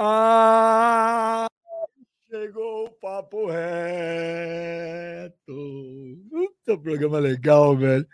[0.00, 1.48] Ah,
[2.30, 5.32] chegou o papo reto.
[6.30, 8.06] Puta programa legal, velho.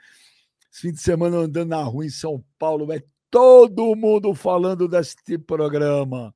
[0.73, 3.07] Esse fim de semana andando na rua em São Paulo, velho.
[3.31, 6.35] Todo mundo falando desse programa.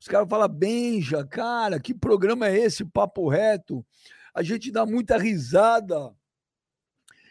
[0.00, 3.84] Os caras falam, Benja, cara, que programa é esse, papo reto?
[4.32, 6.14] A gente dá muita risada.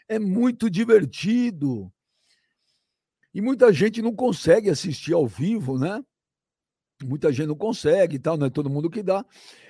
[0.06, 1.90] É muito divertido.
[3.34, 6.04] E muita gente não consegue assistir ao vivo, né?
[7.06, 9.26] Muita gente não consegue e tal, não é todo mundo que dá.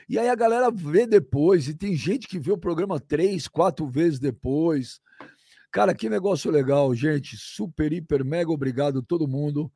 [0.08, 3.88] E aí a galera vê depois, e tem gente que vê o programa três, quatro
[3.88, 5.00] vezes depois.
[5.72, 7.38] Cara, que negócio legal, gente.
[7.38, 9.72] Super, hiper, mega obrigado todo mundo,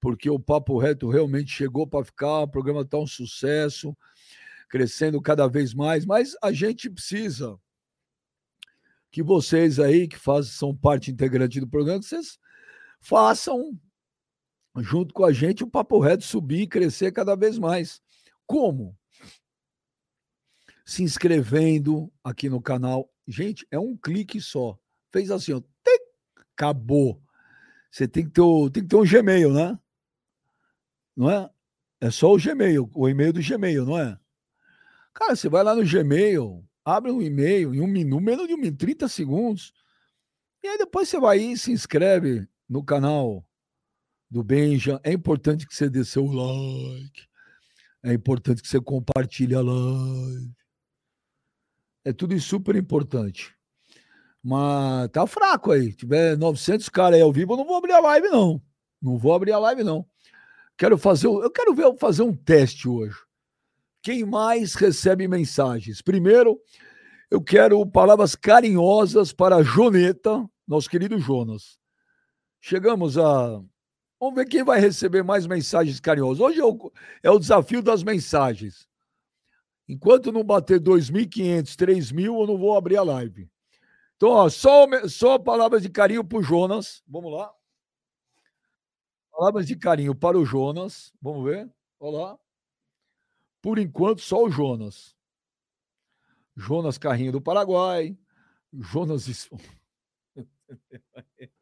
[0.00, 2.40] porque o Papo Reto realmente chegou para ficar.
[2.40, 3.96] O programa está um sucesso,
[4.68, 7.58] crescendo cada vez mais, mas a gente precisa
[9.10, 12.38] que vocês aí, que fazem, são parte integrante do programa, que vocês
[13.00, 13.78] façam
[14.82, 18.00] junto com a gente, o Papo Reto subir e crescer cada vez mais.
[18.46, 18.96] Como?
[20.84, 23.12] Se inscrevendo aqui no canal.
[23.26, 24.78] Gente, é um clique só.
[25.12, 27.22] Fez assim, ó, tic, acabou.
[27.90, 29.78] Você tem que, ter tem que ter um Gmail, né?
[31.16, 31.50] Não é?
[32.00, 34.18] É só o Gmail, o e-mail do Gmail, não é?
[35.12, 38.58] Cara, você vai lá no Gmail, abre um e-mail em um minuto, menos de um
[38.58, 39.72] minuto, 30 segundos.
[40.62, 43.47] E aí depois você vai e se inscreve no canal
[44.30, 45.00] do Benja.
[45.02, 47.26] É importante que você dê seu like.
[48.02, 50.52] É importante que você compartilhe a live.
[52.04, 53.54] É tudo super importante.
[54.42, 55.92] Mas tá fraco aí.
[55.92, 58.62] Tiver 900 caras aí ao vivo, eu não vou abrir a live, não.
[59.00, 60.06] Não vou abrir a live, não.
[60.76, 63.16] Quero fazer, eu quero ver fazer um teste hoje.
[64.00, 66.00] Quem mais recebe mensagens?
[66.00, 66.60] Primeiro,
[67.30, 71.78] eu quero palavras carinhosas para Joneta, nosso querido Jonas.
[72.60, 73.60] Chegamos a
[74.20, 76.40] Vamos ver quem vai receber mais mensagens carinhosas.
[76.40, 78.88] Hoje é o, é o desafio das mensagens.
[79.88, 83.48] Enquanto não bater 2.500, 3.000, eu não vou abrir a live.
[84.16, 87.02] Então, ó, só, só palavras de carinho para o Jonas.
[87.06, 87.52] Vamos lá.
[89.30, 91.12] Palavras de carinho para o Jonas.
[91.22, 91.70] Vamos ver.
[92.00, 92.36] Olá.
[93.62, 95.16] Por enquanto, só o Jonas.
[96.56, 98.18] Jonas Carrinho do Paraguai.
[98.72, 99.48] Jonas.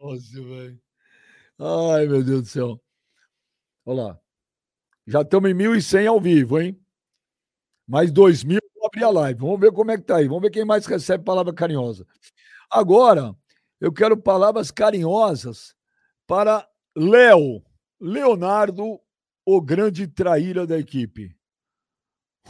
[0.00, 0.80] Nossa, velho.
[1.58, 2.82] Ai, meu Deus do céu.
[3.84, 4.20] Olha lá.
[5.06, 6.80] Já estamos em 1.100 ao vivo, hein?
[7.86, 9.40] Mais 2.000, vou abrir a live.
[9.40, 10.26] Vamos ver como é que tá aí.
[10.26, 12.06] Vamos ver quem mais recebe palavra carinhosa.
[12.70, 13.36] Agora,
[13.80, 15.74] eu quero palavras carinhosas
[16.26, 16.66] para
[16.96, 17.62] Léo.
[18.00, 18.98] Leonardo,
[19.44, 21.36] o grande traíra da equipe.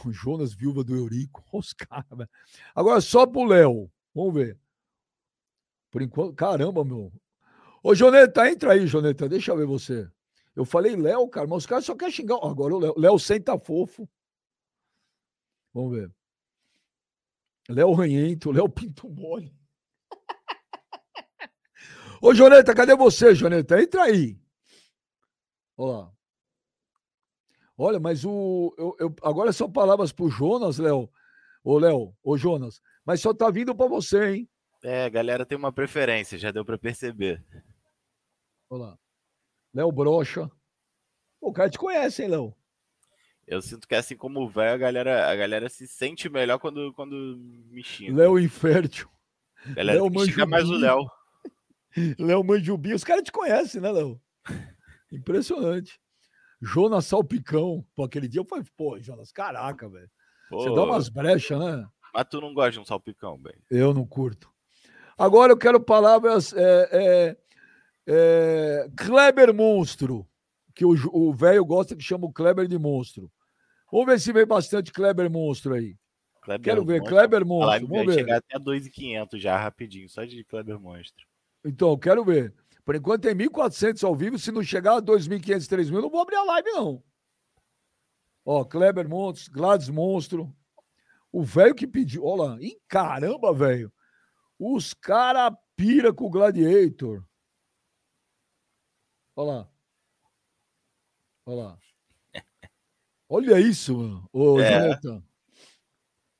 [0.05, 1.43] O Jonas, viúva do Eurico.
[1.51, 2.27] Os caras.
[2.73, 3.91] Agora, só pro Léo.
[4.15, 4.57] Vamos ver.
[5.91, 7.11] Por enquanto, caramba, meu.
[7.83, 9.27] Ô, Joneta, entra aí, Joneta.
[9.27, 10.09] Deixa eu ver você.
[10.55, 12.37] Eu falei Léo, cara, mas os caras só querem xingar.
[12.43, 12.93] Agora o Léo.
[12.97, 14.07] Léo senta fofo.
[15.73, 16.11] Vamos ver.
[17.69, 19.55] Léo Ranhento, Léo Pinto Mole.
[22.21, 23.81] Ô, Joneta, cadê você, Joneta?
[23.81, 24.39] Entra aí.
[25.77, 26.11] Olha lá.
[27.77, 28.75] Olha, mas o.
[28.77, 31.09] Eu, eu, agora são palavras pro Jonas, Léo.
[31.63, 32.79] Ô, Léo, ô, Jonas.
[33.03, 34.49] Mas só tá vindo para você, hein?
[34.83, 37.43] É, galera tem uma preferência, já deu para perceber.
[38.71, 38.99] Olha lá.
[39.73, 40.49] Léo Brocha.
[41.41, 42.55] O cara te conhece, hein, Léo?
[43.45, 46.93] Eu sinto que assim como o velho, a galera, a galera se sente melhor quando,
[46.93, 47.37] quando
[47.69, 48.15] me xinga.
[48.15, 49.09] Léo Infértil.
[49.75, 50.49] Galera Léo Manjubi.
[50.49, 51.05] mais o Léo.
[52.17, 52.93] Léo Manjubi.
[52.93, 54.21] Os caras te conhecem, né, Léo?
[55.11, 55.99] Impressionante.
[56.61, 57.85] Jonas Salpicão.
[57.93, 60.09] Pô, aquele dia eu falei, pô, Jonas, caraca, velho.
[60.49, 61.85] Você dá umas brechas, né?
[62.13, 63.61] Mas tu não gosta de um salpicão, velho.
[63.69, 64.49] Eu não curto.
[65.17, 66.53] Agora eu quero palavras.
[66.53, 67.37] É, é,
[68.13, 70.27] é, Kleber Monstro,
[70.75, 73.31] que o velho gosta que chama o Kleber de monstro.
[73.91, 75.95] Vamos ver se vem bastante Kleber Monstro aí.
[76.41, 77.15] Kleber quero ver, monstro.
[77.15, 77.87] Kleber Monstro.
[77.87, 78.13] Vamos ver.
[78.13, 81.25] chegar até 2,500 já rapidinho, só de Kleber Monstro.
[81.63, 82.53] Então, quero ver.
[82.83, 84.39] Por enquanto tem 1.400 ao vivo.
[84.39, 87.03] Se não chegar a 2.500, 3.000, não vou abrir a live, não.
[88.43, 90.53] Ó, Kleber Monstro, Gladys Monstro.
[91.31, 92.25] O velho que pediu.
[92.25, 92.57] Olha lá.
[92.59, 93.93] Ih, caramba, velho.
[94.57, 97.23] Os caras pira com o Gladiator.
[99.35, 99.69] Olha lá.
[101.45, 101.79] Olha lá.
[103.29, 104.29] Olha isso, mano.
[104.33, 104.99] Ô, é.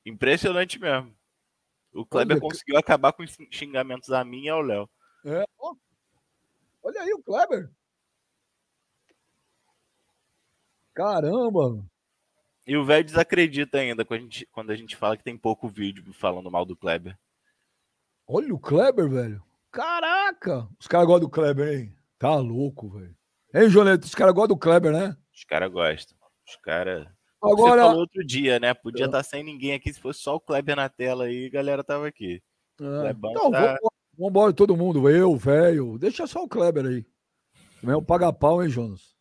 [0.04, 1.14] Impressionante mesmo.
[1.92, 4.88] O Kleber Olha, conseguiu acabar com os xingamentos a mim e ao Léo.
[5.24, 5.44] É.
[6.82, 7.70] Olha aí o Kleber.
[10.94, 11.84] Caramba.
[12.66, 15.68] E o velho desacredita ainda quando a, gente, quando a gente fala que tem pouco
[15.68, 17.18] vídeo falando mal do Kleber.
[18.26, 19.42] Olha o Kleber, velho.
[19.70, 20.68] Caraca!
[20.78, 21.96] Os caras gostam do Kleber, hein?
[22.22, 23.16] Tá louco, velho.
[23.52, 24.06] Hein, Joneto?
[24.06, 25.16] Os caras gostam do Kleber, né?
[25.34, 26.16] Os caras gostam.
[26.46, 27.04] Os caras.
[27.42, 27.82] Agora.
[27.82, 28.72] Você falou outro dia, né?
[28.72, 29.20] Podia estar é.
[29.22, 29.92] tá sem ninguém aqui.
[29.92, 32.40] Se fosse só o Kleber na tela aí, a galera tava aqui.
[32.80, 33.10] É.
[33.10, 33.76] Então, tá...
[34.16, 35.10] vamos embora todo mundo.
[35.10, 35.98] Eu, velho.
[35.98, 37.04] Deixa só o Kleber aí.
[37.80, 39.16] Também é um paga-pau, hein, Jonas?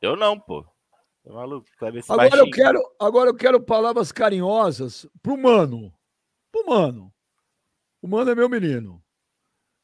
[0.00, 0.62] Eu não, pô.
[1.22, 1.68] Tá maluco?
[1.78, 5.92] Kleber agora eu quero, agora eu quero palavras carinhosas pro mano.
[6.50, 7.12] Pro mano.
[8.00, 9.04] O mano é meu menino.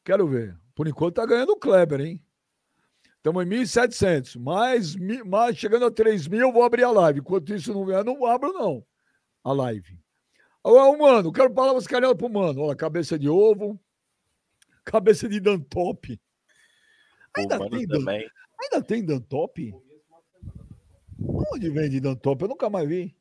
[0.03, 0.59] Quero ver.
[0.79, 2.23] Por enquanto tá ganhando o Kleber, hein?
[3.17, 4.39] Estamos em 1.700.
[4.39, 4.95] Mais,
[5.25, 7.19] mais chegando a 3 mil, vou abrir a live.
[7.19, 8.85] Enquanto isso não vier, não abro, não.
[9.43, 9.99] A live.
[10.63, 12.61] Agora, mano, quero palavras carinhosas pro mano.
[12.61, 13.77] Olha, cabeça de ovo.
[14.85, 16.17] Cabeça de Dantop.
[17.35, 18.31] Ainda tem, também.
[18.61, 19.75] Ainda tem Dantop?
[21.21, 22.41] Onde vende Dantop?
[22.41, 23.13] Eu nunca mais vi.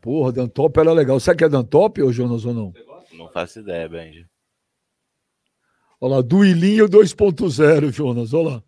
[0.00, 1.20] Porra, Dantop era legal.
[1.20, 2.72] Sabe que é Dantop, ou Jonas, ou não?
[3.12, 4.26] Não faço ideia, Benji.
[6.04, 8.34] Olha lá, Duilinho 2.0, Jonas.
[8.34, 8.64] Olha lá.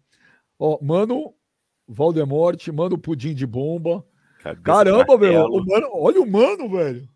[0.59, 1.35] Ó, mano,
[1.87, 4.03] Valdemorte, mano, pudim de bomba.
[4.39, 5.47] Cabeça Caramba, velho.
[5.67, 7.07] Mano, olha o mano, velho.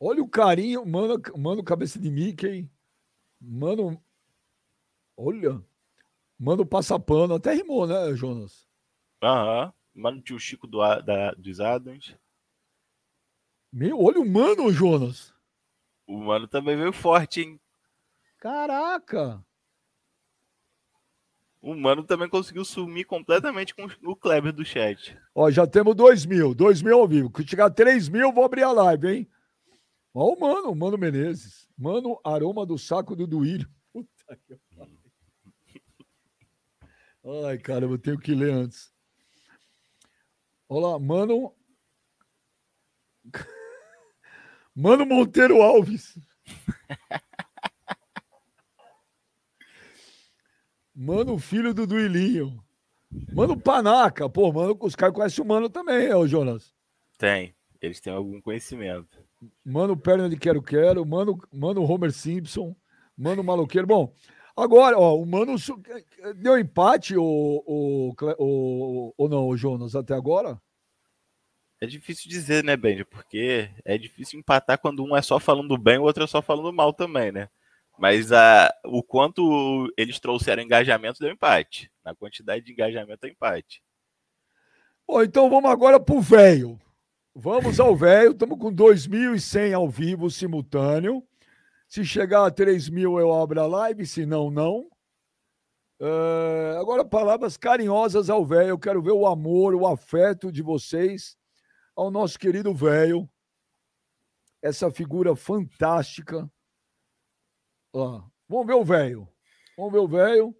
[0.00, 2.66] Olha o carinho, mano, mano, cabeça de Mickey.
[3.38, 4.02] Mano,
[5.14, 5.62] olha.
[6.38, 7.34] Mano, passa pano.
[7.34, 8.66] Até rimou, né, Jonas?
[9.22, 9.70] Aham.
[9.94, 12.16] Mano, tio Chico do, da, dos Adams.
[13.70, 15.38] Meu, olha o mano, Jonas.
[16.10, 17.60] O mano também veio forte, hein?
[18.36, 19.40] Caraca!
[21.62, 25.16] O mano também conseguiu sumir completamente com o Kleber do chat.
[25.32, 27.30] Ó, já temos 2 mil, 2 mil ao vivo.
[27.30, 29.30] Quando chegar a 3 mil, vou abrir a live, hein?
[30.12, 31.68] Ó, o mano, o mano Menezes.
[31.78, 33.70] Mano, aroma do saco do Duílio.
[33.92, 34.98] Puta que pariu.
[37.46, 38.92] Ai, cara, eu tenho que ler antes.
[40.68, 41.54] Olá, mano.
[44.74, 46.18] Mano Monteiro Alves.
[50.94, 52.62] Mano, filho do Duilinho.
[53.32, 54.28] Mano Panaca.
[54.28, 56.74] Pô, mano, os caras conhecem o Mano também, ô Jonas.
[57.16, 57.54] Tem.
[57.80, 59.18] Eles têm algum conhecimento.
[59.64, 61.06] Mano Perna de Quero Quero.
[61.06, 62.76] Mano, mano Homer Simpson.
[63.16, 63.86] Mano Maloqueiro.
[63.86, 64.12] Bom,
[64.54, 65.56] agora, ó, o Mano
[66.36, 70.60] deu empate ou, ou, ou, ou não, o Jonas, até agora?
[71.82, 73.06] É difícil dizer, né, Benji?
[73.06, 76.70] Porque é difícil empatar quando um é só falando bem, o outro é só falando
[76.70, 77.48] mal também, né?
[77.98, 81.90] Mas a, o quanto eles trouxeram engajamento deu empate.
[82.04, 83.82] Na quantidade de engajamento é empate.
[85.08, 86.78] Bom, então vamos agora pro velho.
[87.34, 88.32] Vamos ao velho.
[88.32, 91.22] Estamos com 2.100 ao vivo, simultâneo.
[91.88, 94.06] Se chegar a 3 mil, eu abro a live.
[94.06, 94.86] Se não, não.
[95.98, 98.68] Uh, agora, palavras carinhosas ao velho.
[98.68, 101.39] Eu quero ver o amor, o afeto de vocês
[102.00, 103.28] ao nosso querido velho,
[104.62, 106.50] essa figura fantástica.
[107.92, 109.28] Ó, vamos ver o velho.
[109.76, 110.56] Vamos ver o velho.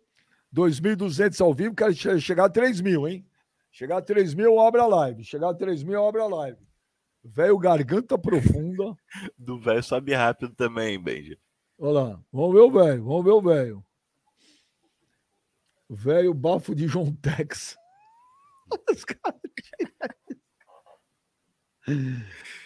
[0.54, 3.26] 2.200 ao vivo, quero chegar a 3 mil, hein?
[3.70, 5.24] Chegar a 3 mil, abre a live.
[5.24, 6.58] Chegar a 3 mil, abre a live.
[7.24, 8.94] Velho, garganta profunda.
[9.38, 11.38] Do velho sobe rápido também, Benji.
[11.78, 13.86] Olha lá, vamos ver o velho, vamos ver o velho.
[15.88, 17.78] Velho bafo de João Tex.
[18.90, 19.40] Os caras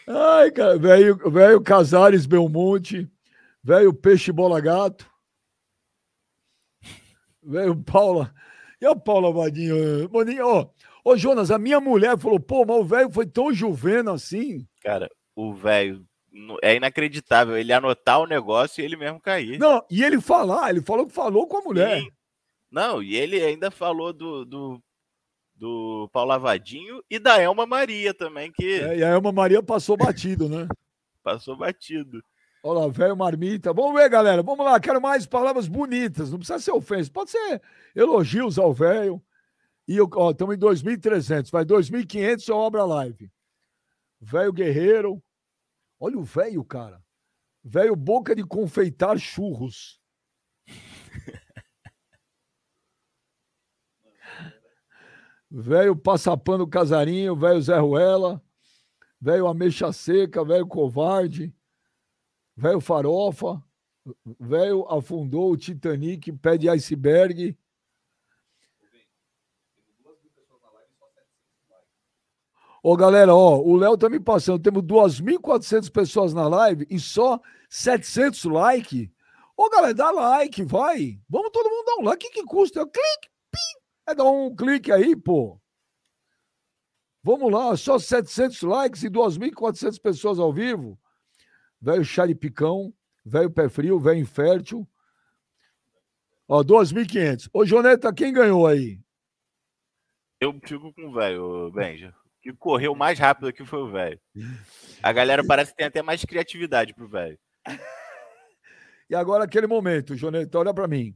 [0.07, 3.11] Ai, cara, velho, velho Casares Belmonte,
[3.63, 5.09] velho Peixe Bola Gato,
[7.43, 8.35] velho Paula.
[8.81, 10.11] E a Paula Vadinho?
[10.13, 10.69] Maninho, ó.
[11.05, 14.67] Ô, Jonas, a minha mulher falou, pô, mas o velho foi tão juveno assim.
[14.83, 16.05] Cara, o velho
[16.63, 19.59] é inacreditável ele anotar o negócio e ele mesmo cair.
[19.59, 22.01] Não, e ele falar, ele falou que falou com a mulher.
[22.01, 22.11] Sim.
[22.71, 24.83] Não, e ele ainda falou do, do
[25.65, 28.81] do Paulo Lavadinho e da Elma Maria também, que.
[28.81, 30.69] É, e a Elma Maria passou batido, né?
[31.25, 32.23] passou batido.
[32.63, 33.73] Olha lá, velho marmita.
[33.73, 34.43] Vamos ver, galera.
[34.43, 36.31] Vamos lá, quero mais palavras bonitas.
[36.31, 37.63] Não precisa ser ofensa, pode ser
[37.97, 39.23] elogios ao velho.
[39.89, 43.31] E ó, estamos em 2.300, vai 2.500 eu abro a live.
[44.21, 45.23] Velho guerreiro.
[45.99, 47.03] Olha o velho, cara.
[47.63, 49.99] Velho boca de confeitar churros.
[55.55, 58.43] Velho Passapando Casarinho, velho Zé Ruela,
[59.21, 61.55] velho Ameixa Seca, velho Covarde,
[62.57, 63.63] velho Farofa,
[64.41, 67.57] velho afundou o Titanic, pé de iceberg.
[72.83, 74.63] Ô, galera, ó, o Léo tá me passando.
[74.63, 79.09] Temos 2.400 pessoas na live e só 700 likes.
[79.57, 81.19] Ô, galera, dá like, vai.
[81.27, 82.27] Vamos todo mundo dar um like.
[82.27, 82.85] O que, que custa?
[82.85, 85.61] Clique, pim, é dar um clique aí, pô.
[87.23, 90.99] Vamos lá, só 700 likes e 2.400 pessoas ao vivo.
[91.81, 92.93] Velho Charipicão,
[93.25, 94.87] velho pé frio, velho infértil.
[96.47, 97.49] Ó, 2.500.
[97.53, 99.01] Ô, Joneta, quem ganhou aí?
[100.39, 102.11] Eu fico com o velho, Benja.
[102.11, 104.21] O que correu mais rápido aqui foi o velho.
[105.03, 107.39] A galera parece que tem até mais criatividade pro velho.
[109.11, 111.15] E agora aquele momento, Joneta, olha para mim.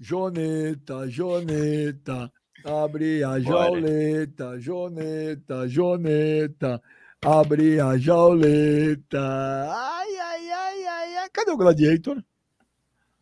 [0.00, 2.30] Joneta, Joneta,
[2.64, 6.80] abre a jauleta, Joneta, Joneta,
[7.24, 9.18] abre a jauleta.
[9.20, 11.28] Ai, ai, ai, ai, ai.
[11.30, 12.22] Cadê o Gladiator?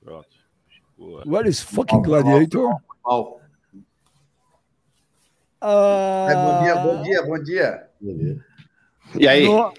[0.05, 0.37] Pronto.
[0.99, 1.23] Boa.
[1.27, 2.69] Where is fucking Gladiator?
[3.05, 3.41] Mal.
[5.61, 7.91] Ah, É, bom dia, bom dia, bom dia.
[9.19, 9.45] E aí?
[9.45, 9.73] no-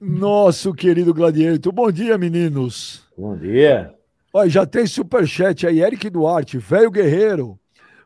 [0.00, 1.72] Nosso querido Gladiator.
[1.72, 3.06] Bom dia, meninos.
[3.16, 3.95] Bom dia.
[4.36, 5.80] Olha, já tem superchat aí.
[5.80, 7.58] Eric Duarte, velho guerreiro.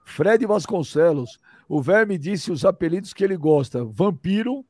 [0.04, 1.40] Fred Vasconcelos.
[1.68, 4.64] O velho me disse os apelidos que ele gosta: vampiro,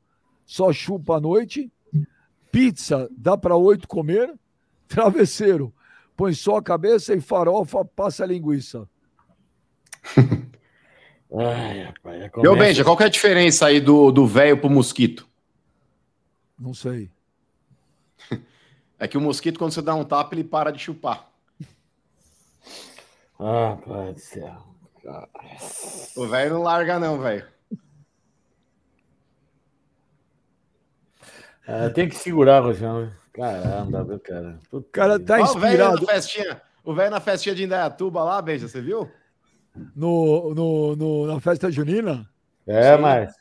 [0.47, 1.71] só chupa à noite.
[2.51, 4.33] Pizza, dá para oito comer.
[4.89, 5.71] Travesseiro,
[6.17, 8.89] põe só a cabeça e farofa, passa a linguiça.
[11.31, 15.29] Ai, rapaz, Meu Benja, qual que é a diferença aí do do velho pro mosquito?
[16.59, 17.11] Não sei.
[19.03, 21.30] É que o mosquito, quando você dá um tapa, ele para de chupar.
[23.41, 24.55] Ah, pai do céu.
[26.17, 27.45] O velho não larga, não, velho.
[31.67, 33.11] Ah, tem que segurar, Rojão.
[33.33, 34.59] Caramba, viu, cara?
[34.71, 36.63] Puta O cara tá Ó, o velho inspirado na festinha.
[36.85, 39.11] O velho na festinha de Indaiatuba lá, Benja, você viu?
[39.95, 42.29] no, no, no- na festa junina.
[42.67, 43.03] É, Sim.
[43.03, 43.35] mas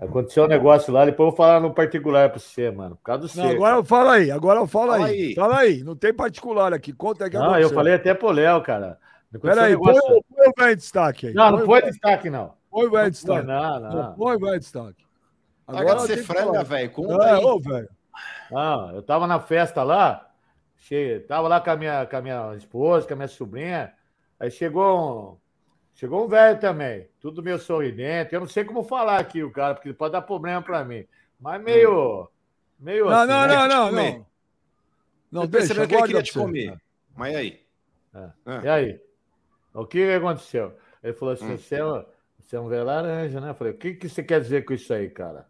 [0.00, 2.96] aconteceu um negócio lá, depois eu vou falar no particular pra você, mano.
[2.96, 3.54] Por causa do Não, você.
[3.54, 5.12] agora fala aí, agora fala, Fala aí.
[5.28, 5.34] aí.
[5.34, 6.92] Fala aí, não tem particular aqui.
[6.92, 7.74] Conta aí que Não, eu aconteceu.
[7.76, 8.98] falei até pro Léo, cara.
[9.40, 11.34] Peraí, põe, negócio- o- põe o velho em destaque aí.
[11.34, 12.54] Não, não Põe velho- destaque, não.
[12.70, 13.46] Põe o velho Não destaque.
[13.46, 14.14] não, Não, não.
[14.14, 15.04] Põe o velho em destaque.
[16.06, 16.90] Ser que franga, velho.
[16.90, 17.44] Conta É, aí.
[17.44, 17.88] ô, velho.
[18.50, 20.30] Não, eu tava na festa lá,
[20.76, 21.24] che...
[21.26, 23.92] tava lá com a, minha, com a minha esposa, com a minha sobrinha,
[24.38, 25.36] aí chegou um,
[25.94, 29.74] chegou um velho também, tudo meio sorridente, eu não sei como falar aqui o cara,
[29.74, 31.06] porque pode dar problema pra mim,
[31.40, 32.28] mas meio,
[32.78, 33.48] meio Não, assim, não, né?
[33.56, 34.26] não, não, não.
[35.32, 36.38] Não, Tô deixa, percebendo que ele queria te você.
[36.38, 36.78] comer.
[37.16, 37.60] Mas e aí?
[38.14, 38.28] É.
[38.46, 38.60] Ah.
[38.62, 39.00] E aí?
[39.74, 40.78] O que aconteceu?
[41.02, 41.58] Ele falou assim: Hum.
[41.58, 42.04] você, é, um-
[42.38, 43.50] você é um velho laranja, né?
[43.50, 45.40] Eu falei: o que, que você quer dizer com isso aí, cara?
[45.40, 45.48] Ele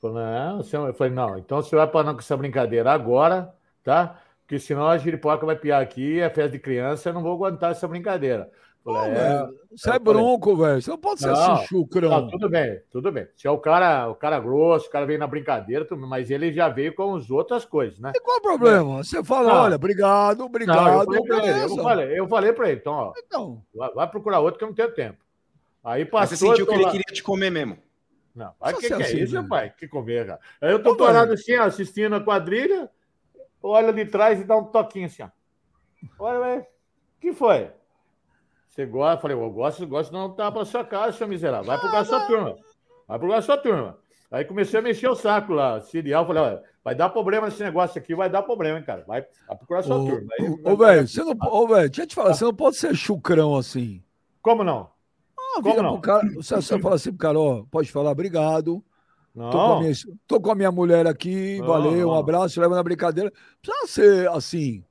[0.00, 2.92] falou: não, você é um-" eu falei: não, então você vai parar com essa brincadeira
[2.92, 4.20] agora, tá?
[4.42, 7.72] Porque senão a giripoca vai piar aqui, é festa de criança, eu não vou aguentar
[7.72, 8.50] essa brincadeira.
[8.84, 10.82] Eu Ô, falei, é, velho, Você é eu falei- bronco, velho.
[10.82, 12.10] Você não pode ser Não, assim, chucrão.
[12.10, 13.28] não, tudo bem, tudo bem.
[13.36, 16.52] Se é o cara, o cara grosso, o cara veio na brincadeira, tudo, mas ele
[16.52, 18.10] já veio com as outras coisas, né?
[18.14, 19.04] E qual o problema?
[19.04, 19.60] Você fala, Não.
[19.62, 23.12] olha, obrigado, Não, eu obrigado, falei ele, eu falei, eu falei pra ele, então, ó,
[23.16, 25.18] Então, vai, vai procurar outro que eu não tenho tempo.
[25.84, 26.36] Aí Mas passou.
[26.36, 27.78] você sentiu que ele lá- queria te comer mesmo.
[28.34, 29.48] Não, vai Só que, que é assim, isso, velho.
[29.48, 29.72] pai?
[29.78, 30.40] Que comer, cara.
[30.60, 32.90] Aí eu tô parado assim, ó, assistindo a quadrilha,
[33.62, 35.28] olha de trás e dá um toquinho assim, ó.
[36.18, 36.60] Olha, velho.
[36.62, 36.66] O
[37.20, 37.70] que foi?
[38.72, 39.16] Você gosta?
[39.18, 41.66] Eu falei, eu gosto, gosto não tá pra sua casa, seu miserável.
[41.66, 42.56] Vai procurar sua turma.
[43.06, 43.98] Vai procurar sua turma.
[44.30, 46.26] Aí comecei a mexer o saco lá, cereal.
[46.26, 49.04] Falei, olha, vai dar problema nesse negócio aqui, vai dar problema, hein, cara.
[49.06, 50.26] Vai, vai procurar sua ô, turma.
[50.40, 52.94] Aí- ô, velho, você não, ô, velho, deixa eu te falar, você não pode ser
[52.96, 54.02] chucrão assim.
[54.40, 54.88] Como não?
[55.38, 55.92] Ah, Como não?
[55.92, 58.82] pro cara, você, você fala assim pro cara, ó, pode falar, obrigado.
[59.34, 59.50] Não.
[59.50, 59.92] Tô com, a minha,
[60.26, 62.18] tô com a minha mulher aqui, Não, valeu, um não.
[62.18, 63.30] abraço, leva na brincadeira.
[63.60, 64.82] Precisa ser assim.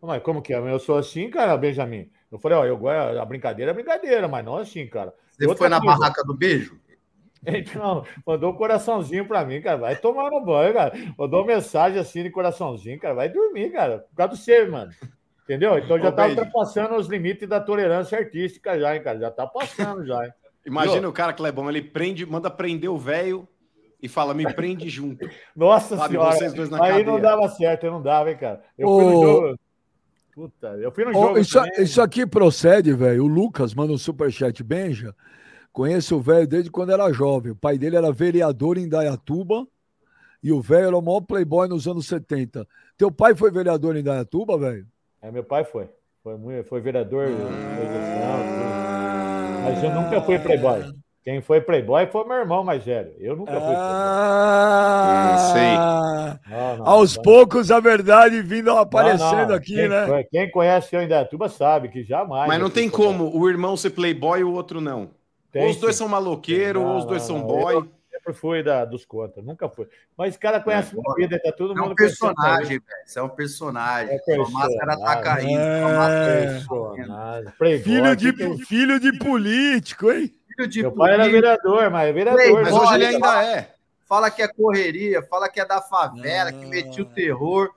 [0.00, 0.58] Mas como que é?
[0.58, 2.08] Eu sou assim, cara, Benjamin.
[2.30, 5.12] Eu falei, ó, eu gosto, a brincadeira é brincadeira, mas não assim, cara.
[5.30, 5.98] Você Outra foi na coisa.
[5.98, 6.78] barraca do beijo?
[7.46, 9.76] Então, mandou um coraçãozinho pra mim, cara.
[9.78, 10.92] Vai tomar no banho, cara.
[11.16, 13.14] Mandou mensagem assim de coraçãozinho, cara.
[13.14, 14.00] Vai dormir, cara.
[14.00, 14.90] Por causa do ser, mano.
[15.44, 15.78] Entendeu?
[15.78, 16.40] Então já Ô, tá beijo.
[16.40, 19.18] ultrapassando os limites da tolerância artística já, hein, cara.
[19.20, 20.32] Já tá passando já, hein?
[20.66, 23.48] Imagina o cara que é bom, ele prende, manda prender o velho
[24.02, 25.26] e fala, me prende junto.
[25.56, 26.32] Nossa Sabe, senhora.
[26.36, 27.06] vocês dois na Aí cadeia.
[27.06, 28.62] não dava certo, eu não dava, hein, cara.
[28.76, 29.10] Eu fui Ô.
[29.10, 29.58] no jogo.
[30.38, 31.36] Puta, eu fui no jogo.
[31.36, 31.82] isso, também.
[31.82, 33.24] isso aqui procede, velho.
[33.24, 35.12] O Lucas manda um superchat, Benja.
[35.72, 37.50] Conheço o velho desde quando era jovem.
[37.50, 39.66] O pai dele era vereador em Dayatuba
[40.40, 42.64] e o velho era o maior playboy nos anos 70.
[42.96, 44.86] Teu pai foi vereador em Dayatuba, velho?
[45.20, 45.88] É, meu pai foi.
[46.22, 47.26] Foi, muito, foi vereador.
[49.64, 50.84] Mas eu nunca fui playboy.
[51.28, 53.12] Quem foi playboy foi meu irmão mais velho.
[53.18, 53.76] Eu nunca fui playboy.
[55.50, 57.22] Ah, Não, não, aos não.
[57.22, 59.54] poucos a verdade vindo aparecendo Não, não.
[59.54, 60.06] aqui, quem, né?
[60.06, 62.48] foi- Quem conhece eu em Dayatuba sabe que jamais.
[62.48, 63.14] Mas não tem playboy.
[63.30, 65.10] como o irmão ser playboy e o outro não.
[65.52, 65.98] Tem, ou os dois sim.
[65.98, 67.46] são maloqueiros, Não, ou os dois não, são não.
[67.46, 67.74] boy.
[67.76, 69.86] Eu sempre fui da, dos contas, nunca fui.
[70.16, 72.82] Mas o cara conhece minha vida, tá todo É mundo um conhecendo personagem, velho.
[73.06, 74.14] Isso é um personagem.
[74.14, 75.22] É Sua máscara tá personagem.
[75.22, 75.60] caindo.
[75.60, 75.80] É.
[75.82, 76.08] Tá vida.
[76.08, 76.52] caindo.
[76.68, 77.52] Personagem.
[77.58, 80.34] Playboy, Filho de, que- filho de político, hein?
[80.58, 82.40] Filho de Meu pai era vereador, mas é vereador.
[82.42, 82.62] Playboy.
[82.64, 83.74] Mas hoje ele ainda é.
[84.08, 87.70] Fala que é correria, fala que é da favela, que metia o terror.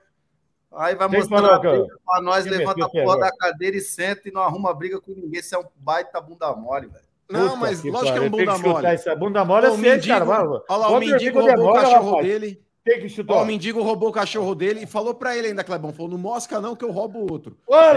[0.74, 4.74] Aí vai mostrar pra nós, levanta a porra da cadeira e senta e não arruma
[4.74, 5.40] briga com ninguém.
[5.42, 7.04] Você é um baita bunda mole, velho.
[7.30, 8.86] Não, Puta mas que lógico que é um bunda mole.
[8.86, 10.24] Essa bunda mole é mendigo, cara.
[10.26, 12.62] Olha lá, o mendigo roubou o cachorro dele.
[12.84, 13.34] Tem que Ó, chutar.
[13.42, 15.92] o mendigo roubou o cachorro dele e falou pra ele ainda, Clebão.
[15.92, 17.56] Falou, não mosca não que eu roubo o outro.
[17.66, 17.92] Ô, É.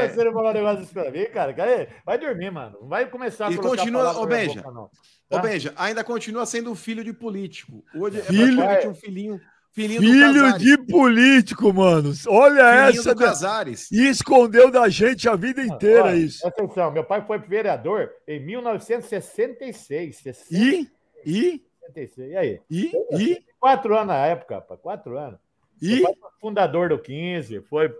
[0.00, 1.52] louco, você não falou um negócio desse pra mim, cara.
[1.52, 2.78] Cara, Vai dormir, mano.
[2.80, 4.62] Não vai começar a E continua, ô, Benja.
[4.68, 4.88] Ô,
[5.28, 5.38] Tá?
[5.40, 7.84] Benja, ainda continua sendo filho de político.
[7.94, 9.40] Hoje Filho- é praticamente um filhinho,
[9.72, 12.12] filhinho, Filho de político, mano.
[12.28, 13.14] Olha Filhinho essa.
[13.14, 13.90] do Casares.
[13.92, 16.46] E escondeu da gente a vida inteira Olha, isso.
[16.46, 20.22] Atenção, meu pai foi vereador em 1966.
[20.50, 20.88] E,
[21.26, 22.30] e, 66.
[22.30, 22.60] E aí?
[22.70, 24.80] e, e, Quatro anos na época, rapaz.
[24.80, 25.38] Quatro anos.
[25.80, 26.00] e.
[26.02, 27.92] Foi fundador do 15, foi,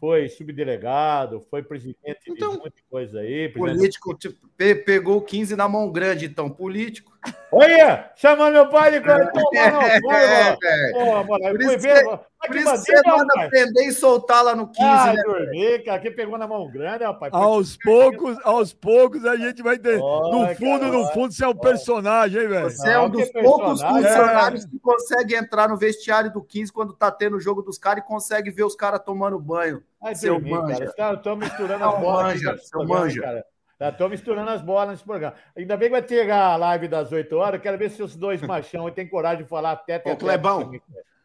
[0.00, 3.48] foi subdelegado, foi presidente Então- de muita coisa aí.
[3.50, 6.48] Político tipo, pe- pegou o 15 na mão grande, então.
[6.50, 7.15] Político.
[7.52, 9.30] Olha, chamando meu pai de coisa.
[9.30, 10.56] Toma, não, É, vai.
[10.92, 14.66] Pô, mano, Por isso ver, que- Por isso você manda prender e soltar lá no
[14.68, 15.22] 15, Ah, né?
[15.24, 15.98] dormir, cara.
[16.00, 17.32] Quem pegou na mão grande, rapaz.
[17.32, 19.98] Aos poucos, aos poucos a gente vai ter.
[19.98, 22.70] No fundo, cara, no fundo, você é um personagem, hein, velho?
[22.70, 24.08] Você é um dos poucos personagem.
[24.08, 28.04] funcionários que consegue entrar no vestiário do 15 quando tá tendo o jogo dos caras
[28.04, 29.82] e consegue ver os caras tomando banho.
[30.00, 30.74] Vai Seu dormir, manja.
[30.74, 30.84] cara.
[30.90, 32.34] Os caras estão misturando bolas.
[32.34, 33.22] aqui manja, seu manja.
[33.22, 33.44] Cara.
[33.78, 35.34] Já estão misturando as bolas nesse programa.
[35.56, 37.60] Ainda bem que vai ter a live das 8 horas.
[37.60, 40.72] Quero ver se os dois machão têm coragem de falar até Ô, Clebão.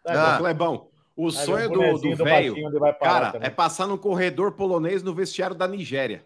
[0.05, 0.36] Ah.
[0.36, 2.55] Ô, Clebão, o Aí, sonho o do, do do velho,
[3.00, 3.48] cara, também.
[3.48, 6.25] é passar num corredor polonês no vestiário da Nigéria.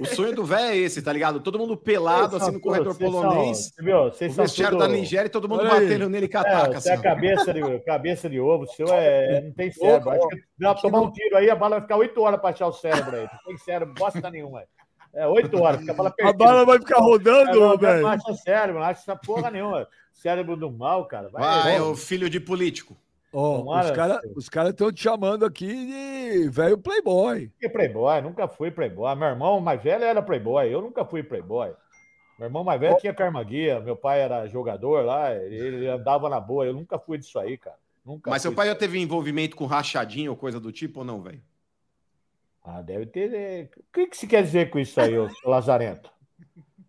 [0.00, 1.38] O sonho do velho é esse, tá ligado?
[1.38, 3.72] Todo mundo pelado, assim, no corredor vocês polonês.
[3.76, 3.96] são- viu?
[3.98, 6.80] O Vocês vestiário tudo- da Nigéria e todo mundo batendo nele com a É, taca,
[6.80, 7.02] você é assim.
[7.02, 10.10] cabeça de, cabeça de ovo, o seu é, não tem cérebro.
[10.10, 12.50] Acho que dá pra tomar um tiro aí, a bala vai ficar 8 horas pra
[12.50, 13.22] achar o cérebro aí.
[13.22, 14.64] Não tem cérebro, bosta nenhuma.
[15.16, 18.06] É 8 horas, fica a bala A bala vai ficar É, rodando, não, não velho.
[18.06, 19.88] acha cérebro, não acha essa porra nenhuma.
[20.12, 21.28] Cérebro do mal, cara.
[21.30, 21.80] Vai, Vai, vai.
[21.80, 22.96] o filho de político.
[23.32, 27.50] Tomara, os caras os cara estão te chamando aqui de velho playboy.
[27.60, 29.14] Que playboy, nunca fui playboy.
[29.14, 31.70] Meu irmão mais velho era playboy, eu nunca fui playboy.
[32.38, 36.38] Meu irmão mais velho tinha karma guia, meu pai era jogador lá, ele andava na
[36.40, 37.76] boa, eu nunca fui disso aí, cara.
[38.04, 41.20] Nunca Mas seu pai já teve envolvimento com rachadinha ou coisa do tipo ou não,
[41.22, 41.40] velho?
[42.68, 43.32] Ah, deve ter.
[43.32, 45.12] é, O que, que você quer dizer com isso aí,
[45.44, 46.10] Lazarento?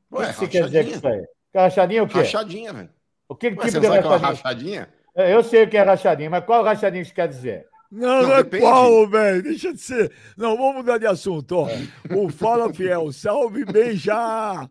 [0.10, 1.22] O que, Ué, que você quer dizer com isso aí?
[1.52, 2.18] Que Rachadinha é o quê?
[2.18, 2.90] Rachadinha, velho.
[3.30, 4.30] O que Ué, tipo você de que é uma rachadinha?
[4.34, 4.90] rachadinha?
[5.16, 7.68] É, Eu sei o que é rachadinha, mas qual rachadinha que você quer dizer?
[7.92, 8.64] Não, Não, não, é depende.
[8.64, 9.44] qual, velho.
[9.44, 10.12] Deixa de ser.
[10.36, 11.68] Não, vamos mudar de assunto, ó.
[12.16, 14.68] O Fala Fiel, salve bem já.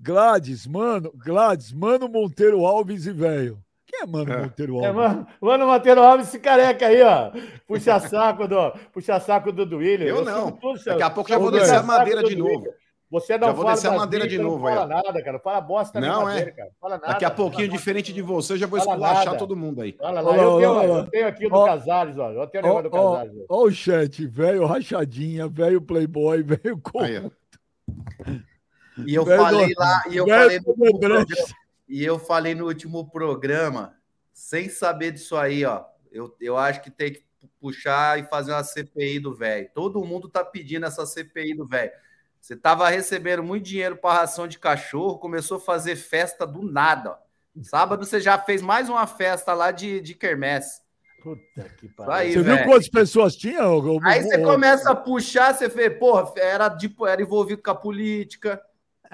[0.00, 3.58] Gladys, mano, Gladys, mano Monteiro Alves e velho.
[3.96, 4.42] Quem é Mano É.
[4.42, 4.94] Monteiro É, Alves?
[5.02, 7.30] mano, mano Monteiro Alves, esse careca aí, ó.
[7.66, 10.06] Puxa saco do, puxa saco do Duílio.
[10.08, 10.46] Eu não.
[10.46, 12.54] sigo tudo, Daqui a pouco já vou descer a madeira de Duílio.
[12.60, 12.66] novo.
[13.08, 14.88] Você não Já vou fala descer a madeira de novo Não aí, fala ó.
[14.88, 15.32] nada, cara.
[15.34, 16.52] Não fala bosta Não, madeira, é.
[16.52, 16.70] cara.
[16.80, 17.06] Fala nada.
[17.12, 19.38] Daqui a pouquinho, fala diferente de você, eu já vou Fala esculachar nada.
[19.38, 19.94] todo mundo aí.
[20.00, 21.64] Olha lá, eu, tenho, eu tenho aqui o do.
[21.64, 22.32] Casares, ó.
[22.32, 23.32] Eu tenho o negócio do Casares.
[23.48, 23.62] ó.
[23.62, 27.30] o chat, velho rachadinha, velho playboy, velho Aí.
[29.06, 30.74] E eu falei lá, e eu falei no
[31.88, 33.96] e eu falei no último programa,
[34.32, 35.84] sem saber disso aí, ó.
[36.10, 37.24] Eu, eu acho que tem que
[37.60, 39.70] puxar e fazer uma CPI do velho.
[39.74, 41.92] Todo mundo tá pedindo essa CPI do velho.
[42.40, 47.10] Você tava recebendo muito dinheiro para ração de cachorro, começou a fazer festa do nada.
[47.12, 47.26] ó.
[47.62, 50.80] Sábado você já fez mais uma festa lá de, de quermesse.
[51.22, 52.32] Puta que Aí, pariu.
[52.32, 52.64] Você viu velho.
[52.66, 53.60] quantas pessoas tinha?
[54.04, 58.62] Aí você começa a puxar, você vê, porra, era, tipo, era envolvido com a política.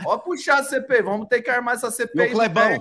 [0.05, 2.28] Ó, puxar a CPI, vamos ter que armar essa CPI.
[2.28, 2.78] do Clebão.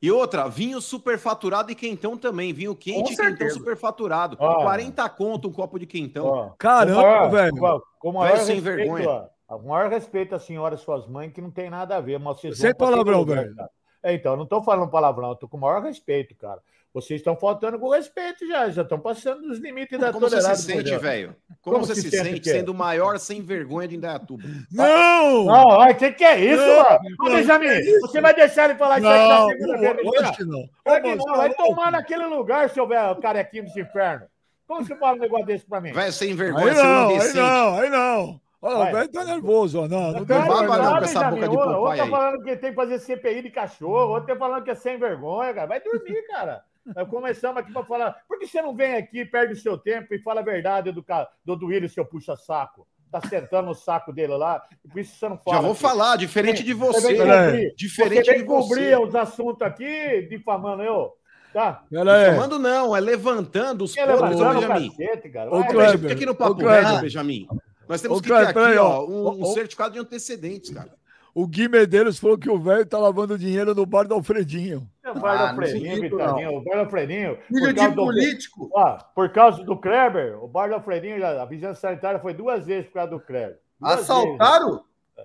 [0.00, 2.52] E outra, vinho superfaturado e quentão também.
[2.52, 4.36] Vinho quente e quentão superfaturado.
[4.38, 4.62] Ó.
[4.62, 6.26] 40 conto um copo de quentão.
[6.26, 7.82] Ó, Caramba, maior- velho.
[7.98, 9.28] Com, maior Velho sem respeito, vergonha.
[9.48, 12.38] ó, maior respeito à senhora e suas mães, que não tem nada a ver, mas
[12.38, 13.54] vocês Sem palavrão, velho.
[14.02, 16.60] É, então, eu não estou falando palavrão, eu tô com o maior respeito, cara.
[16.96, 20.56] Vocês estão faltando com respeito já, já estão passando dos limites da Como você tolerância.
[20.56, 21.36] se sente, velho?
[21.60, 24.42] Como, Como você se se sente sente sendo o maior sem vergonha de Indaiatuba?
[24.72, 25.44] Não!
[25.44, 26.98] Não, o que, que é isso, Não, mano?
[27.20, 28.00] Ô, não, Benjamin, que isso?
[28.00, 30.32] você vai deixar ele falar isso aí Não, na segunda-feira?
[30.32, 30.60] que não.
[30.60, 34.28] Ô, não, moço, vai tomar naquele lugar, seu velho carequinho dos infernos.
[34.66, 35.92] Como você fala um negócio desse pra mim?
[35.92, 38.40] Velho sem Aí vergonha, você não não, é aí não, aí não.
[38.62, 38.90] Olha, Vai.
[38.90, 39.86] o velho tá nervoso, ó.
[39.86, 40.98] Não, não Não tem baba não não.
[40.98, 42.10] com essa boca de Outro Popeye tá aí.
[42.10, 45.52] falando que tem que fazer CPI de cachorro, outro tá falando que é sem vergonha,
[45.52, 45.66] cara.
[45.66, 46.64] Vai dormir, cara.
[46.94, 48.16] Nós começamos aqui para falar.
[48.28, 51.02] Por que você não vem aqui, perde o seu tempo e fala a verdade do,
[51.02, 52.86] ca- do Duílio, seu puxa-saco?
[53.10, 55.56] Tá sentando no saco dele lá, por isso você não fala.
[55.56, 55.80] Já vou aqui.
[55.80, 57.16] falar, diferente de Você você.
[57.16, 58.96] Cobrir, Diferente você vem de cobrir você.
[58.96, 61.12] os assuntos aqui, difamando eu.
[61.52, 61.82] Tá?
[61.90, 62.26] Aí.
[62.34, 64.90] Chamando não, é levantando os podres, ô levantando o Benjamin.
[64.90, 65.54] cacete, cara.
[65.54, 66.54] Ô, Veja, fica aqui no Papo.
[66.66, 67.48] Reto, Benjamin.
[67.88, 70.90] Nós temos Ô, que ter aqui, ó, um, um certificado de antecedentes, cara.
[71.38, 74.88] O Gui Medeiros falou que o velho tá lavando dinheiro no bar do Alfredinho.
[75.04, 76.56] Vai o Bar do Ah, não Alfredinho, Vitalinho.
[76.56, 77.38] O Bar do Alfredinho.
[77.46, 78.70] Filho por de causa do- político.
[78.72, 82.86] Ó, por causa do Kleber, o Bar do Alfredinho, a vigilância sanitária foi duas vezes
[82.86, 83.58] por causa do Kleber.
[83.78, 84.10] Duas vezes.
[84.10, 84.84] Assaltaram?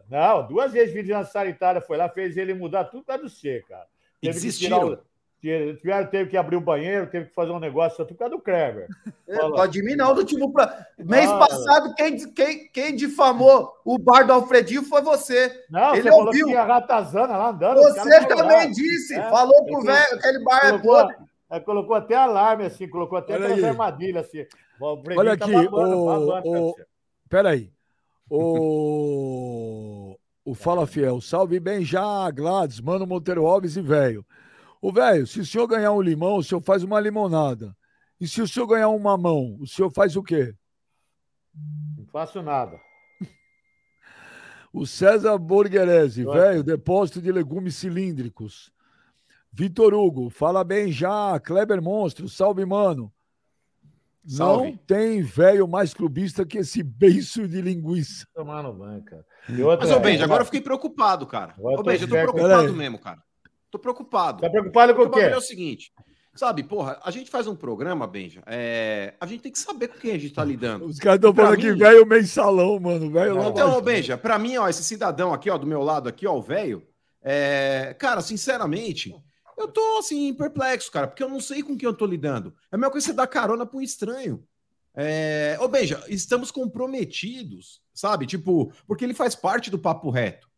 [0.09, 3.63] Não, duas vezes a vigilância sanitária foi lá, fez ele mudar tudo causa do C,
[3.69, 3.85] cara.
[4.19, 4.79] Teve que desistiram.
[4.79, 4.99] tirar o-
[5.41, 8.87] Tiveram, teve que abrir o banheiro, teve que fazer um negócio por causa do Kleber.
[9.27, 9.55] É, Fala.
[9.55, 10.13] Pode de mim, não.
[10.13, 10.85] Do time pra...
[10.99, 11.39] Mês Ah.
[11.39, 15.63] passado, quem, quem, quem difamou o bar do Alfredinho foi você.
[15.67, 16.45] Não, Ele você falou ouviu.
[16.45, 17.81] que tinha ratazana lá andando.
[17.81, 19.15] Você também disse.
[19.15, 21.15] É, falou pro ele velho, aquele bar é Colocou, podre.
[21.49, 23.69] é, colocou até alarme, assim, colocou até Olha aquelas aí.
[23.71, 24.45] armadilhas, assim.
[24.79, 26.87] O Olha tá aqui, babando, o- babando, o- cara.
[27.27, 27.71] Peraí.
[28.29, 30.17] O...
[30.45, 34.25] o Fala Fiel, salve bem já, Gladys, Mano Monteiro Alves e velho.
[34.81, 37.75] Ô, velho, se o senhor ganhar um limão, o senhor faz uma limonada.
[38.19, 40.55] E se o senhor ganhar um mamão, o senhor faz o quê?
[41.97, 42.79] Não faço nada.
[44.73, 48.71] O César Borgherese, velho, depósito de legumes cilíndricos.
[49.51, 51.37] Vitor Hugo, fala bem já.
[51.41, 53.11] Kleber Monstro, salve, mano.
[54.23, 54.77] Não Salve.
[54.87, 58.25] tem velho mais clubista que esse beiço de linguiça.
[58.33, 59.25] Tomar no banho, cara.
[59.65, 61.53] Outra, Mas, ô Benja, é, agora eu fiquei preocupado, cara.
[61.57, 63.21] Ô tô Benja, eu tô preocupado mesmo, cara.
[63.71, 64.41] Tô preocupado.
[64.41, 65.21] Tá preocupado com o quê?
[65.21, 65.91] é o seguinte.
[66.33, 68.41] Sabe, porra, a gente faz um programa, Benja.
[68.45, 70.85] é, A gente tem que saber com quem a gente tá lidando.
[70.87, 73.09] Os caras estão falando aqui, mim- velho mensalão, mano.
[73.11, 73.81] Velho lá Então, baixo.
[73.81, 76.87] Benja, pra mim, ó, esse cidadão aqui, ó, do meu lado aqui, ó, o velho,
[77.21, 77.93] é...
[77.99, 79.13] cara, sinceramente,
[79.57, 82.53] eu tô, assim, perplexo, cara, porque eu não sei com quem eu tô lidando.
[82.71, 84.41] É a mesma coisa que você dar carona pra um estranho.
[84.95, 85.57] É...
[85.59, 88.25] Ô, Benja, estamos comprometidos, sabe?
[88.25, 90.49] Tipo, porque ele faz parte do papo reto.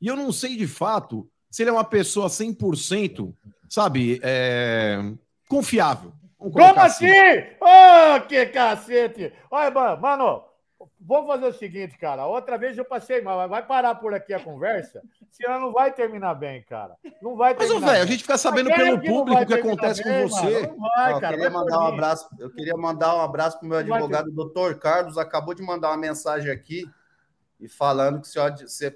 [0.00, 3.34] E eu não sei, de fato, se ele é uma pessoa 100%,
[3.68, 4.98] sabe, é...
[5.48, 6.12] confiável.
[6.38, 7.06] Como assim?
[7.60, 9.32] Ô, que cacete!
[9.50, 10.44] Olha, mano, mano,
[10.98, 12.24] vamos fazer o seguinte, cara.
[12.26, 13.46] Outra vez eu passei mal.
[13.46, 16.94] Vai parar por aqui a conversa, senão não vai terminar bem, cara.
[17.20, 20.28] Não vai Mas, velho, a gente fica sabendo pelo público o que acontece bem, com
[20.28, 20.62] você.
[20.62, 20.76] mano?
[20.78, 21.36] Não vai, eu cara.
[21.36, 22.28] queria vai por mandar um abraço.
[22.38, 25.18] Eu queria mandar um abraço pro meu advogado, doutor Carlos.
[25.18, 26.88] Acabou de mandar uma mensagem aqui
[27.60, 28.38] e falando que se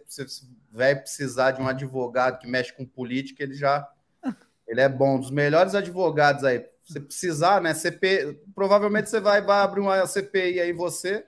[0.07, 3.89] se vai precisar de um advogado que mexe com política, ele já
[4.67, 6.65] ele é bom, um dos melhores advogados aí.
[6.83, 7.73] Se precisar, né?
[7.73, 11.25] CP, provavelmente você vai, vai abrir uma CPI aí você.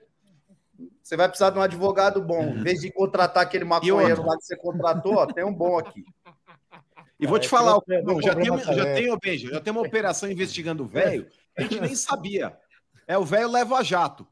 [1.01, 2.43] Você vai precisar de um advogado bom.
[2.49, 6.05] Em vez de contratar aquele maconheiro lá que você contratou, ó, tem um bom aqui.
[7.19, 10.29] E vou te É, falar, que não- já, tem, já, tem, já tem uma operação
[10.29, 12.55] investigando o velho, que a gente nem sabia.
[13.07, 14.27] É o velho leva jato.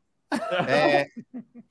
[0.68, 1.08] É,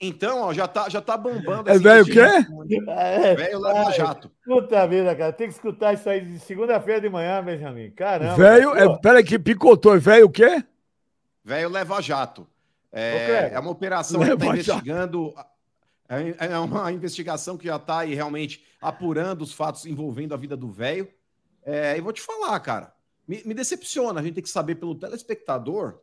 [0.00, 1.70] então, ó, já tá, já tá bombando.
[1.70, 2.20] É velho o quê?
[2.20, 2.92] investigação.
[2.98, 4.30] É, Velho leva Ai, jato.
[4.44, 5.32] Puta vida, cara.
[5.32, 7.90] Tem que escutar isso aí de segunda-feira de manhã, Benjamin.
[7.90, 8.36] Caramba.
[8.36, 9.94] Velho, é, peraí que picotou.
[9.94, 10.62] É velho o quê?
[11.44, 12.46] Velho leva jato.
[12.92, 15.34] É, é uma operação que está investigando.
[16.08, 20.56] É é uma investigação que já está aí realmente apurando os fatos envolvendo a vida
[20.56, 21.08] do velho.
[21.64, 22.92] É, e vou te falar, cara,
[23.26, 24.20] me, me decepciona.
[24.20, 26.00] A gente tem que saber pelo telespectador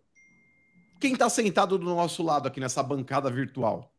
[1.01, 3.91] quem está sentado do nosso lado aqui nessa bancada virtual.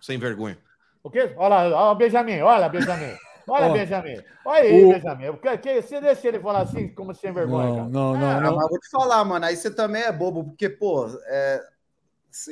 [0.00, 0.58] Sem vergonha.
[1.02, 1.32] O quê?
[1.36, 3.14] Olha lá, olha o Benjamin, olha, Benjamin.
[3.48, 4.20] Olha, Ó, Benjamin.
[4.44, 5.28] Olha aí, o- Benjamin.
[5.28, 7.88] O que- que- Você deixa ele falar assim, como sem vergonha, Não, cara.
[7.88, 8.56] não, não, Ah, não.
[8.56, 11.64] mas vou te falar, mano, aí você também é bobo, porque, pô, é,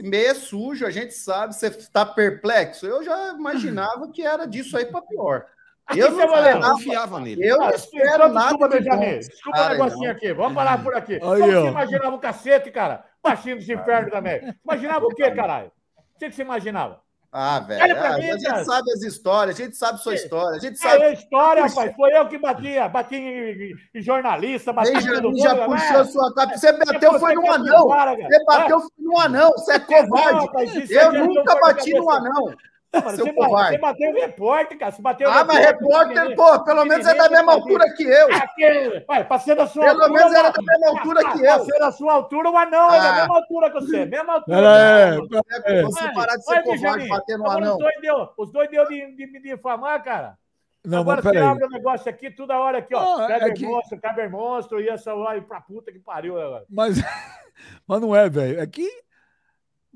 [0.02, 2.86] meio é sujo, a gente sabe, você tá perplexo.
[2.86, 5.46] Eu já imaginava que era disso aí pra pior.
[5.96, 6.38] Eu não, Eu levar?
[6.38, 7.46] esperava, confiava nele.
[7.46, 9.18] eu não Ah, espero nada Desculpa, Benjamin.
[9.18, 10.10] Desculpa o aí, negocinho não.
[10.10, 10.32] aqui.
[10.32, 11.12] Vamos parar por aqui.
[11.14, 13.04] Aí, Como você imaginava o cacete, cara?
[13.22, 14.54] Baixinho dos infernos também.
[14.64, 15.70] Imaginava o quê, caralho?
[16.16, 17.02] O que você imaginava?
[17.36, 18.64] Ah, velho, Olha pra ah, mim, a gente cara.
[18.64, 21.02] sabe as histórias, a gente sabe sua história, a gente É sabe.
[21.02, 21.92] a história, rapaz.
[21.96, 22.88] Foi eu que batia.
[22.88, 25.38] Bati em, em- em jornalista, bati em todo Benjamin mundo.
[25.42, 25.64] já né?
[25.66, 26.56] puxou sua capa.
[26.56, 27.88] Você bateu Você foi no quer anão.
[27.88, 28.14] cara.
[28.14, 29.50] Você bateu foi no anão.
[29.50, 30.46] Você é covarde.
[30.46, 32.20] rapaz, isso Eu é nunca bati no cabeça.
[32.30, 32.54] anão.
[32.94, 33.70] Não, mano, você, ba- covarde.
[33.72, 34.92] você bateu em repórter, cara.
[34.92, 36.36] Você bateu Ah, mas repórter, menino.
[36.36, 38.28] pô, pelo menos é da mesma altura que eu.
[38.34, 40.18] Aquele, pra ser da sua Pelo altura.
[40.20, 41.64] menos era da mesma altura que Pra eu.
[41.64, 43.14] ser da sua altura, o anão é da Ah.
[43.16, 44.04] mesma altura que você.
[44.06, 44.56] Mesma altura.
[44.56, 45.28] Pera aí, Mano.
[45.64, 45.82] É.
[45.82, 47.08] Você parar de ser covarde, Benjamin.
[47.08, 47.72] bater no anão.
[47.72, 50.38] Os dois deu, os dois deu de, de me difamar, cara.
[50.84, 53.00] Não, Agora mas você abre o negócio aqui, toda hora aqui, ó.
[53.18, 56.38] Não, é Kleber que- monstro, Kleber monstro, e essa lá, e pra puta que pariu
[56.38, 56.64] agora.
[56.68, 56.96] Mas,
[57.88, 58.60] mas não é, velho.
[58.60, 58.86] É que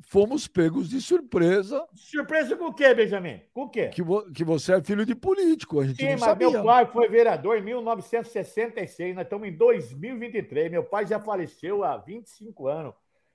[0.09, 3.43] fomos pegos de surpresa Surpresa com o quê, Benjamin?
[3.53, 3.89] Com o quê?
[3.89, 5.81] que, vo- que você é filho de político.
[5.81, 6.51] A gente Sim, não mas sabia.
[6.51, 10.71] meu pai foi vereador em 1966, nós estamos em 2023.
[10.71, 12.95] Meu pai já faleceu há 25 anos.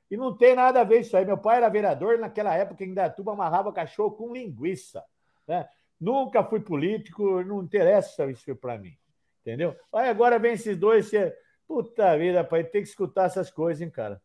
[0.09, 1.23] E não tem nada a ver isso aí.
[1.25, 5.03] Meu pai era vereador naquela época em Datuba amarrava cachorro com linguiça.
[5.47, 5.67] Né?
[5.99, 8.97] Nunca fui político, não interessa isso para mim.
[9.41, 9.75] Entendeu?
[9.93, 11.07] Aí agora vem esses dois.
[11.07, 11.35] Você...
[11.67, 14.21] Puta vida, pai, tem que escutar essas coisas, hein, cara.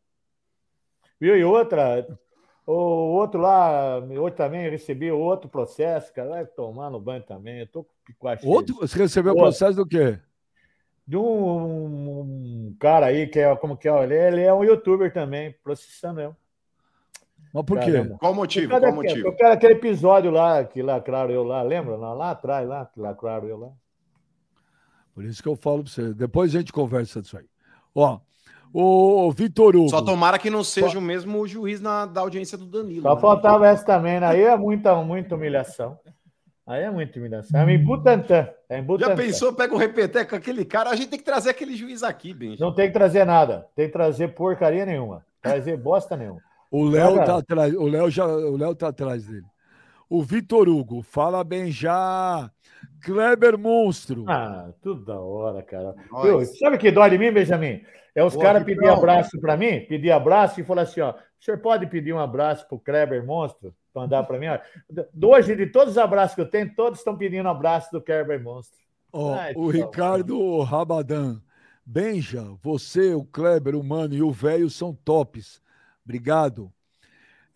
[1.20, 1.36] Viu?
[1.36, 2.06] E outra,
[2.74, 6.28] o outro lá, hoje também recebi outro processo, cara.
[6.30, 7.60] Vai tomar no banho também.
[7.60, 7.86] Eu tô
[8.18, 9.50] com Outro, você recebeu o Outro.
[9.50, 10.18] processo do quê?
[11.08, 15.10] de um, um cara aí que é como que é, ele, ele é um youtuber
[15.10, 16.36] também, processando eu.
[17.50, 17.92] Mas por quê?
[17.92, 18.18] Caramba.
[18.18, 18.78] Qual o motivo?
[18.78, 19.32] Qual motivo?
[19.34, 21.96] causa daquele episódio lá, que lacraram eu lá, lembra?
[21.96, 23.72] Lá, lá atrás, lá, que lacraram eu lá.
[25.14, 26.12] Por isso que eu falo pra você.
[26.12, 27.46] Depois a gente conversa disso aí.
[27.94, 28.20] Ó,
[28.80, 29.88] o Vitor Hugo.
[29.88, 33.02] Só tomara que não seja o mesmo juiz na, da audiência do Danilo.
[33.02, 33.20] Só né?
[33.20, 34.26] faltava essa também, né?
[34.26, 35.98] Aí é muita, muita humilhação.
[36.64, 37.60] Aí é muita humilhação.
[37.60, 38.48] É em Butantã.
[38.68, 39.10] É em Butantã.
[39.10, 40.90] Já pensou, pega o repeteco com aquele cara?
[40.90, 42.60] A gente tem que trazer aquele juiz aqui, Benji.
[42.60, 43.66] Não tem que trazer nada.
[43.74, 45.24] Tem que trazer porcaria nenhuma.
[45.42, 46.40] Trazer bosta nenhuma.
[46.70, 47.74] O Léo tá atrás.
[47.74, 49.46] O Léo já, o Léo tá atrás dele.
[50.08, 52.50] O Vitor Hugo, fala bem já.
[53.04, 54.24] Kleber Monstro.
[54.26, 55.94] Ah, tudo da hora, cara.
[56.22, 56.44] Viu?
[56.44, 57.82] Sabe o que dói de mim, Benjamin?
[58.14, 61.58] É os caras pedir abraço para mim, pedir abraço e falar assim: ó, o senhor
[61.58, 63.74] pode pedir um abraço pro Kleber Monstro?
[63.94, 64.46] Mandar para mim?
[64.48, 64.58] Ó,
[64.90, 68.42] de hoje, de todos os abraços que eu tenho, todos estão pedindo abraço do Kleber
[68.42, 68.78] Monstro.
[69.12, 71.40] Ó, Ai, o Ricardo Rabadan.
[71.84, 75.60] Benja, você, o Kleber, o Mano e o velho são tops.
[76.04, 76.72] Obrigado.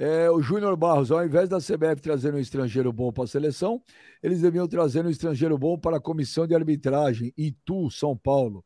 [0.02, 3.80] É, o Júnior Barros, ao invés da CBF trazer um estrangeiro bom para a seleção,
[4.20, 8.64] eles deviam trazer um estrangeiro bom para a comissão de arbitragem, Itu, São Paulo.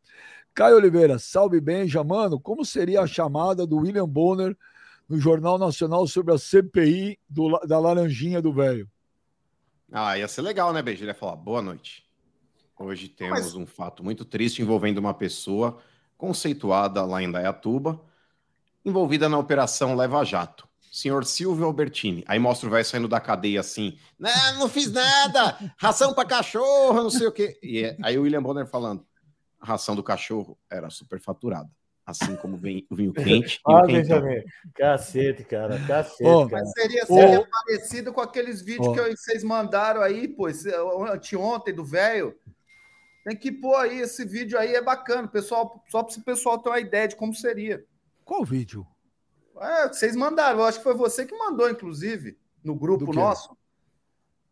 [0.55, 4.57] Caio Oliveira, salve Benja, mano, como seria a chamada do William Bonner
[5.07, 8.89] no Jornal Nacional sobre a CPI do da Laranjinha do Velho?
[9.93, 11.03] Ah, ia ser legal, né, Benji?
[11.03, 12.03] Ele ia falar, boa noite.
[12.79, 15.77] Hoje temos Mas- um fato muito triste envolvendo uma pessoa
[16.17, 18.01] conceituada lá em Dayatuba,
[18.83, 20.67] envolvida na Operação Leva Jato.
[20.91, 22.25] Senhor Silvio Albertini.
[22.27, 23.99] Aí mostra o velho saindo da cadeia assim.
[24.19, 25.59] Não, não fiz nada!
[25.77, 27.59] Ração para cachorro, não sei o quê.
[27.63, 29.05] E é- aí o William Bonner falando:
[29.61, 31.69] a ração do cachorro era superfaturada.
[32.05, 33.87] Assim como vem o vinho quente Ah, o.
[33.87, 34.45] Benjamin.
[34.77, 35.77] Cacete, cara.
[35.89, 36.63] Cacete, Ó, cara.
[36.63, 38.93] Mas seria, seria parecido com aqueles vídeos Ó.
[38.95, 40.47] que vocês mandaram aí, pô,
[41.11, 42.33] anteontem do velho.
[43.25, 46.69] Tem que pôr aí, esse vídeo aí é bacana, pessoal, só para o pessoal ter
[46.69, 47.85] uma ideia de como seria.
[48.25, 48.87] Qual vídeo?
[49.61, 53.57] É, vocês mandaram, eu acho que foi você que mandou, inclusive, no grupo nosso.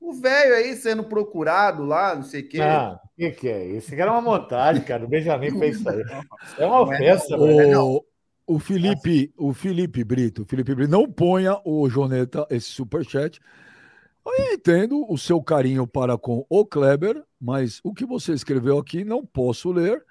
[0.01, 2.61] O velho aí sendo procurado lá, não sei o quê.
[2.61, 3.95] Ah, o que, que é isso?
[3.95, 5.05] Era uma montagem, cara.
[5.05, 6.03] O Benjamin fez isso aí.
[6.59, 7.83] É uma ofensa, não, velho.
[7.83, 8.05] O,
[8.47, 13.41] o Felipe, o Felipe Brito, o Felipe Brito, não ponha o Joneta, esse superchat.
[14.27, 19.05] Eu entendo o seu carinho para com o Kleber, mas o que você escreveu aqui
[19.05, 20.05] não posso ler.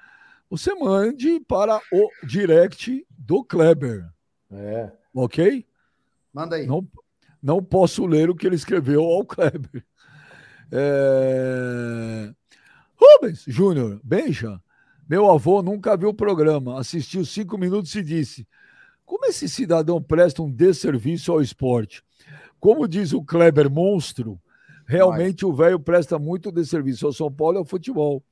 [0.49, 4.08] Você mande para o direct do Kleber,
[4.53, 4.91] É.
[5.13, 5.65] ok?
[6.33, 6.65] Manda aí.
[6.65, 6.87] Não,
[7.41, 9.83] não posso ler o que ele escreveu ao Kleber.
[10.71, 12.33] É...
[12.95, 14.59] Rubens Júnior, Benja,
[15.07, 18.47] meu avô nunca viu o programa, assistiu cinco minutos e disse:
[19.05, 22.01] como esse cidadão presta um desserviço ao esporte?
[22.59, 24.39] Como diz o Kleber Monstro,
[24.87, 28.23] realmente o velho presta muito desserviço ao São Paulo e ao futebol.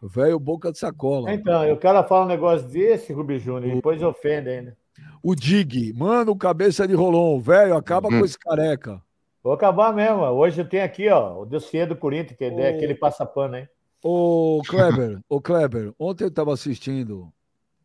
[0.00, 1.32] O velho boca de sacola.
[1.32, 4.76] Então, o cara fala um negócio desse, Rubi Júnior, e depois ofende ainda.
[5.22, 9.02] O Dig, mano, cabeça de rolão, velho, acaba com esse careca.
[9.42, 10.22] Vou acabar mesmo.
[10.22, 13.68] Hoje eu tenho aqui, ó, o dossiê do Corinthians, que é aquele passapano aí.
[14.02, 17.30] Ô, Kleber, ô, Kleber, ontem eu estava assistindo,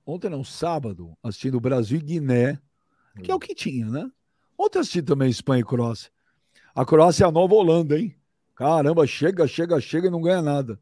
[0.06, 2.60] ontem não, sábado, assistindo Brasil e Guiné,
[3.22, 4.10] que é o que tinha, né?
[4.58, 6.10] Ontem eu assisti também Espanha e Croácia.
[6.74, 8.16] A Croácia é a nova Holanda, hein?
[8.56, 10.80] Caramba, chega, chega, chega e não ganha nada.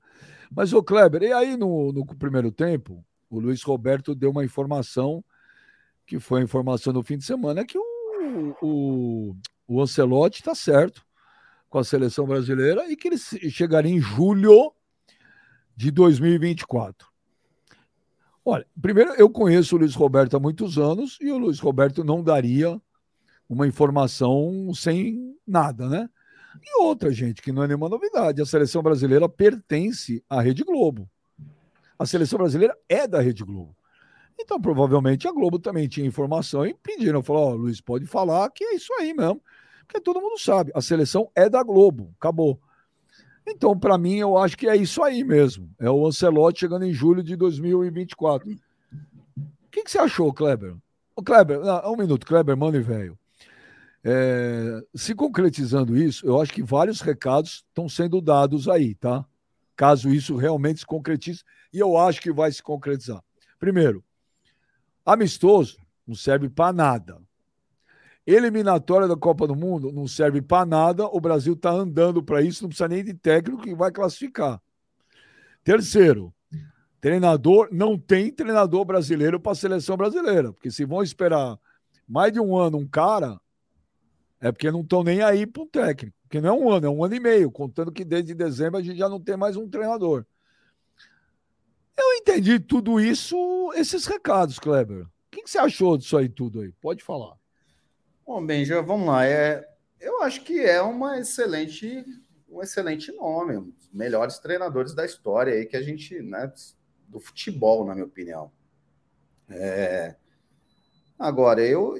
[0.55, 5.23] Mas, ô, Kleber, e aí no, no primeiro tempo, o Luiz Roberto deu uma informação,
[6.05, 9.35] que foi a informação do fim de semana, que o, o,
[9.67, 11.05] o Ancelotti está certo
[11.69, 14.73] com a seleção brasileira e que ele chegaria em julho
[15.75, 17.07] de 2024.
[18.45, 22.21] Olha, primeiro, eu conheço o Luiz Roberto há muitos anos e o Luiz Roberto não
[22.21, 22.79] daria
[23.47, 26.09] uma informação sem nada, né?
[26.61, 31.09] E outra, gente, que não é nenhuma novidade, a seleção brasileira pertence à Rede Globo.
[31.97, 33.75] A seleção brasileira é da Rede Globo.
[34.39, 38.63] Então, provavelmente, a Globo também tinha informação e pediram, falou, ó, Luiz, pode falar que
[38.63, 39.41] é isso aí mesmo,
[39.85, 42.59] porque todo mundo sabe, a seleção é da Globo, acabou.
[43.45, 45.69] Então, para mim, eu acho que é isso aí mesmo.
[45.79, 48.49] É o Ancelotti chegando em julho de 2024.
[48.49, 48.57] O
[49.69, 50.75] que, que você achou, Kleber?
[51.15, 53.17] Ô, Kleber, não, um minuto, Kleber, mano e velho.
[54.03, 59.25] É, se concretizando isso, eu acho que vários recados estão sendo dados aí, tá?
[59.75, 63.23] Caso isso realmente se concretize, e eu acho que vai se concretizar.
[63.59, 64.03] Primeiro,
[65.05, 67.21] amistoso não serve para nada.
[68.25, 71.05] Eliminatória da Copa do Mundo não serve para nada.
[71.07, 74.61] O Brasil está andando para isso, não precisa nem de técnico que vai classificar.
[75.63, 76.33] Terceiro,
[77.01, 81.57] treinador não tem treinador brasileiro para a seleção brasileira, porque se vão esperar
[82.07, 83.39] mais de um ano um cara,
[84.39, 86.15] é porque não estão nem aí para um técnico.
[86.23, 88.81] Porque não é um ano, é um ano e meio, contando que desde dezembro a
[88.81, 90.25] gente já não tem mais um treinador.
[91.97, 95.05] Eu entendi tudo isso, esses recados, Kleber.
[95.05, 96.71] O que, você achou disso aí tudo aí?
[96.81, 97.35] Pode falar.
[98.25, 99.25] Bom, Benja, vamos lá.
[99.25, 99.67] É,
[99.99, 102.03] eu acho que é uma excelente,
[102.49, 106.51] um excelente nome, um dos melhores treinadores da história aí que a gente, né,
[107.07, 108.51] do futebol, na minha opinião.
[109.49, 110.15] É,
[111.19, 111.95] agora, eu,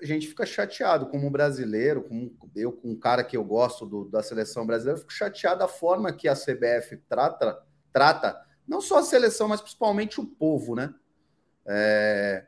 [0.00, 4.04] a gente fica chateado como brasileiro, como eu, com um cara que eu gosto do,
[4.08, 7.62] da seleção brasileira, fico chateado da forma que a CBF trata,
[7.92, 10.94] trata não só a seleção, mas principalmente o povo, né?
[11.66, 12.46] É,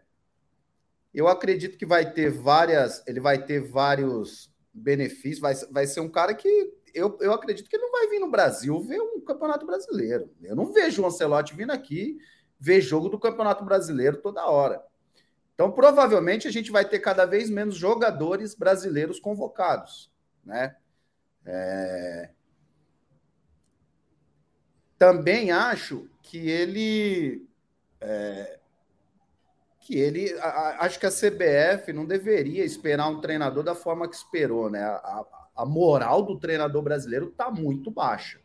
[1.12, 6.08] eu acredito que vai ter várias, ele vai ter vários benefícios, vai, vai ser um
[6.08, 9.64] cara que eu, eu acredito que ele não vai vir no Brasil ver um campeonato
[9.64, 10.30] brasileiro.
[10.42, 12.18] Eu não vejo o Ancelotti vindo aqui
[12.58, 14.84] ver jogo do campeonato brasileiro toda hora.
[15.54, 20.10] Então, provavelmente, a gente vai ter cada vez menos jogadores brasileiros convocados,
[20.44, 20.76] né?
[21.44, 22.30] É...
[24.98, 27.46] Também acho que ele
[28.00, 28.58] é...
[29.80, 34.16] que ele a, acho que a CBF não deveria esperar um treinador da forma que
[34.16, 34.82] esperou, né?
[34.82, 35.24] A,
[35.56, 38.40] a moral do treinador brasileiro está muito baixa,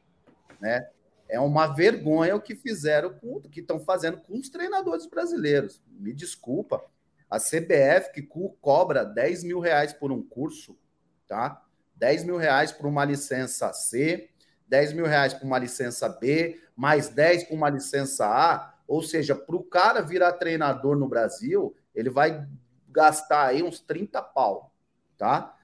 [0.60, 0.90] né?
[1.28, 5.82] É uma vergonha o que fizeram com o que estão fazendo com os treinadores brasileiros.
[5.90, 6.84] Me desculpa,
[7.30, 8.22] a CBF que
[8.62, 10.78] cobra 10 mil reais por um curso,
[11.28, 11.64] tá?
[11.96, 14.30] 10 mil reais por uma licença C,
[14.68, 18.74] 10 mil reais por uma licença B, mais 10 por uma licença A.
[18.88, 22.48] Ou seja, para o cara virar treinador no Brasil, ele vai
[22.90, 24.72] gastar aí uns 30 pau,
[25.18, 25.56] tá?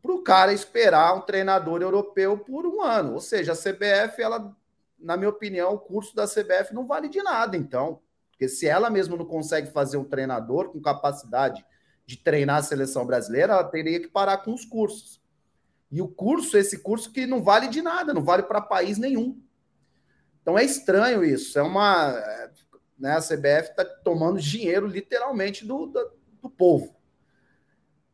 [0.00, 3.14] Para o cara esperar um treinador europeu por um ano.
[3.14, 4.56] Ou seja, a CBF, ela,
[4.98, 8.00] na minha opinião, o curso da CBF não vale de nada, então.
[8.30, 11.64] Porque se ela mesma não consegue fazer um treinador com capacidade
[12.06, 15.17] de treinar a seleção brasileira, ela teria que parar com os cursos.
[15.90, 19.40] E o curso, esse curso que não vale de nada, não vale para país nenhum.
[20.42, 21.58] Então é estranho isso.
[21.58, 22.12] É uma.
[22.98, 26.10] Né, a CBF está tomando dinheiro literalmente do, do,
[26.42, 26.98] do povo.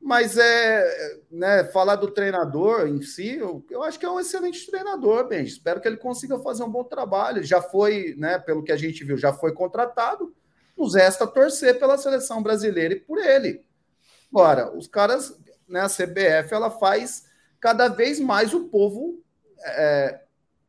[0.01, 4.71] Mas é, né, falar do treinador em si, eu, eu, acho que é um excelente
[4.71, 5.45] treinador, bem.
[5.45, 7.43] Espero que ele consiga fazer um bom trabalho.
[7.43, 10.35] Já foi, né, pelo que a gente viu, já foi contratado.
[10.77, 13.65] Nos resta torcer pela seleção brasileira e por ele.
[14.31, 17.25] Agora, os caras, né, a CBF, ela faz
[17.65, 19.25] cada vez mais o povo,
[19.65, 20.21] é,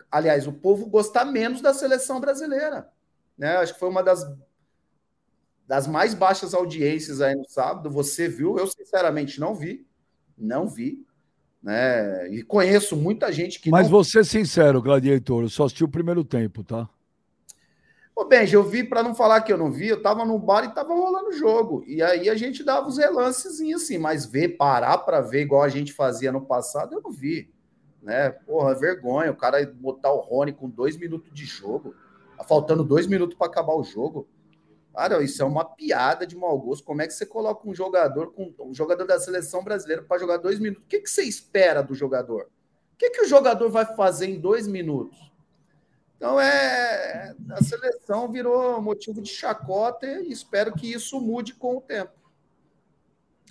[0.10, 2.90] aliás, o povo gostar menos da seleção brasileira.
[3.38, 3.58] Né?
[3.58, 4.26] Acho que foi uma das
[5.68, 7.90] das mais baixas audiências aí no sábado.
[7.90, 8.58] Você viu?
[8.58, 9.86] Eu, sinceramente, não vi.
[10.38, 11.06] Não vi.
[11.62, 12.30] Né?
[12.30, 13.70] E conheço muita gente que.
[13.70, 13.98] Mas não...
[13.98, 16.88] você sincero, Gladiator, eu só assisti o primeiro tempo, tá?
[18.16, 20.64] Ô, Benji, eu vi, para não falar que eu não vi, eu tava no bar
[20.64, 21.84] e tava rolando o jogo.
[21.86, 25.70] E aí a gente dava os relances assim, mas ver, parar para ver igual a
[25.70, 27.54] gente fazia no passado, eu não vi.
[28.02, 28.30] Né?
[28.30, 29.32] Porra, vergonha.
[29.32, 31.94] O cara botar o Rony com dois minutos de jogo,
[32.48, 34.30] faltando dois minutos para acabar o jogo.
[34.94, 36.86] Cara, isso é uma piada de mau gosto.
[36.86, 40.38] Como é que você coloca um jogador com um jogador da seleção brasileira para jogar
[40.38, 40.86] dois minutos?
[40.86, 42.44] O que, que você espera do jogador?
[42.94, 45.35] O que, que o jogador vai fazer em dois minutos?
[46.18, 51.82] Então é a seleção virou motivo de chacota e espero que isso mude com o
[51.82, 52.12] tempo.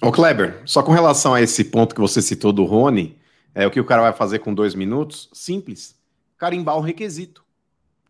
[0.02, 3.18] Ô Kleber, só com relação a esse ponto que você citou do Rony,
[3.54, 5.30] é o que o cara vai fazer com dois minutos?
[5.32, 5.96] Simples.
[6.36, 7.44] Carimbar o requisito.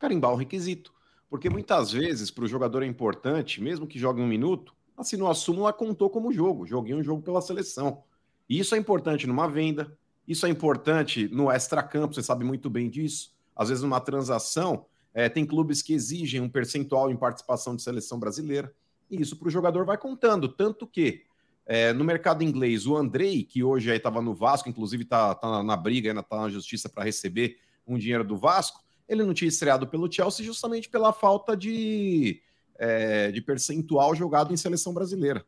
[0.01, 0.93] Carimbar o requisito.
[1.29, 5.35] Porque muitas vezes, para o jogador é importante, mesmo que jogue um minuto, assinou a
[5.35, 6.67] súmula, contou como jogo.
[6.67, 8.03] Joguei um jogo pela seleção.
[8.49, 12.89] E isso é importante numa venda, isso é importante no extra-campo, você sabe muito bem
[12.89, 13.34] disso.
[13.55, 18.19] Às vezes, numa transação, é, tem clubes que exigem um percentual em participação de seleção
[18.19, 18.75] brasileira.
[19.11, 20.49] E isso para o jogador vai contando.
[20.49, 21.23] Tanto que
[21.67, 25.77] é, no mercado inglês, o Andrei, que hoje estava no Vasco, inclusive está tá na
[25.77, 29.87] briga, ainda está na justiça para receber um dinheiro do Vasco, ele não tinha estreado
[29.87, 32.41] pelo Chelsea justamente pela falta de,
[32.77, 35.45] é, de percentual jogado em seleção brasileira.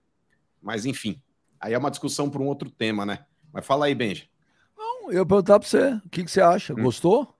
[0.62, 1.20] Mas, enfim,
[1.60, 3.24] aí é uma discussão para um outro tema, né?
[3.52, 4.30] Mas fala aí, Benji.
[4.76, 6.74] Não, eu ia perguntar para você, o que, que você acha?
[6.74, 6.82] Hum.
[6.82, 7.35] Gostou?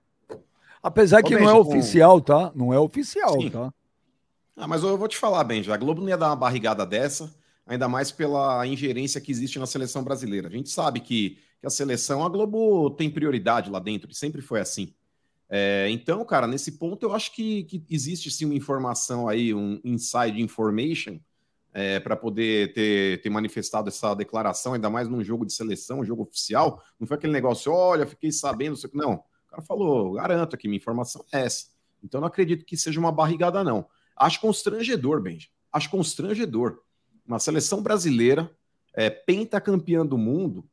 [0.87, 2.53] Apesar que Benji, não é oficial, tá?
[2.55, 3.51] Não é oficial, Sim.
[3.51, 3.75] tá?
[4.57, 7.35] Ah, mas eu vou te falar, Benji, a Globo não ia dar uma barrigada dessa,
[7.67, 10.47] ainda mais pela ingerência que existe na seleção brasileira.
[10.47, 14.61] A gente sabe que, que a seleção, a Globo tem prioridade lá dentro, sempre foi
[14.61, 14.95] assim.
[15.51, 19.81] É, então, cara, nesse ponto eu acho que, que, existe sim uma informação aí, um
[19.83, 21.19] inside information,
[21.75, 26.05] é, para poder ter, ter manifestado essa declaração, ainda mais num jogo de seleção, um
[26.05, 26.81] jogo oficial.
[27.01, 29.25] Não foi aquele negócio, olha, fiquei sabendo, não.
[29.57, 31.67] Cara falou, garanto que minha informação é essa.
[32.03, 33.87] Então não acredito que seja uma barrigada, não.
[34.15, 35.51] Acho constrangedor, Benji.
[35.73, 36.83] Acho constrangedor.
[37.27, 38.51] Uma seleção brasileira,
[38.95, 40.69] é, pentacampeã do mundo,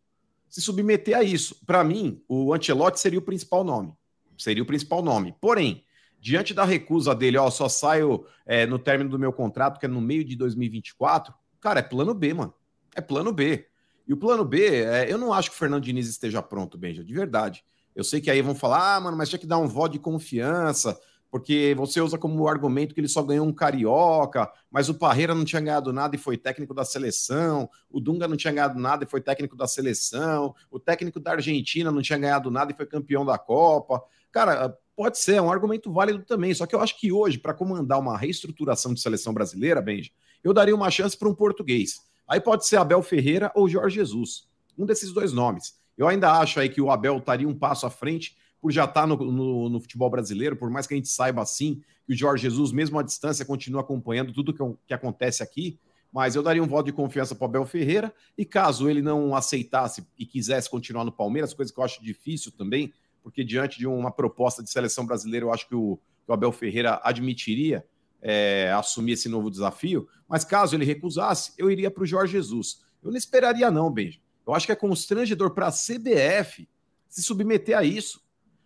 [0.49, 1.63] se submeter a isso.
[1.65, 3.95] Para mim, o Ancelotti seria o principal nome
[4.38, 5.36] seria o principal nome.
[5.39, 5.84] Porém,
[6.19, 9.89] diante da recusa dele, ó, só saio é, no término do meu contrato, que é
[9.89, 12.53] no meio de 2024, cara, é plano B, mano.
[12.95, 13.67] É plano B.
[14.07, 17.03] E o plano B, é, eu não acho que o Fernando Diniz esteja pronto, Benja,
[17.03, 17.63] de verdade.
[17.96, 20.00] Eu sei que aí vão falar, ah, mano, mas tinha que dar um voto de
[20.00, 25.34] confiança, porque você usa como argumento que ele só ganhou um carioca, mas o Parreira
[25.34, 29.04] não tinha ganhado nada e foi técnico da seleção, o Dunga não tinha ganhado nada
[29.04, 32.86] e foi técnico da seleção, o técnico da Argentina não tinha ganhado nada e foi
[32.86, 34.04] campeão da Copa.
[34.32, 36.54] Cara, Pode ser, é um argumento válido também.
[36.54, 40.14] Só que eu acho que hoje, para comandar uma reestruturação de seleção brasileira, Benji,
[40.44, 42.02] eu daria uma chance para um português.
[42.28, 44.48] Aí pode ser Abel Ferreira ou Jorge Jesus.
[44.78, 45.82] Um desses dois nomes.
[45.98, 49.02] Eu ainda acho aí que o Abel estaria um passo à frente por já estar
[49.02, 52.16] tá no, no, no, futebol brasileiro, por mais que a gente saiba assim, que o
[52.16, 55.78] Jorge Jesus, mesmo à distância, continua acompanhando tudo que, que acontece aqui.
[56.14, 59.36] Mas eu daria um voto de confiança para o Abel Ferreira, e caso ele não
[59.36, 63.88] aceitasse e quisesse continuar no Palmeiras, coisa que eu acho difícil também, porque diante de
[63.88, 67.86] uma proposta de seleção brasileira, eu acho que o, que o Abel Ferreira admitiria
[68.22, 70.08] é, assumir esse novo desafio.
[70.28, 72.82] Mas caso ele recusasse, eu iria para o Jorge Jesus.
[73.04, 74.20] Eu não esperaria, não, Benja.
[74.46, 76.68] Eu acho que é constrangedor para a CBF
[77.08, 78.22] se submeter a isso.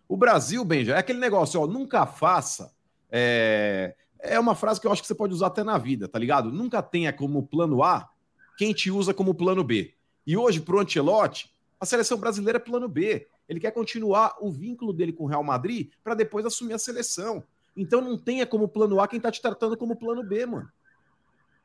[0.08, 2.74] O Brasil, Benja, é aquele negócio, ó, nunca faça.
[3.12, 6.18] É, é uma frase que eu acho que você pode usar até na vida, tá
[6.18, 6.52] ligado?
[6.52, 8.10] Nunca tenha como plano A
[8.58, 9.94] quem te usa como plano B.
[10.26, 13.28] E hoje, para o Antelote, a seleção brasileira é plano B.
[13.48, 17.44] Ele quer continuar o vínculo dele com o Real Madrid para depois assumir a seleção.
[17.76, 20.70] Então não tenha como plano A quem tá te tratando como plano B, mano.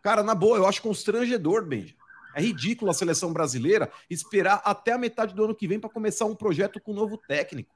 [0.02, 1.94] Cara, na boa, eu acho constrangedor, Benja.
[2.34, 6.24] É ridículo a seleção brasileira esperar até a metade do ano que vem para começar
[6.24, 7.74] um projeto com um novo técnico.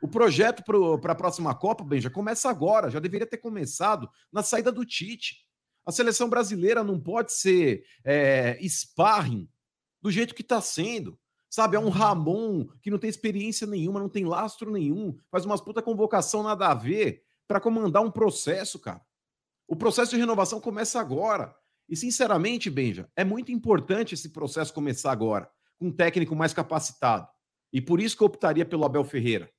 [0.00, 0.62] O projeto
[1.00, 2.90] para a próxima Copa, Benja, começa agora.
[2.90, 5.46] Já deveria ter começado na saída do Tite.
[5.84, 9.48] A seleção brasileira não pode ser é, sparring
[10.02, 11.18] do jeito que está sendo.
[11.48, 15.60] Sabe, é um Ramon que não tem experiência nenhuma, não tem lastro nenhum, faz umas
[15.60, 19.00] puta convocação nada a ver para comandar um processo, cara.
[19.66, 21.54] O processo de renovação começa agora.
[21.88, 27.28] E, sinceramente, Benja, é muito importante esse processo começar agora, com um técnico mais capacitado.
[27.72, 29.50] E por isso que eu optaria pelo Abel Ferreira,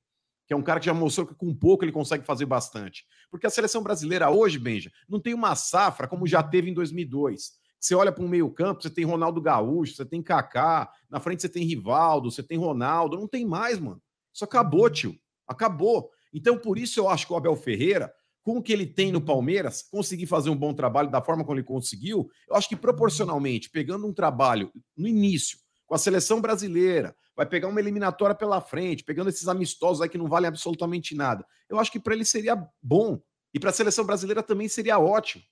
[0.46, 3.04] que é um cara que já mostrou que com pouco ele consegue fazer bastante.
[3.30, 7.52] Porque a seleção brasileira hoje, Benja, não tem uma safra como já teve em 2002.
[7.80, 11.48] Você olha para um meio-campo, você tem Ronaldo Gaúcho, você tem Kaká, na frente você
[11.48, 14.02] tem Rivaldo, você tem Ronaldo, não tem mais, mano.
[14.34, 14.90] Isso acabou, uhum.
[14.90, 15.18] tio.
[15.46, 16.10] Acabou.
[16.32, 18.12] Então, por isso eu acho que o Abel Ferreira,
[18.48, 21.58] com o que ele tem no Palmeiras, conseguir fazer um bom trabalho da forma como
[21.58, 27.14] ele conseguiu, eu acho que proporcionalmente, pegando um trabalho no início, com a seleção brasileira,
[27.36, 31.44] vai pegar uma eliminatória pela frente, pegando esses amistosos aí que não valem absolutamente nada.
[31.68, 33.20] Eu acho que para ele seria bom.
[33.52, 35.44] E para a seleção brasileira também seria ótimo.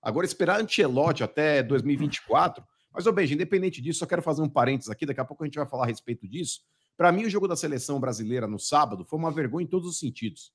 [0.00, 2.64] Agora, esperar Ancelotti até 2024.
[2.92, 5.46] Mas, ô Benji, independente disso, só quero fazer um parênteses aqui, daqui a pouco a
[5.48, 6.60] gente vai falar a respeito disso.
[6.96, 9.98] Para mim, o jogo da seleção brasileira no sábado foi uma vergonha em todos os
[9.98, 10.52] sentidos.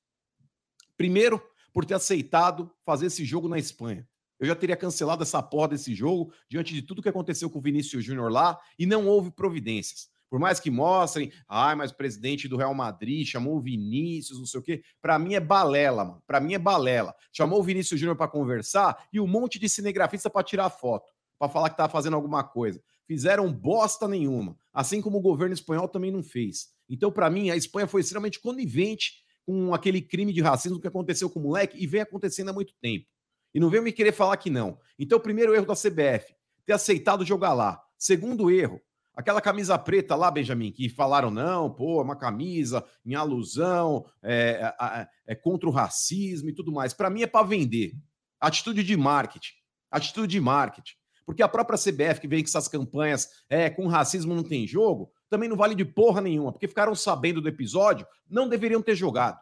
[0.95, 1.41] Primeiro,
[1.73, 4.07] por ter aceitado fazer esse jogo na Espanha.
[4.39, 7.61] Eu já teria cancelado essa porra desse jogo diante de tudo que aconteceu com o
[7.61, 10.09] Vinícius Júnior lá e não houve providências.
[10.31, 14.45] Por mais que mostrem, ai, mas o presidente do Real Madrid chamou o Vinícius, não
[14.45, 14.81] sei o quê.
[15.01, 16.23] Para mim é balela, mano.
[16.25, 17.13] Para mim é balela.
[17.33, 21.49] Chamou o Vinícius Júnior para conversar e um monte de cinegrafista para tirar foto, para
[21.49, 22.81] falar que tá fazendo alguma coisa.
[23.05, 26.69] Fizeram bosta nenhuma, assim como o governo espanhol também não fez.
[26.89, 31.29] Então, para mim, a Espanha foi extremamente conivente com aquele crime de racismo que aconteceu
[31.29, 33.05] com o moleque e vem acontecendo há muito tempo.
[33.53, 34.77] E não veio me querer falar que não.
[34.97, 36.33] Então, primeiro erro da CBF,
[36.65, 37.81] ter aceitado jogar lá.
[37.97, 38.81] Segundo erro,
[39.13, 44.73] Aquela camisa preta lá, Benjamin, que falaram, não, pô, é uma camisa em alusão, é,
[44.79, 46.93] é, é contra o racismo e tudo mais.
[46.93, 47.93] Para mim é para vender.
[48.39, 49.53] Atitude de marketing.
[49.91, 50.93] Atitude de marketing.
[51.25, 55.11] Porque a própria CBF que vem com essas campanhas, é, com racismo não tem jogo,
[55.31, 59.39] também não vale de porra nenhuma, porque ficaram sabendo do episódio, não deveriam ter jogado.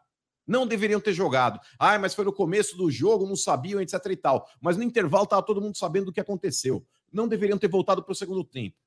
[0.47, 1.59] Não deveriam ter jogado.
[1.77, 4.47] Ai, mas foi no começo do jogo, não sabiam, etc e tal.
[4.61, 6.83] Mas no intervalo estava todo mundo sabendo do que aconteceu.
[7.11, 8.77] Não deveriam ter voltado para o segundo tempo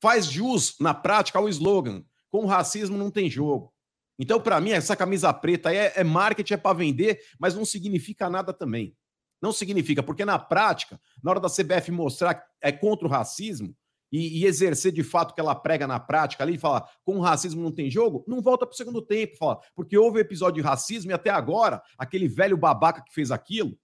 [0.00, 3.72] faz jus na prática ao slogan: com racismo não tem jogo.
[4.18, 8.28] Então, para mim, essa camisa preta é, é marketing, é para vender, mas não significa
[8.28, 8.94] nada também.
[9.40, 13.74] Não significa, porque na prática, na hora da CBF mostrar que é contra o racismo
[14.12, 17.62] e, e exercer de fato o que ela prega na prática ali, falar com racismo
[17.62, 21.10] não tem jogo, não volta para o segundo tempo, fala, porque houve episódio de racismo
[21.10, 23.78] e até agora, aquele velho babaca que fez aquilo,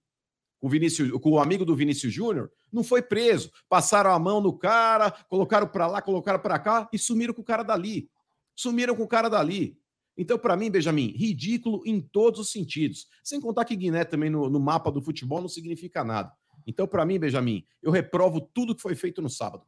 [0.59, 3.51] o, Vinícius, com o amigo do Vinícius Júnior, não foi preso.
[3.69, 7.45] Passaram a mão no cara, colocaram para lá, colocaram para cá e sumiram com o
[7.45, 8.09] cara dali.
[8.55, 9.77] Sumiram com o cara dali.
[10.17, 13.05] Então, para mim, Benjamin, ridículo em todos os sentidos.
[13.23, 16.31] Sem contar que Guiné também no, no mapa do futebol não significa nada.
[16.65, 19.63] Então, para mim, Benjamin, eu reprovo tudo que foi feito no sábado.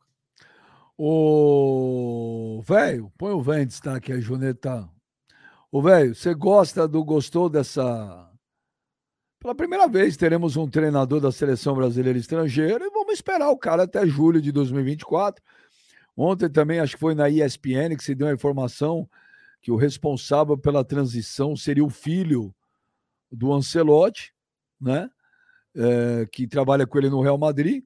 [1.02, 4.86] Ô, velho, põe o velho em destaque aí, Juneta.
[5.72, 8.30] Ô, velho, você gosta do, gostou dessa
[9.40, 13.84] Pela primeira vez teremos um treinador da seleção brasileira estrangeira e vamos esperar o cara
[13.84, 15.42] até julho de 2024.
[16.18, 19.10] Ontem também, acho que foi na ESPN que se deu a informação
[19.62, 22.54] que o responsável pela transição seria o filho
[23.32, 24.34] do Ancelotti,
[24.82, 25.10] né?
[25.74, 27.86] É, que trabalha com ele no Real Madrid.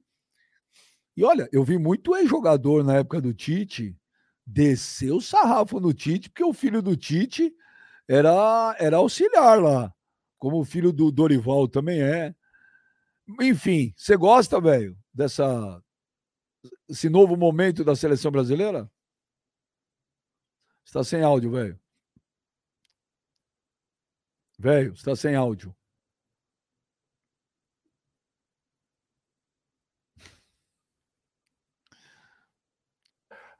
[1.16, 3.96] E olha, eu vi muito ex-jogador na época do Tite
[4.46, 7.54] descer o sarrafo no Tite, porque o filho do Tite
[8.08, 9.94] era, era auxiliar lá,
[10.38, 12.34] como o filho do Dorival também é.
[13.40, 15.80] Enfim, você gosta, velho, dessa
[16.88, 18.90] esse novo momento da seleção brasileira?
[20.84, 21.80] Está sem áudio, velho.
[24.58, 25.74] Velho, está sem áudio.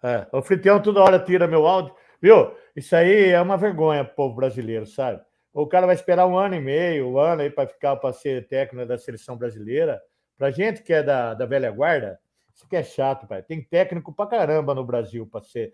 [0.05, 1.95] É, o Fritião toda hora tira meu áudio.
[2.21, 2.55] Viu?
[2.77, 5.23] Isso aí é uma vergonha pro povo brasileiro, sabe?
[5.51, 8.47] O cara vai esperar um ano e meio, um ano aí para ficar para ser
[8.47, 10.03] técnico da seleção brasileira.
[10.37, 12.19] Pra gente que é da, da velha guarda,
[12.55, 13.43] isso que é chato, pai.
[13.43, 15.73] Tem técnico pra caramba no Brasil para ser,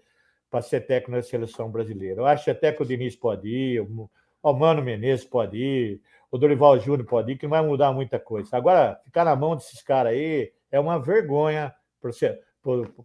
[0.49, 2.21] pra ser técnico da seleção brasileira.
[2.21, 6.01] Eu acho até que o Diniz pode ir, o Mano Menezes pode ir,
[6.31, 8.57] o Dorival Júnior pode ir, que não vai mudar muita coisa.
[8.57, 12.11] Agora, ficar na mão desses caras aí é uma vergonha para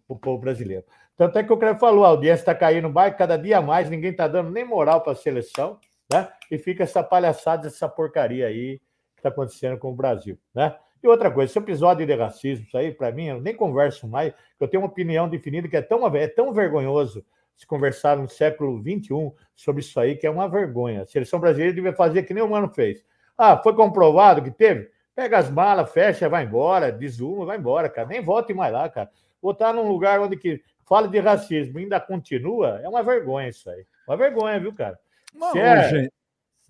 [0.08, 0.84] o povo brasileiro.
[1.16, 4.10] Tanto é que o Creve falou, a audiência está caindo mais, cada dia mais, ninguém
[4.10, 5.78] está dando nem moral para a seleção,
[6.12, 6.28] né?
[6.50, 8.78] E fica essa palhaçada, essa porcaria aí
[9.14, 10.76] que está acontecendo com o Brasil, né?
[11.02, 14.34] E outra coisa, esse episódio de racismo, isso aí, para mim, eu nem converso mais,
[14.60, 17.24] eu tenho uma opinião definida que é tão, é tão vergonhoso
[17.56, 21.02] se conversar no século XXI sobre isso aí, que é uma vergonha.
[21.02, 23.02] A seleção brasileira devia fazer que nem o Mano fez.
[23.38, 24.90] Ah, foi comprovado que teve?
[25.14, 28.06] Pega as malas, fecha, vai embora, desuma, vai embora, cara.
[28.06, 29.10] Nem volte mais lá, cara.
[29.40, 33.68] Botar num lugar onde que fala de racismo e ainda continua, é uma vergonha isso
[33.68, 33.84] aí.
[34.06, 34.98] Uma vergonha, viu, cara?
[35.34, 36.12] Não, se, é, gente...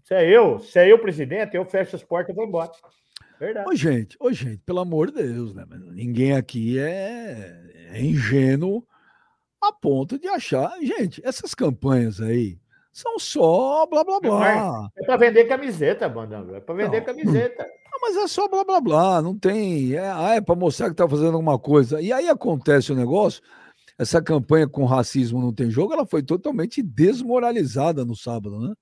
[0.03, 2.71] se é eu, se é eu presidente, eu fecho as portas e vou embora.
[3.39, 3.69] Verdade.
[3.69, 5.65] Ô, gente, ô, gente, pelo amor de Deus, né?
[5.93, 7.61] Ninguém aqui é,
[7.93, 8.83] é ingênuo
[9.61, 10.73] a ponto de achar.
[10.81, 12.59] Gente, essas campanhas aí
[12.93, 14.91] são só blá blá blá.
[14.97, 16.55] É para vender camiseta, Bandão.
[16.55, 17.07] É para vender não.
[17.07, 17.67] camiseta.
[17.93, 19.21] Não, mas é só blá blá blá.
[19.21, 19.95] Não tem.
[19.95, 22.01] É, ah, é para mostrar que tá fazendo alguma coisa.
[22.01, 23.43] E aí acontece o negócio.
[23.99, 28.75] Essa campanha com racismo não tem jogo, ela foi totalmente desmoralizada no sábado, né?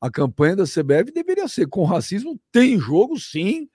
[0.00, 3.68] A campanha da CBF deveria ser com racismo tem jogo, sim,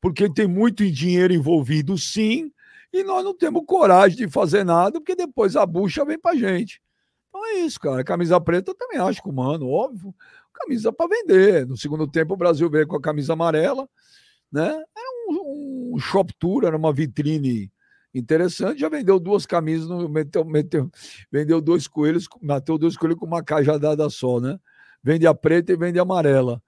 [0.00, 2.52] porque tem muito dinheiro envolvido, sim,
[2.92, 6.82] e nós não temos coragem de fazer nada, porque depois a bucha vem pra gente.
[7.28, 8.04] Então é isso, cara.
[8.04, 10.14] Camisa preta eu também acho que, mano, óbvio,
[10.52, 11.66] camisa para vender.
[11.66, 13.88] No segundo tempo o Brasil veio com a camisa amarela,
[14.52, 14.68] né?
[14.68, 17.70] Era um, um shop tour, era uma vitrine
[18.14, 18.80] interessante.
[18.80, 20.90] Já vendeu duas camisas, meteu, meteu,
[21.30, 24.58] vendeu dois coelhos, matou dois coelhos com uma cajadada só, né?
[25.02, 26.62] Vende a preta e vende a amarela.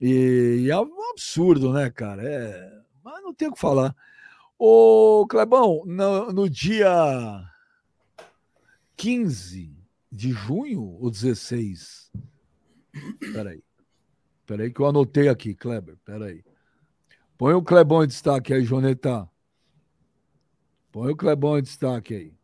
[0.00, 2.22] E, e é um absurdo, né, cara?
[2.22, 3.94] É, mas não tem o que falar.
[4.58, 7.44] Ô, Clebão, no, no dia
[8.96, 9.76] 15
[10.10, 12.12] de junho ou 16?
[13.32, 13.62] Peraí.
[14.46, 15.96] Peraí que eu anotei aqui, Kleber.
[16.04, 16.44] Peraí.
[17.38, 19.28] Põe o Clebão em destaque aí, Joneta.
[20.92, 22.34] Põe o Clebão em destaque aí.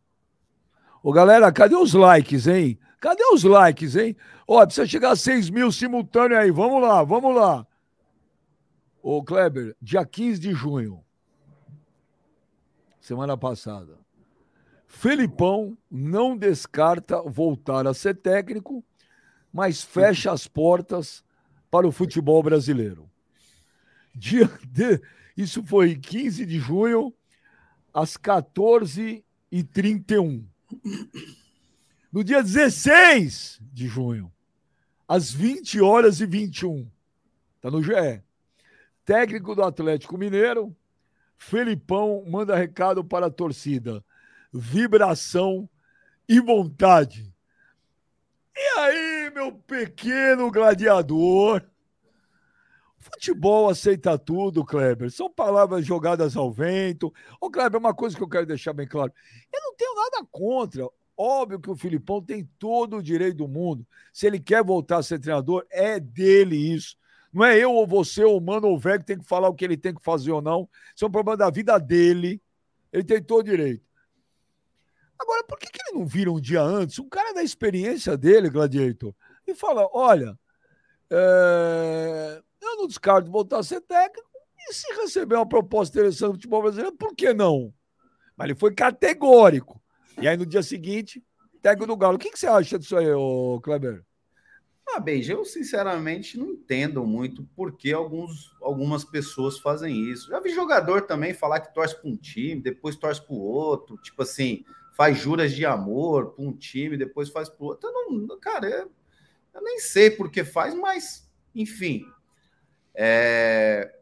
[1.01, 2.77] Ô, galera, cadê os likes, hein?
[2.99, 4.17] Cadê os likes, hein?
[4.45, 6.51] Ó, precisa chegar a 6 mil simultâneo aí.
[6.51, 7.65] Vamos lá, vamos lá.
[9.01, 11.01] Ô, Kleber, dia 15 de junho
[13.09, 13.97] semana passada.
[14.85, 18.85] Felipão não descarta voltar a ser técnico,
[19.51, 21.23] mas fecha as portas
[21.71, 23.09] para o futebol brasileiro.
[24.13, 25.01] Dia de,
[25.35, 27.11] isso foi 15 de junho,
[27.93, 30.43] às 14h31.
[32.11, 34.31] No dia 16 de junho,
[35.07, 36.89] às 20 horas e 21,
[37.55, 38.23] está no GE.
[39.05, 40.75] Técnico do Atlético Mineiro
[41.39, 44.03] Felipão manda recado para a torcida.
[44.51, 45.67] Vibração
[46.27, 47.33] e vontade.
[48.55, 51.63] E aí, meu pequeno gladiador?
[52.99, 55.09] Futebol aceita tudo, Kleber.
[55.09, 57.13] São palavras jogadas ao vento.
[57.39, 59.13] Ô, Kleber, uma coisa que eu quero deixar bem claro.
[59.51, 60.85] Eu não tenho nada contra.
[61.17, 63.87] Óbvio que o Filipão tem todo o direito do mundo.
[64.13, 66.97] Se ele quer voltar a ser treinador, é dele isso.
[67.31, 69.49] Não é eu ou você, ou o mano ou o velho, que tem que falar
[69.49, 70.67] o que ele tem que fazer ou não.
[70.95, 72.41] Isso é um problema da vida dele.
[72.91, 73.83] Ele tem todo direito.
[75.17, 78.49] Agora, por que, que ele não vira um dia antes, um cara da experiência dele,
[78.49, 79.13] Gladiator,
[79.45, 80.37] e fala: olha,
[81.09, 82.41] é...
[82.79, 86.95] não descarto voltar a ser técnico, e se receber uma proposta interessante do futebol brasileiro,
[86.95, 87.73] por que não?
[88.35, 89.81] Mas ele foi categórico.
[90.21, 91.23] E aí, no dia seguinte,
[91.61, 92.15] técnico do Galo.
[92.15, 94.03] O que, que você acha disso aí, ô Kleber?
[94.91, 100.29] Ah, Beija, eu sinceramente não entendo muito por que alguns, algumas pessoas fazem isso.
[100.29, 103.97] Já vi jogador também falar que torce para um time, depois torce para o outro,
[103.97, 104.65] tipo assim,
[104.97, 107.87] faz juras de amor para um time, depois faz para o outro.
[107.87, 108.91] Eu não, cara, eu,
[109.53, 112.03] eu, nem sei por que faz, mas, enfim.
[113.01, 113.95] É,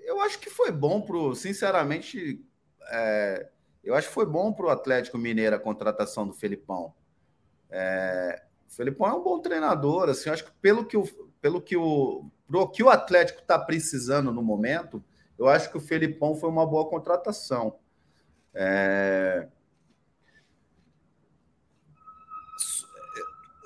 [0.00, 2.44] eu acho que foi bom pro, sinceramente,
[2.90, 3.48] é,
[3.84, 6.92] eu acho que foi bom para o Atlético Mineiro a contratação do Felipão.
[7.70, 11.04] É, o Felipão é um bom treinador, assim, acho que pelo que o,
[11.40, 15.00] pelo que o, pro que o Atlético está precisando no momento,
[15.38, 17.78] eu acho que o Felipão foi uma boa contratação.
[18.52, 19.46] É...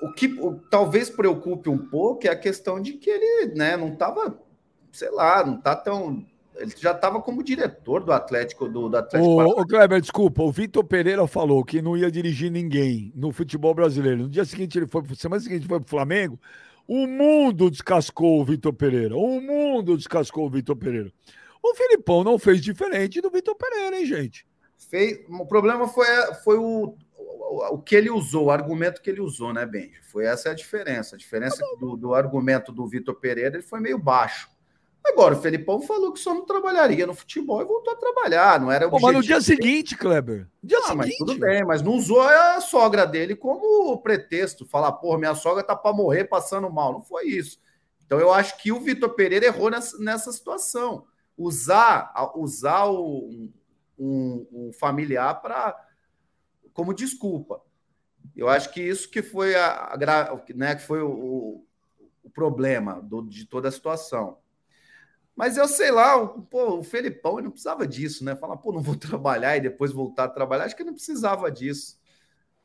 [0.01, 3.93] O que o, talvez preocupe um pouco é a questão de que ele né, não
[3.93, 4.39] estava,
[4.91, 6.25] sei lá, não está tão
[6.59, 9.31] ele já estava como diretor do Atlético do, do Atlético.
[9.31, 13.73] O, o Kleber, desculpa, o Vitor Pereira falou que não ia dirigir ninguém no futebol
[13.73, 14.23] brasileiro.
[14.23, 16.39] No dia seguinte ele foi, semana seguinte foi para o Flamengo.
[16.85, 19.15] O mundo descascou o Vitor Pereira.
[19.15, 21.11] O mundo descascou o Vitor Pereira.
[21.63, 24.45] O Filipão não fez diferente do Vitor Pereira, hein, gente?
[24.89, 26.07] Fez, o problema foi,
[26.43, 26.95] foi o,
[27.39, 30.01] o, o, que ele usou, o argumento que ele usou, né, Benji?
[30.03, 31.15] Foi essa a diferença.
[31.15, 34.49] A diferença do, do argumento do Vitor Pereira ele foi meio baixo.
[35.05, 38.59] Agora, o Felipão falou que só não trabalharia no futebol e voltou a trabalhar.
[38.59, 40.47] Não era Pô, Mas no dia seguinte, Kleber.
[40.61, 40.97] Dia ah, seguinte.
[40.97, 44.65] Mas tudo bem, mas não usou a sogra dele como pretexto.
[44.65, 46.91] Falar, porra, minha sogra tá para morrer passando mal.
[46.91, 47.59] Não foi isso.
[48.05, 51.05] Então eu acho que o Vitor Pereira errou nessa, nessa situação.
[51.37, 53.49] Usar, usar o,
[53.97, 55.75] um, um familiar para
[56.79, 57.61] como desculpa.
[58.33, 59.97] Eu acho que isso que foi a,
[60.55, 61.61] né, que foi o,
[62.23, 64.37] o problema do, de toda a situação.
[65.35, 68.33] Mas eu sei lá, o, pô, o Felipão ele não precisava disso, né?
[68.33, 70.63] Falar, pô, não vou trabalhar e depois voltar a trabalhar.
[70.63, 71.99] Acho que ele não precisava disso.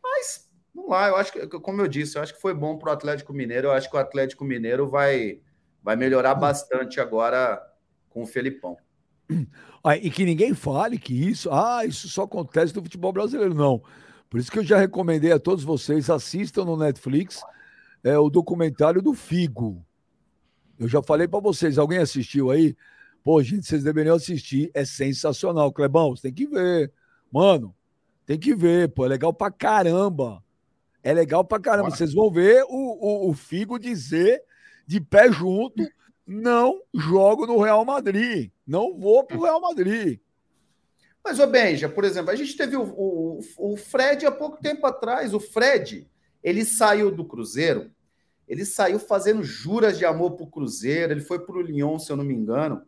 [0.00, 2.90] Mas, vamos lá, eu acho que, como eu disse, eu acho que foi bom para
[2.90, 3.66] o Atlético Mineiro.
[3.66, 5.40] Eu acho que o Atlético Mineiro vai,
[5.82, 7.60] vai melhorar bastante agora
[8.10, 8.76] com o Felipão.
[9.86, 13.82] Ah, e que ninguém fale que isso, ah, isso só acontece no futebol brasileiro, não.
[14.34, 17.40] Por isso que eu já recomendei a todos vocês, assistam no Netflix
[18.02, 19.86] é, o documentário do Figo.
[20.76, 22.76] Eu já falei para vocês, alguém assistiu aí?
[23.22, 25.72] Pô, gente, vocês deveriam assistir, é sensacional.
[25.72, 26.92] Clebão, você tem que ver.
[27.30, 27.72] Mano,
[28.26, 30.42] tem que ver, pô, é legal pra caramba.
[31.00, 31.90] É legal pra caramba.
[31.90, 34.42] Vocês vão ver o, o, o Figo dizer
[34.84, 35.88] de pé junto:
[36.26, 40.18] não jogo no Real Madrid, não vou pro Real Madrid.
[41.24, 44.86] Mas, ô Benja, por exemplo, a gente teve o, o, o Fred há pouco tempo
[44.86, 45.32] atrás.
[45.32, 46.06] O Fred,
[46.42, 47.90] ele saiu do Cruzeiro
[48.46, 52.12] ele saiu fazendo juras de amor para o Cruzeiro, ele foi para o Lyon, se
[52.12, 52.84] eu não me engano,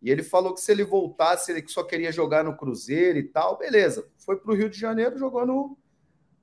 [0.00, 3.56] e ele falou que se ele voltasse, ele só queria jogar no Cruzeiro e tal,
[3.56, 4.06] beleza.
[4.18, 5.78] Foi para o Rio de Janeiro, jogou no,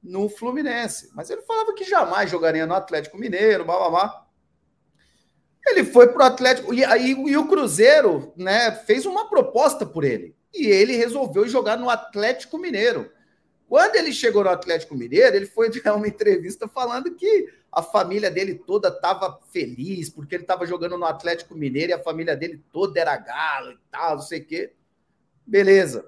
[0.02, 1.12] no Fluminense.
[1.14, 4.26] Mas ele falava que jamais jogaria no Atlético Mineiro, blá.
[5.68, 10.04] Ele foi para o Atlético, e, aí e o Cruzeiro né, fez uma proposta por
[10.04, 10.36] ele.
[10.54, 13.12] E ele resolveu jogar no Atlético Mineiro.
[13.68, 18.30] Quando ele chegou no Atlético Mineiro, ele foi dar uma entrevista falando que a família
[18.30, 22.62] dele toda estava feliz, porque ele estava jogando no Atlético Mineiro e a família dele
[22.72, 24.74] toda era galo e tal, não sei o quê.
[25.48, 26.06] Beleza.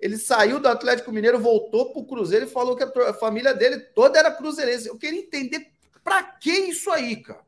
[0.00, 3.78] Ele saiu do Atlético Mineiro, voltou para o Cruzeiro e falou que a família dele
[3.78, 4.88] toda era cruzeirense.
[4.88, 5.70] Eu queria entender
[6.02, 7.44] para que isso aí, cara.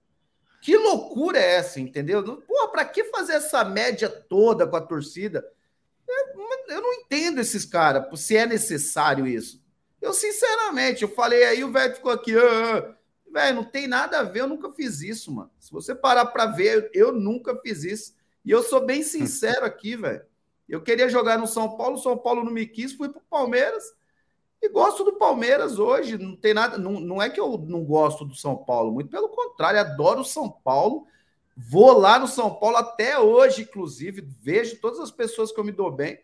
[0.60, 2.22] Que loucura é essa, entendeu?
[2.22, 5.46] Pô, para que fazer essa média toda com a torcida?
[6.68, 9.62] Eu não entendo esses caras, se é necessário isso.
[10.00, 12.94] Eu, sinceramente, eu falei aí, o velho ficou aqui, ah, ah.
[13.32, 15.50] velho, não tem nada a ver, eu nunca fiz isso, mano.
[15.58, 18.14] Se você parar para ver, eu nunca fiz isso.
[18.44, 20.22] E eu sou bem sincero aqui, velho.
[20.68, 23.82] Eu queria jogar no São Paulo, o São Paulo não me quis, fui pro Palmeiras
[24.60, 26.18] e gosto do Palmeiras hoje.
[26.18, 29.28] Não tem nada, não, não é que eu não gosto do São Paulo, muito pelo
[29.28, 31.06] contrário, adoro o São Paulo.
[31.60, 35.72] Vou lá no São Paulo até hoje, inclusive, vejo todas as pessoas que eu me
[35.72, 36.16] dou bem.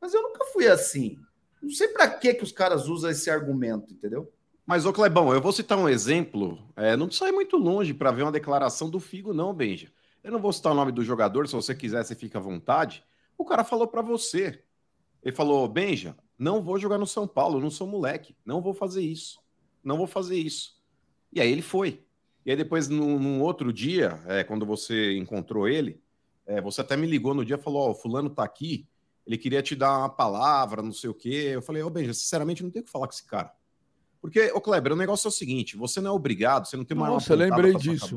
[0.00, 1.16] Mas eu nunca fui assim.
[1.62, 4.32] Não sei para que que os caras usam esse argumento, entendeu?
[4.66, 6.58] Mas, ô Clebão, eu vou citar um exemplo.
[6.74, 9.92] É, não sai muito longe para ver uma declaração do Figo, não, Benja.
[10.24, 13.04] Eu não vou citar o nome do jogador, se você quiser, você fica à vontade.
[13.38, 14.64] O cara falou para você.
[15.22, 19.02] Ele falou: Benja, não vou jogar no São Paulo, não sou moleque, não vou fazer
[19.02, 19.40] isso.
[19.82, 20.76] Não vou fazer isso.
[21.32, 22.04] E aí ele foi.
[22.44, 26.00] E aí depois, num, num outro dia, é, quando você encontrou ele,
[26.46, 28.86] é, você até me ligou no dia e falou: Ó, oh, fulano tá aqui,
[29.26, 31.50] ele queria te dar uma palavra, não sei o quê.
[31.52, 33.52] Eu falei, ô, oh, Benja, sinceramente, não tenho o que falar com esse cara.
[34.20, 36.96] Porque, ô, Kleber, o negócio é o seguinte: você não é obrigado, você não tem
[36.96, 37.08] uma.
[37.08, 38.16] Nossa, lembrei disso.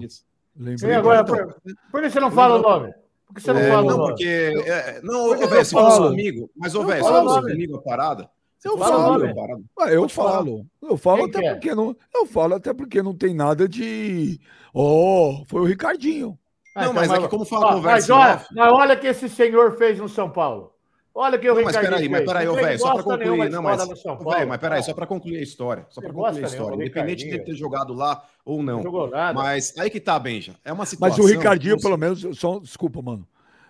[0.55, 0.91] Lembrei.
[0.91, 2.93] E agora, então, por, por que você não fala o nome?
[3.25, 4.09] Por que você não é, fala não, o nome?
[4.11, 4.25] Porque,
[4.65, 8.29] é, não, ô, velho, você falou comigo, mas, ô, velho, você falou comigo a parada.
[8.65, 9.33] Eu falo.
[9.35, 10.31] Para- Ah, eu falar.
[10.31, 10.65] falo.
[10.81, 11.53] Eu falo Quem até é?
[11.53, 11.95] porque não.
[12.13, 14.39] Eu falo até porque não tem nada de.
[14.73, 16.37] Oh, foi o Ricardinho.
[16.75, 19.29] Não, mas é que como fala Ó, conversa Mas olha, mas olha o que esse
[19.29, 20.73] senhor fez no São Paulo.
[21.17, 22.31] Olha o que o Não, mas Ricardinho peraí, mas fez.
[22.31, 23.49] peraí, velho, só nenhuma concluir.
[23.49, 24.31] Não, mas, escola no São ô, Paulo.
[24.31, 25.85] velho, mas peraí, só pra concluir a história.
[25.89, 26.75] Só pra Tem concluir a história.
[26.75, 28.77] Independente de ter jogado lá ou não.
[28.77, 29.33] Não jogou nada.
[29.33, 30.55] Mas aí que tá, Benja.
[30.65, 31.23] É uma Mas situação.
[31.23, 33.25] o Ricardinho, que pelo menos, só, desculpa, mano.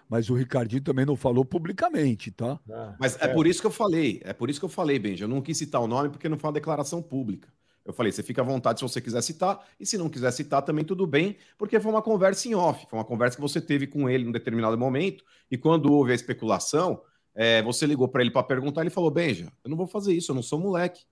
[0.10, 2.60] Mas o Ricardinho também não falou publicamente, tá?
[2.66, 5.26] Não, Mas é por isso que eu falei, é por isso que eu falei, Benja.
[5.26, 7.52] Eu não quis citar o nome porque não foi uma declaração pública.
[7.86, 10.64] Eu falei, você fica à vontade se você quiser citar, e se não quiser citar
[10.64, 13.86] também tudo bem, porque foi uma conversa em off, foi uma conversa que você teve
[13.86, 17.00] com ele em um determinado momento, e quando houve a especulação,
[17.36, 20.32] é, você ligou para ele para perguntar, ele falou, Benja, eu não vou fazer isso,
[20.32, 21.04] eu não sou moleque.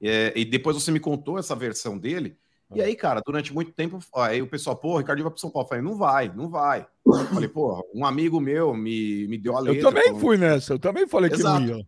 [0.00, 2.36] É, e depois você me contou essa versão dele,
[2.74, 5.50] e aí, cara, durante muito tempo, aí o pessoal, pô, o Ricardinho vai para São
[5.50, 5.66] Paulo.
[5.66, 6.86] Eu falei, não vai, não vai.
[7.06, 9.78] Eu falei, pô, um amigo meu me, me deu a letra.
[9.80, 11.60] Eu também falando- fui nessa, eu também falei que Exato.
[11.60, 11.86] não ia.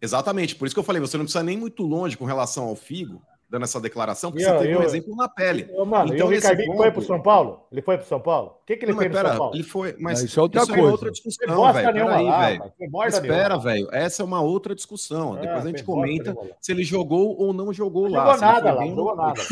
[0.00, 2.76] Exatamente, por isso que eu falei, você não precisa nem muito longe com relação ao
[2.76, 5.68] Figo, dando essa declaração, porque eu- você teve um eu- exemplo na pele.
[5.72, 7.66] Ô, mano, Então, e o Ricardinho ponto- foi pro São Paulo?
[7.70, 8.58] Ele foi pro São Paulo?
[8.60, 9.54] O que, que ele Não, fez no pera, São Paulo?
[9.54, 10.82] ele foi, mas isso é outra isso coisa.
[10.90, 11.92] outra Foi discussão, velho.
[11.92, 13.88] Peraí, Espera, velho.
[13.92, 15.34] Essa é uma outra discussão.
[15.34, 18.24] Ah, Depois a gente comenta se ele jogou ou não jogou Não lá.
[18.34, 19.42] jogou nada lá, jogou nada.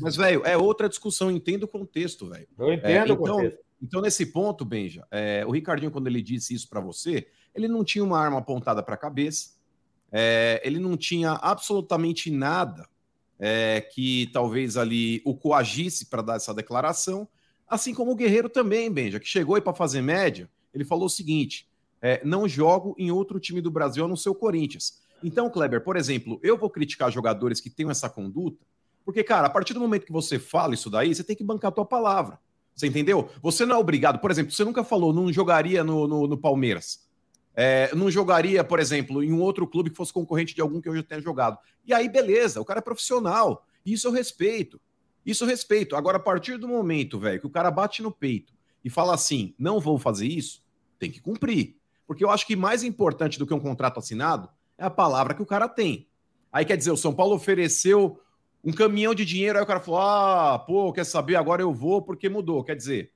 [0.00, 1.30] Mas, velho, é outra discussão.
[1.30, 2.46] Entenda o contexto, velho.
[2.58, 3.58] Eu É, entendo o então, contexto.
[3.82, 7.82] então, nesse ponto, Benja, é, o Ricardinho, quando ele disse isso pra você, ele não
[7.84, 9.50] tinha uma arma apontada pra cabeça,
[10.12, 12.86] é, ele não tinha absolutamente nada
[13.38, 17.28] é, que talvez ali o coagisse para dar essa declaração,
[17.68, 21.10] assim como o Guerreiro também, Benja, que chegou aí para fazer média, ele falou o
[21.10, 21.68] seguinte:
[22.00, 25.00] é, não jogo em outro time do Brasil a não ser o Corinthians.
[25.22, 28.64] Então, Kleber, por exemplo, eu vou criticar jogadores que têm essa conduta,
[29.04, 31.70] porque, cara, a partir do momento que você fala isso daí, você tem que bancar
[31.70, 32.38] a tua palavra.
[32.74, 33.30] Você entendeu?
[33.40, 37.05] Você não é obrigado, por exemplo, você nunca falou, não jogaria no, no, no Palmeiras.
[37.58, 40.88] É, não jogaria, por exemplo, em um outro clube que fosse concorrente de algum que
[40.88, 41.58] eu já tenha jogado.
[41.86, 43.66] E aí, beleza, o cara é profissional.
[43.84, 44.78] Isso eu respeito.
[45.24, 45.96] Isso eu respeito.
[45.96, 48.52] Agora, a partir do momento, velho, que o cara bate no peito
[48.84, 50.62] e fala assim: não vou fazer isso,
[50.98, 51.76] tem que cumprir.
[52.06, 54.48] Porque eu acho que mais importante do que um contrato assinado
[54.78, 56.06] é a palavra que o cara tem.
[56.52, 58.20] Aí quer dizer, o São Paulo ofereceu
[58.62, 61.36] um caminhão de dinheiro, aí o cara falou: ah, pô, quer saber?
[61.36, 62.62] Agora eu vou porque mudou.
[62.62, 63.12] Quer dizer,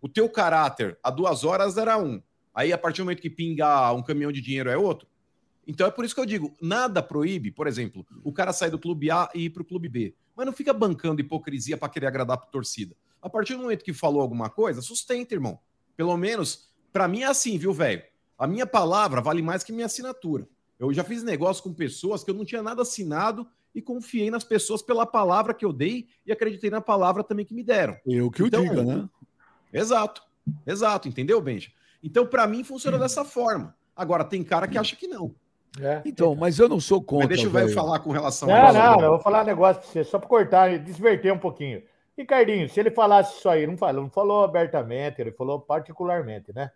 [0.00, 2.22] o teu caráter há duas horas era um.
[2.56, 5.06] Aí, a partir do momento que pinga um caminhão de dinheiro é outro.
[5.66, 8.78] Então é por isso que eu digo: nada proíbe, por exemplo, o cara sair do
[8.78, 10.14] clube A e ir para o clube B.
[10.34, 12.96] Mas não fica bancando hipocrisia para querer agradar a torcida.
[13.20, 15.58] A partir do momento que falou alguma coisa, sustenta, irmão.
[15.96, 18.02] Pelo menos, para mim é assim, viu, velho?
[18.38, 20.48] A minha palavra vale mais que minha assinatura.
[20.78, 24.44] Eu já fiz negócio com pessoas que eu não tinha nada assinado e confiei nas
[24.44, 27.96] pessoas pela palavra que eu dei e acreditei na palavra também que me deram.
[28.06, 29.08] Eu que o Então, diga, né?
[29.72, 30.22] Exato.
[30.66, 31.70] Exato, entendeu, Benja?
[32.02, 33.74] Então, para mim, funciona dessa forma.
[33.94, 35.34] Agora, tem cara que acha que não.
[35.80, 36.02] É.
[36.04, 37.26] Então, mas eu não sou contra.
[37.28, 39.82] Mas deixa o velho falar com relação Não, a não, eu vou falar um negócio
[39.82, 41.82] pra você, só pra cortar e desverter um pouquinho.
[42.16, 46.70] Ricardinho, se ele falasse isso aí, não falou, não falou abertamente, ele falou particularmente, né?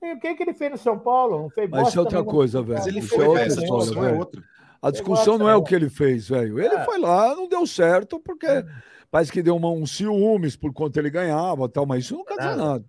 [0.00, 1.40] E o que, que ele fez no São Paulo?
[1.40, 2.78] Não fez Mas isso é outra coisa, velho.
[2.78, 4.18] Mas ele Isso foi, é outra discussão é velho.
[4.18, 4.42] outra.
[4.82, 6.60] A discussão não é o que ele fez, velho.
[6.60, 6.84] Ele É.
[6.84, 8.46] foi lá, não deu certo, porque
[9.10, 12.36] parece que deu uma, um ciúmes por quanto ele ganhava tal, mas isso não quer
[12.36, 12.84] dizer Nada.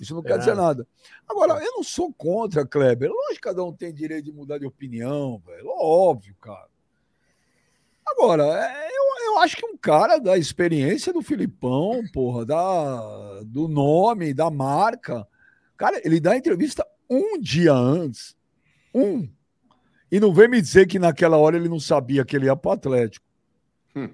[0.00, 0.86] Isso não É quer dizer nada.
[1.28, 3.10] Agora, eu não sou contra, Kleber.
[3.10, 5.68] Lógico que cada um tem direito de mudar de opinião, velho.
[5.68, 6.68] Óbvio, cara.
[8.06, 13.68] Agora, é, eu, eu acho que um cara da experiência do Filipão, porra, da, do
[13.68, 15.28] nome, da marca,
[15.76, 18.34] cara, ele dá entrevista um dia antes.
[18.94, 19.28] Um.
[20.10, 22.72] E não vem me dizer que naquela hora ele não sabia que ele ia pro
[22.72, 23.24] Atlético.
[23.94, 24.10] Hum.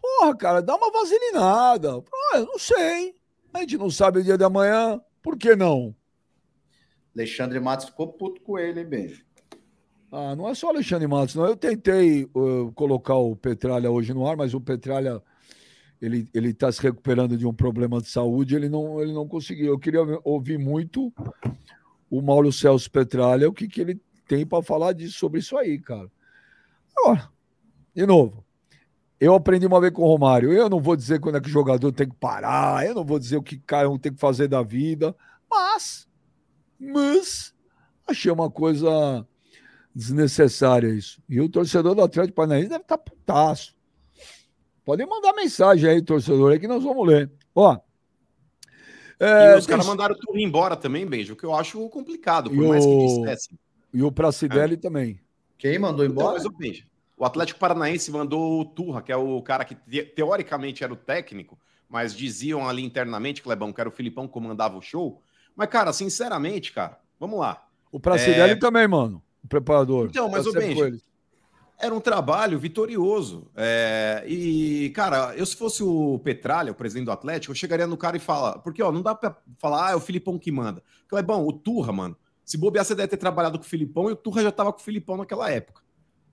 [0.00, 2.02] Porra, cara, dá uma vaselinada.
[2.32, 3.15] Ah, eu não sei.
[3.56, 5.00] A gente não sabe o dia da manhã.
[5.22, 5.94] Por que não?
[7.14, 9.24] Alexandre Matos ficou puto com ele, hein, Benjo?
[10.12, 11.46] Ah, não é só Alexandre Matos, não.
[11.46, 15.22] Eu tentei uh, colocar o Petralha hoje no ar, mas o Petralha
[16.00, 19.68] ele ele está se recuperando de um problema de saúde, ele não ele não conseguiu.
[19.68, 21.12] Eu queria ouvir muito
[22.10, 25.78] o Mauro Celso Petralha, o que, que ele tem para falar disso, sobre isso aí,
[25.78, 26.10] cara.
[26.96, 27.30] Agora,
[27.94, 28.45] de novo,
[29.20, 30.52] eu aprendi uma vez com o Romário.
[30.52, 33.18] Eu não vou dizer quando é que o jogador tem que parar, eu não vou
[33.18, 35.14] dizer o que cada um tem que fazer da vida,
[35.50, 36.06] mas,
[36.78, 37.54] mas
[38.06, 39.26] achei uma coisa
[39.94, 41.22] desnecessária isso.
[41.28, 43.74] E o torcedor do Atlético Paranaense deve estar putaço.
[44.84, 47.30] Podem mandar mensagem aí, torcedor, aí que nós vamos ler.
[47.54, 47.76] Ó.
[49.18, 51.88] É, e os caras tem- mandaram o Turri embora também, Benjo, o que eu acho
[51.88, 53.48] complicado, por E mais que o- dissesse.
[53.92, 55.18] E o Pracidelli também.
[55.56, 56.34] Quem mandou Então, embora?
[56.34, 56.84] mas, ô, Benja,
[57.16, 60.96] o Atlético Paranaense mandou o Turra, que é o cara que te- teoricamente era o
[60.96, 61.58] técnico,
[61.88, 65.22] mas diziam ali internamente, Clebão, que era o Filipão que comandava o show.
[65.54, 67.66] Mas, cara, sinceramente, cara, vamos lá.
[67.90, 68.56] O Pracidelli É.
[68.56, 69.22] também, mano.
[69.42, 70.08] O preparador.
[70.10, 71.02] Então, mas, Tá ô, sempre Benji,
[71.78, 73.48] era um trabalho vitorioso.
[73.54, 77.96] É, e, cara, eu se fosse o Petralha, o presidente do Atlético, eu chegaria no
[77.96, 80.82] cara e fala, porque ó, não dá pra falar, ah, é o Filipão que manda.
[81.08, 84.16] Clebão, o Turra, mano, se bobear, você deve ter trabalhado com o Filipão e o
[84.16, 85.82] Turra já tava com o Filipão naquela época.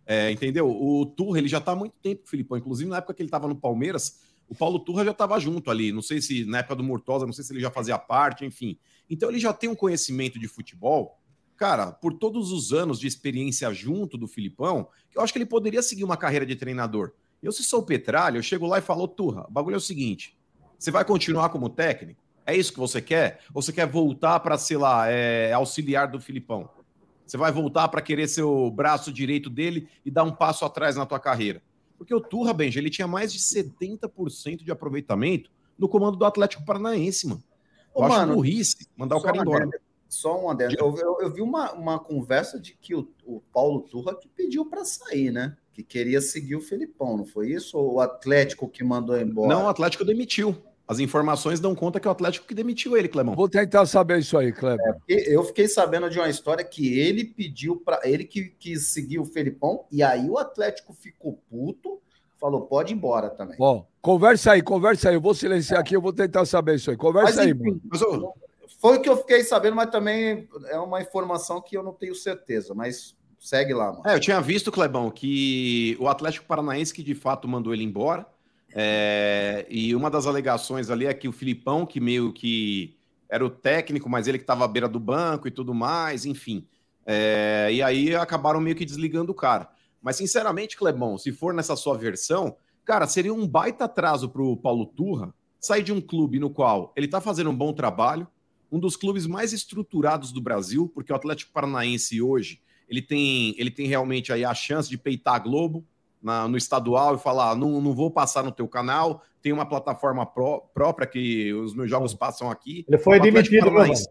[0.06, 0.70] É, entendeu?
[0.70, 3.48] O Turra, ele já tá há muito tempo Filipão, inclusive na época que ele tava
[3.48, 6.84] no Palmeiras, o Paulo Turra já tava junto ali, não sei se na época do
[6.84, 8.78] Murtosa, não sei se ele já fazia parte, enfim.
[9.10, 11.18] Então ele já tem um conhecimento de futebol
[11.64, 15.82] cara, por todos os anos de experiência junto do Filipão, eu acho que ele poderia
[15.82, 17.14] seguir uma carreira de treinador.
[17.42, 19.82] Eu, se sou o Petralha, eu chego lá e falo, Turra, o bagulho é o
[19.82, 20.38] seguinte:
[20.78, 22.22] você vai continuar como técnico?
[22.46, 23.40] É isso que você quer?
[23.54, 26.70] Ou você quer voltar para, sei lá, é, auxiliar do Filipão?
[27.26, 30.96] Você vai voltar para querer ser o braço direito dele e dar um passo atrás
[30.96, 31.62] na tua carreira?
[31.98, 36.66] Porque o Turra, Benja, ele tinha mais de 70% de aproveitamento no comando do Atlético
[36.66, 37.44] Paranaense, mano.
[37.96, 39.70] Eu Ô, acho mano, burrice mandar o cara embora.
[40.10, 40.76] Só um adendo.
[40.78, 44.66] Eu, eu, eu, vi uma, uma conversa de que o, o Paulo Turra que pediu
[44.66, 45.56] para sair, né?
[45.72, 47.78] Que queria seguir o Felipão, não foi isso?
[47.78, 49.48] Ou o Atlético que mandou embora?
[49.48, 50.56] Não, o Atlético demitiu.
[50.88, 53.36] As informações dão conta que é o Atlético que demitiu ele, Clemão.
[53.36, 54.96] Vou tentar saber isso aí, Clemão.
[55.10, 59.20] É, eu fiquei sabendo de uma história que ele pediu para ele que quis seguir
[59.20, 62.02] o Felipão e aí o Atlético ficou puto,
[62.38, 63.58] falou pode ir embora também.
[63.58, 65.16] Bom, conversa aí, conversa aí.
[65.16, 65.82] Eu vou silenciar é.
[65.82, 66.98] aqui, eu vou tentar saber isso aí.
[66.98, 67.82] Conversa mas, aí, enfim, mano.
[67.90, 68.02] Mas,
[68.80, 72.14] foi o que eu fiquei sabendo, mas também é uma informação que eu não tenho
[72.14, 74.04] certeza, mas segue lá, mano.
[74.06, 78.26] É, eu tinha visto, Clebão, que o Atlético Paranaense que de fato mandou ele embora.
[78.76, 82.98] É, e uma das alegações ali é que o Filipão, que meio que
[83.30, 86.68] era o técnico, mas ele que estava à beira do banco e tudo mais, enfim.
[87.06, 89.70] É, e aí acabaram meio que desligando o cara.
[90.02, 94.58] Mas, sinceramente, Clebão, se for nessa sua versão, cara, seria um baita atraso para o
[94.58, 98.28] Paulo Turra sair de um clube no qual ele está fazendo um bom trabalho,
[98.72, 102.60] um dos clubes mais estruturados do Brasil, porque o Atlético Paranaense hoje
[102.90, 105.86] ele tem, ele tem realmente aí a chance de peitar a Globo
[106.24, 109.66] na, no estadual e falar: ah, não, não vou passar no teu canal, tem uma
[109.66, 112.86] plataforma pró, própria que os meus jogos passam aqui.
[112.88, 114.08] Ele foi demitido, Paranaense...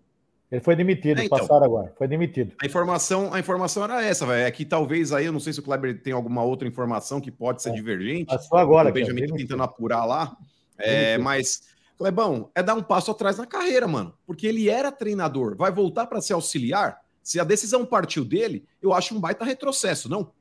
[0.51, 1.95] Ele foi demitido, é, então, passaram agora.
[1.97, 2.53] Foi demitido.
[2.63, 4.47] A informação, a informação era essa, velho.
[4.47, 7.31] É que talvez aí, eu não sei se o Kleber tem alguma outra informação que
[7.31, 7.73] pode ser é.
[7.73, 8.27] divergente.
[8.27, 8.91] Passou agora.
[8.91, 10.37] O Benjamin tá tentando apurar lá.
[10.77, 11.63] É, mas
[11.97, 14.13] Clebão, é dar um passo atrás na carreira, mano.
[14.27, 17.01] Porque ele era treinador, vai voltar para ser auxiliar.
[17.23, 20.33] Se a decisão partiu dele, eu acho um baita retrocesso, não?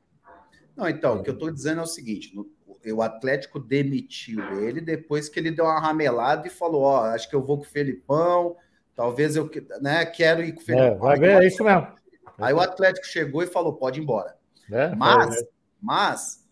[0.76, 2.32] Não, então, o que eu tô dizendo é o seguinte:
[2.90, 7.36] o Atlético demitiu ele depois que ele deu uma ramelada e falou: Ó, acho que
[7.36, 8.56] eu vou com o Felipão,
[8.94, 9.50] talvez eu
[9.80, 10.86] né, quero ir com o Felipão.
[10.86, 11.88] É, vai ver, é isso mesmo.
[12.38, 14.36] Aí o Atlético chegou e falou: pode ir embora.
[14.70, 15.48] É, mas, é.
[15.80, 16.48] mas,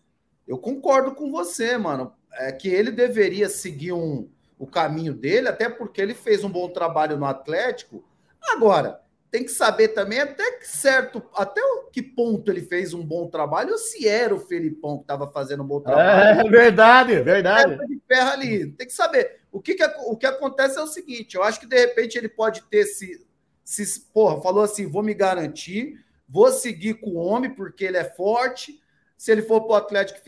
[0.47, 2.13] eu concordo com você, mano.
[2.33, 6.69] É que ele deveria seguir um, o caminho dele, até porque ele fez um bom
[6.69, 8.05] trabalho no Atlético.
[8.41, 9.00] Agora,
[9.31, 11.61] tem que saber também até que certo, até
[11.93, 15.63] que ponto ele fez um bom trabalho, ou se era o Felipão que estava fazendo
[15.63, 16.41] um bom trabalho.
[16.41, 17.77] É verdade, verdade.
[17.87, 18.71] De ferro ali.
[18.73, 19.39] Tem que saber.
[19.49, 22.27] O que, que, o que acontece é o seguinte: eu acho que de repente ele
[22.27, 23.25] pode ter se,
[23.63, 28.03] se porra, falou assim: vou me garantir, vou seguir com o homem porque ele é
[28.03, 28.81] forte
[29.17, 30.19] se ele for para o Atlético.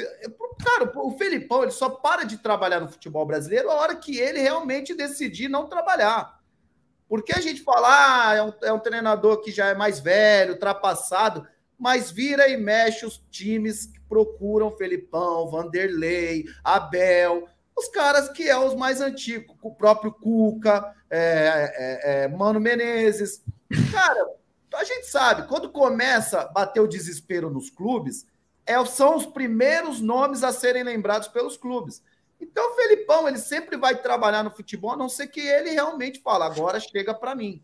[0.64, 4.40] Cara, o Felipão ele só para de trabalhar no futebol brasileiro a hora que ele
[4.40, 6.42] realmente decidir não trabalhar.
[7.14, 10.54] Porque a gente fala, ah, é um, é um treinador que já é mais velho,
[10.54, 11.48] ultrapassado,
[11.78, 17.48] mas vira e mexe os times que procuram Felipão, Vanderlei, Abel,
[17.78, 21.22] os caras que é os mais antigos, o próprio Cuca, é,
[21.76, 23.44] é, é, Mano Menezes.
[23.92, 24.32] Cara,
[24.74, 28.26] a gente sabe, quando começa a bater o desespero nos clubes,
[28.66, 32.02] é, são os primeiros nomes a serem lembrados pelos clubes.
[32.44, 36.20] Então, o Felipão, ele sempre vai trabalhar no futebol, a não ser que ele realmente
[36.20, 37.64] fala, agora chega para mim.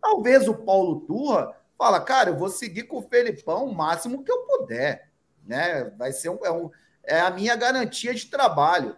[0.00, 4.32] Talvez o Paulo Turra fala, cara, eu vou seguir com o Felipão o máximo que
[4.32, 5.08] eu puder.
[5.46, 5.84] Né?
[5.96, 6.68] Vai ser um, é, um,
[7.04, 8.96] é a minha garantia de trabalho.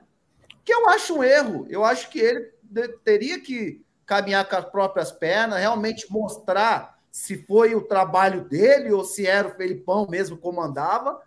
[0.64, 1.66] Que eu acho um erro.
[1.68, 2.51] Eu acho que ele
[3.05, 9.05] teria que caminhar com as próprias pernas, realmente mostrar se foi o trabalho dele ou
[9.05, 11.21] se era o Felipão mesmo que comandava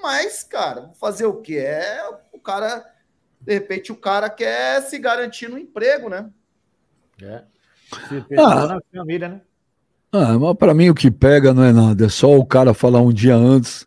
[0.00, 1.58] mas, cara, fazer o quê?
[1.58, 2.00] É
[2.46, 2.84] cara,
[3.40, 6.30] de repente, o cara quer se garantir no emprego, né?
[7.20, 7.42] É.
[8.08, 9.40] Se ah, na família, né?
[10.12, 13.00] Ah, mas para mim o que pega não é nada, é só o cara falar
[13.00, 13.86] um dia antes,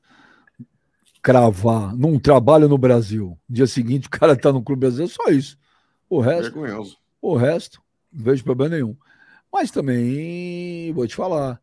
[1.22, 3.38] cravar, num trabalho no Brasil.
[3.50, 5.58] Dia seguinte o cara tá no clube brasileiro, só isso.
[6.10, 6.98] O resto, Vergonhoso.
[7.22, 7.82] o resto,
[8.12, 8.96] não vejo problema nenhum.
[9.52, 11.60] Mas também, vou te falar,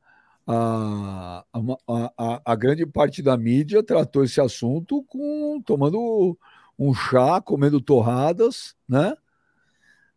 [0.46, 6.38] a, a, a, a, grande parte da mídia tratou esse assunto com tomando
[6.78, 9.16] um chá, comendo torradas, né?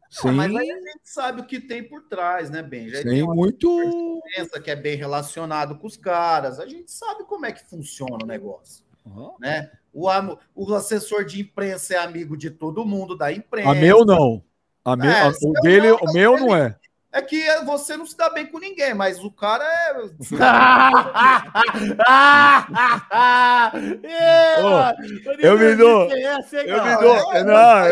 [0.09, 0.31] Sim.
[0.31, 2.89] Mas aí a gente sabe o que tem por trás, né, Ben?
[2.89, 6.59] Já tem muito pensa que é bem relacionado com os caras.
[6.59, 8.83] A gente sabe como é que funciona o negócio.
[9.05, 9.33] Aham.
[9.39, 9.71] né?
[9.93, 10.07] O,
[10.55, 13.69] o assessor de imprensa é amigo de todo mundo da imprensa.
[13.69, 14.43] A meu não.
[14.83, 16.75] A meu, É, a- o dele, não, o meu não é.
[17.11, 19.95] É que você não se dá bem com ninguém, mas o cara é.
[25.41, 27.33] eu me dou- Eu me dou.
[27.33, 27.87] é, Não,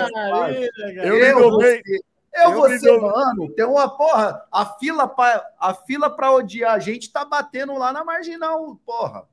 [1.03, 1.81] eu me Eu, dou bem.
[2.35, 4.41] eu, eu você, me dou- mano, tem uma porra.
[4.51, 9.23] A fila pra, a fila pra odiar a gente tá batendo lá na marginal, porra.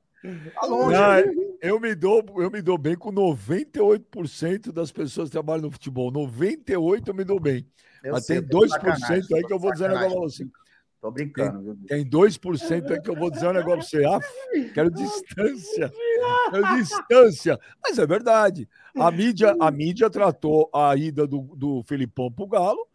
[0.59, 0.97] Tá longe.
[0.97, 5.71] Não, eu me dou, eu me dou bem com 98% das pessoas que trabalham no
[5.71, 6.09] futebol.
[6.11, 7.67] 98 eu me dou bem.
[8.05, 10.51] Eu Mas sei, tem tô 2% sacanagem, aí que eu vou dizer um negócio assim.
[11.01, 11.77] Tô brincando, viu?
[11.87, 14.05] Tem 2% aí que eu vou dizer um negócio pra você.
[14.05, 14.19] Ah,
[14.73, 15.91] quero distância.
[16.51, 17.59] Quero distância.
[17.83, 18.69] Mas é verdade.
[18.95, 22.87] A mídia, a mídia tratou a ida do, do Felipão pro Galo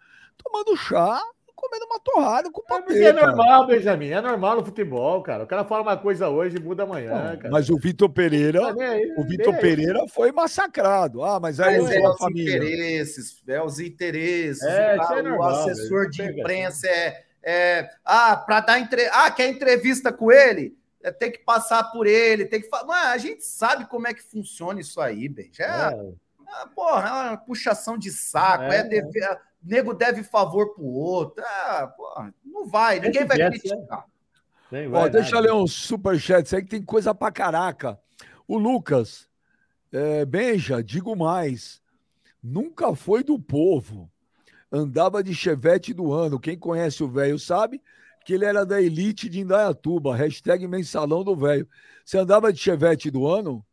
[0.43, 1.21] tomando chá,
[1.61, 3.27] comendo uma torrada com É patê, é cara.
[3.27, 4.09] normal, Benjamin.
[4.11, 5.45] É normal no futebol, cara.
[5.45, 7.51] O cara fala uma coisa hoje e muda amanhã, cara.
[7.51, 9.57] Mas o Vitor Pereira, Tá aí, o Vitor.
[9.59, 11.23] Pereira foi massacrado.
[11.23, 12.57] Ah, mas aí Mas é a os família.
[12.57, 14.63] interesses, é os interesses.
[14.63, 18.81] É, o, isso é cara- o normal, assessor de imprensa é, é ah, para dar
[18.81, 19.07] entre...
[19.13, 20.77] ah, quer entrevista com ele?
[21.03, 22.85] É, tem que passar por ele, tem que falar.
[22.87, 25.33] Mano, a gente sabe como é que funciona isso aí.
[25.53, 26.13] Já é, É.
[26.47, 28.83] ah, porra, é uma puxação de saco, é, É.
[28.83, 31.43] dever- nego deve favor pro outro.
[31.45, 34.05] Ah, porra, não vai, ninguém vai criticar.
[34.71, 37.99] Nem Ó, vai deixa eu ler uns superchats aí que tem coisa pra caraca.
[38.47, 39.29] O Lucas,
[39.93, 41.83] é, Benja, digo mais,
[42.43, 44.11] nunca foi do povo.
[44.73, 46.39] Andava de chevette do ano.
[46.39, 47.83] Quem conhece o velho sabe
[48.25, 50.15] que ele era da elite de Indaiatuba.
[50.15, 51.69] Hashtag mensalão do velho.
[52.05, 53.65] Você andava de chevette do ano?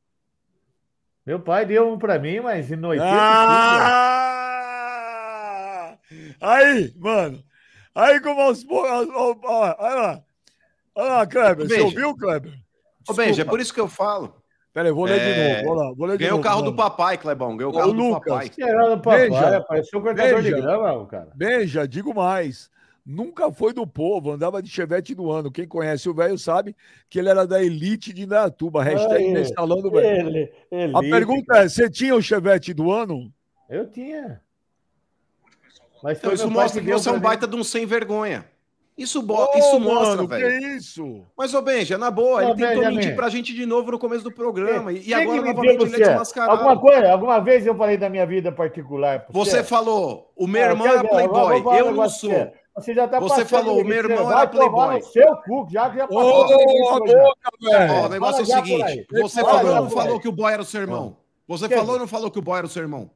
[1.23, 3.05] Meu pai deu um pra mim, mas em 85.
[3.13, 4.26] Ah!
[6.41, 7.43] Aí, mano.
[7.95, 8.89] Aí como aos poucos.
[8.91, 10.23] Olha lá.
[10.95, 11.67] Olha lá, Kleber.
[11.67, 12.53] Você ouviu, Kleber?
[13.07, 14.35] Ô, Benja, é por isso que eu falo.
[14.73, 15.65] Peraí, vou ler de É, novo.
[15.65, 16.77] Vou lá, vou ler de Ganhou o novo, carro do mano.
[16.77, 17.57] papai, Clebão.
[17.57, 18.23] Ganhou o Ô, carro do Lucas.
[18.33, 18.49] papai.
[18.49, 20.61] Que era do papai, Veja, pareceu um cortador de veja.
[20.61, 21.31] grama, cara.
[21.35, 22.69] Beija, digo mais.
[23.03, 25.49] Nunca foi do povo, andava de chevette do ano.
[25.49, 26.75] Quem conhece o velho sabe
[27.09, 28.83] que ele era da elite de Indaiatuba.
[28.83, 30.49] Hashtag Aí, do velho.
[30.93, 33.31] A pergunta é: você tinha o chevette do ano?
[33.69, 34.41] Eu tinha.
[36.03, 38.45] Mas Então, isso mostra que você é um baita de um sem vergonha.
[38.97, 39.35] Isso, bo...
[39.35, 40.59] Ô, isso mostra, mano, velho.
[40.59, 41.21] Que isso?
[41.37, 42.95] Mas, ô Benja, na boa, Não, ele tentou Benjamin.
[42.95, 44.91] mentir pra gente de novo no começo do programa.
[44.91, 45.97] E, e Quem agora, novamente, ele é você?
[45.99, 46.51] desmascarado.
[46.53, 49.19] Alguma coisa, alguma vez eu falei da minha vida particular.
[49.19, 52.29] pra Você falou, o meu Ah, irmão era vou playboy, eu não sou.
[52.31, 52.51] você.
[52.75, 55.01] Você já tá Você falou, limite, meu irmão você era playboy.
[55.03, 56.23] seu cu, já que já passou.
[56.23, 57.39] Ô,
[58.01, 60.53] Ó, o negócio é o seguinte: você Fala falou ou não falou que o boy
[60.53, 61.17] era o seu irmão?
[61.47, 63.09] Você falou ou não falou que o boy era o seu irmão?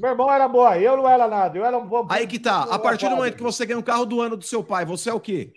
[0.00, 2.06] Meu irmão era boy, eu não era nada, eu era um bom.
[2.10, 2.64] Aí que tá.
[2.70, 4.84] A eu partir do momento que você ganha um carro do ano do seu pai,
[4.84, 5.52] você é o quê?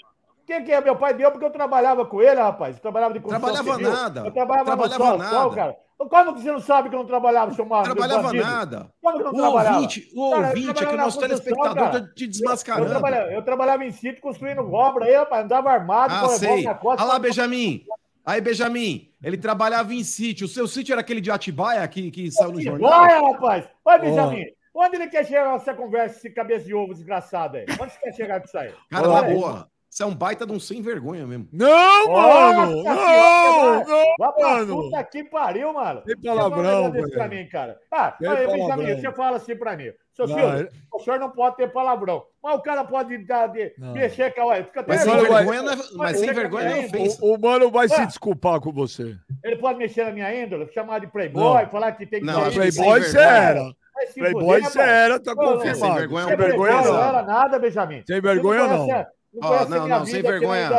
[0.47, 0.81] Quem que é?
[0.81, 2.75] Meu pai deu porque eu trabalhava com ele, rapaz.
[2.75, 3.91] Eu trabalhava de construção Trabalhava civil.
[3.93, 4.21] nada.
[4.25, 5.29] Eu trabalhava, Trabalhava sol, nada.
[5.31, 5.75] sol, cara.
[5.97, 7.83] Como que você não sabe que eu não trabalhava, seu mano?
[7.83, 8.91] Trabalhava nada.
[9.01, 9.75] Como que eu não O trabalhava?
[9.75, 12.89] ouvinte, o Cara, eu ouvinte é que o nosso telespectador tá te Eu desmascarando.
[12.89, 15.45] trabalhava, eu trabalhava em sítio construindo obra aí, rapaz.
[15.45, 16.65] Andava armado, Ah, sei.
[16.67, 17.85] Olha lá, Benjamin.
[18.25, 20.45] Aí, Benjamin, ele trabalhava em sítio.
[20.45, 22.91] O seu sítio era aquele de Atibaia que, que saiu no jornal?
[23.01, 23.65] Olha, rapaz!
[23.83, 24.45] Oi, Benjamin!
[24.73, 27.65] Onde ele quer chegar nessa conversa, esse cabeça de ovo desgraçado aí?
[27.79, 28.73] Onde você quer chegar com isso aí?
[28.89, 29.71] Cara, na boa.
[29.89, 31.49] Você é um baita de um sem vergonha mesmo.
[31.51, 32.81] Não, mano!
[32.81, 33.05] Nossa Não!
[33.05, 34.75] senhora, Não, Vai pra mano!
[34.77, 36.01] puta que pariu, mano.
[36.03, 37.77] Tem Você fala palavrão, pra mim, cara.
[37.91, 38.47] Ah, aí.
[38.47, 39.91] Benjamin, você fala assim pra mim.
[40.27, 42.23] Seu Não, Silvio, ele- o senhor não pode ter palavrão.
[42.43, 43.93] Mas o cara pode dar de, Não.
[43.93, 44.55] mexer com a...
[44.57, 47.17] Fica até Mas sem vai- vergonha não é, mas sem Você vergonha é ofensa.
[47.25, 48.05] O, o mano vai se Ah.
[48.05, 49.15] desculpar com você.
[49.43, 51.69] Ele pode mexer na minha índole, chamar de playboy, Não.
[51.69, 52.25] falar que tem que...
[52.25, 53.63] Não, que Playboy sem você era.
[53.93, 55.77] Vai se Playboy você era, tá Não, confirmado.
[55.79, 56.93] sem vergonha é um Sem Você vergonha não.
[56.93, 58.03] Não era nada, Benjamin.
[58.07, 58.69] Sem Você vergonha não.
[58.69, 58.85] não.
[58.87, 59.11] conhece-
[59.69, 60.69] Não não, sem vergonha.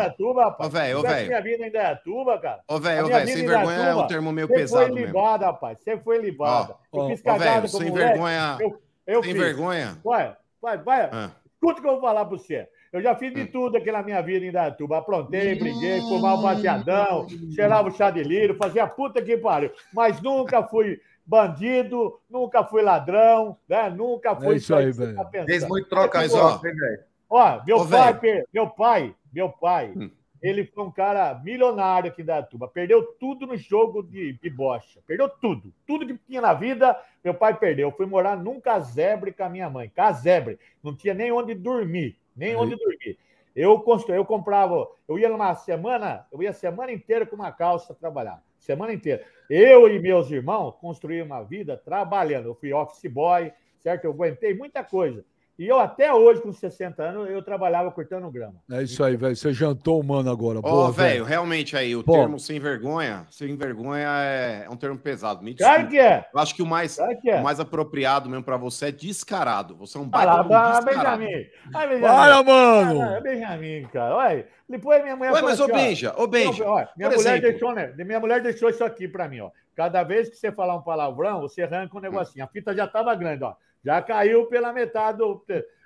[0.59, 1.26] Ô, velho, ô, velho.
[1.28, 2.61] minha vida em Indaiatuba, cara.
[2.68, 5.07] Ô, velho, ô, velho, sem vergonha é um termo meio pesado foi mesmo.
[5.07, 5.78] libada, rapaz.
[5.82, 6.74] Sempre foi libada.
[6.93, 8.09] Eu fiz cagada com sem moleque.
[8.11, 8.59] vergonha.
[9.07, 9.42] Eu, Sem fiz.
[9.42, 9.98] vergonha.
[10.05, 11.09] Vai, vai, vai.
[11.12, 11.30] Ah.
[11.55, 12.68] Escuta o que eu vou falar pra você.
[12.92, 14.98] Eu já fiz de tudo aqui na minha vida em Indaiatuba.
[14.98, 19.70] Aprontei, briguei, fumava um baseadão, cheirava o chá de lírio, fazia puta que pariu.
[19.94, 23.88] Mas nunca fui bandido, nunca fui ladrão, né?
[23.88, 25.16] Nunca fui É isso aí, você velho.
[25.16, 25.44] tá.
[25.46, 27.00] Fez muito troca Mas, ó, troca, hein, velho?
[27.30, 30.11] Ó, meu Ô, pai, per- meu pai, meu pai, Hum.
[30.42, 32.68] ele foi um cara milionário aqui da Tuba.
[32.68, 35.00] Perdeu tudo no jogo de, de bocha.
[35.07, 35.72] Perdeu tudo.
[35.86, 37.88] Tudo que tinha na vida, meu pai perdeu.
[37.88, 39.88] Eu fui morar num casebre com a minha mãe.
[39.88, 40.58] Casebre.
[40.82, 42.16] Não tinha nem onde dormir.
[42.36, 43.18] Nem onde dormir.
[43.54, 44.14] Eu, constru...
[44.14, 48.42] eu comprava, eu ia numa semana, eu ia a semana inteira com uma calça trabalhar.
[48.58, 49.24] Semana inteira.
[49.50, 52.46] Eu e meus irmãos construímos uma vida trabalhando.
[52.46, 54.04] Eu fui office boy, certo?
[54.04, 55.24] Eu aguentei muita coisa.
[55.59, 58.55] E eu, até hoje, com 60 anos, eu trabalhava cortando grama.
[58.70, 59.36] É isso aí, velho.
[59.36, 60.59] Você jantou o mano agora.
[60.59, 62.12] Ó, Boa, velho, realmente aí, o Pô.
[62.12, 65.42] termo sem vergonha, sem vergonha é, é um termo pesado.
[65.42, 66.26] Me Claro que é.
[66.32, 67.36] Eu acho que o mais, Claro que é.
[67.36, 69.76] o mais apropriado mesmo pra você é descarado.
[69.76, 71.18] Você é um Ah baita lá, de um ah, descarado.
[71.18, 71.46] Benjamin.
[71.74, 72.00] Ah, Benjamin.
[72.00, 73.03] Para, Ah, mano!
[73.03, 74.16] é Benjamin, cara.
[74.16, 77.18] Olha, depois minha mulher Ué, mas ô assim, Benja, ô Benja, Não, ó, minha, mulher
[77.18, 77.94] exemplo- deixou, né?
[77.96, 79.50] minha mulher deixou isso aqui pra mim, ó.
[79.76, 82.44] Cada vez que você falar um palavrão, você arranca um negocinho.
[82.44, 83.55] A fita já tava grande, ó.
[83.84, 85.44] Já caiu pela metade do.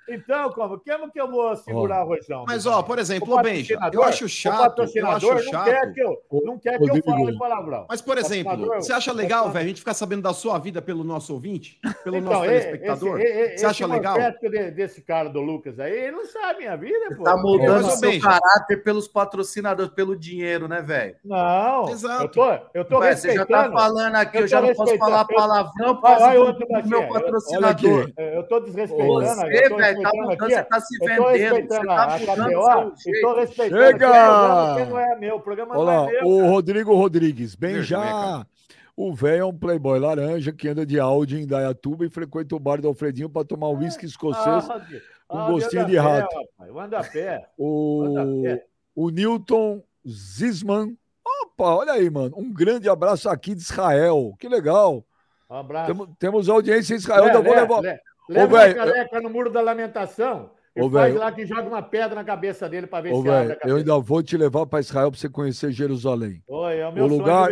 [0.09, 0.79] Então, como?
[0.79, 2.45] Como que eu vou segurar o rojão?
[2.47, 5.51] mas ó, por exemplo, O ô Benja, eu acho o chato, eu patrocinador acho não
[5.51, 5.65] chato.
[5.65, 7.85] quer que eu, não quer que eu fale palavrão.
[7.89, 11.03] Mas, por exemplo, você acha legal, velho, a gente ficar sabendo da sua vida pelo
[11.03, 11.79] nosso ouvinte?
[12.03, 13.19] Pelo Então, nosso telespectador?
[13.19, 14.13] esse- e- Você acha esse legal?
[14.15, 17.23] morfético de- desse cara do Lucas aí, ele não sabe minha vida, pô.
[17.23, 18.27] Tá mudando o seu Benja.
[18.29, 21.15] caráter pelos patrocinadores, pelo dinheiro, né, velho?
[21.23, 22.23] Não, Exato.
[22.23, 24.97] eu tô, eu tô Ué, Você já tá falando aqui, Eu eu já não posso
[24.97, 28.01] falar Eu- palavrão por Vai, vai, causa outro do daqui, meu eu- patrocinador.
[28.03, 28.13] aqui.
[28.17, 29.13] Eu tô desrespeitando.
[29.21, 31.87] Você, eu velho, tá respeitando mudando, aqui, você tá se Eu tô vendendo, você respeitando
[31.87, 32.59] tá a mudando KTO
[32.93, 33.35] o seu tô jeito.
[33.35, 33.81] respeitando.
[33.81, 34.07] Chega!
[34.07, 36.27] O programa não é meu, o programa Olha não lá, é meu.
[36.29, 37.55] o Rodrigo Rodrigues.
[37.55, 38.47] Bem Vergonha, já.
[38.95, 42.59] O velho é um playboy laranja que anda de Audi em Dayatuba e frequenta o
[42.59, 44.67] bar do Alfredinho para tomar um uísque escocês.
[44.69, 46.35] Ah, de- com ah, gostinho de pé, rato.
[46.35, 47.47] rapaz, Anda a pé.
[47.59, 48.25] O, Anda a
[48.55, 48.65] pé.
[48.95, 50.95] o Newton Zisman.
[51.43, 52.33] Opa, olha aí, mano.
[52.37, 54.33] Um grande abraço aqui de Israel.
[54.39, 55.03] Que legal.
[55.49, 55.87] Um abraço.
[55.87, 57.25] Temos, temos audiência em Israel.
[57.25, 57.79] Lé, Eu vou Lé, levar.
[57.81, 57.99] Lé,
[58.29, 61.19] Leva uma velho, caneca no muro da lamentação e Ô, faz velho.
[61.19, 63.77] lá que joga uma pedra na cabeça dele para ver Ô, se abre a eu
[63.77, 66.43] ainda vou te levar para Israel para você conhecer Jerusalém.
[66.47, 67.49] Oi, é o meu o sonho lugar-.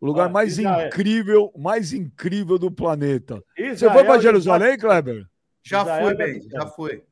[0.00, 0.88] O lugar Ó, mais Israel.
[0.88, 3.42] incrível, mais incrível do planeta.
[3.56, 5.24] Você Israel foi para Jerusalém, Kleber?
[5.62, 6.50] Já fui, bem, bacana.
[6.52, 7.02] já fui.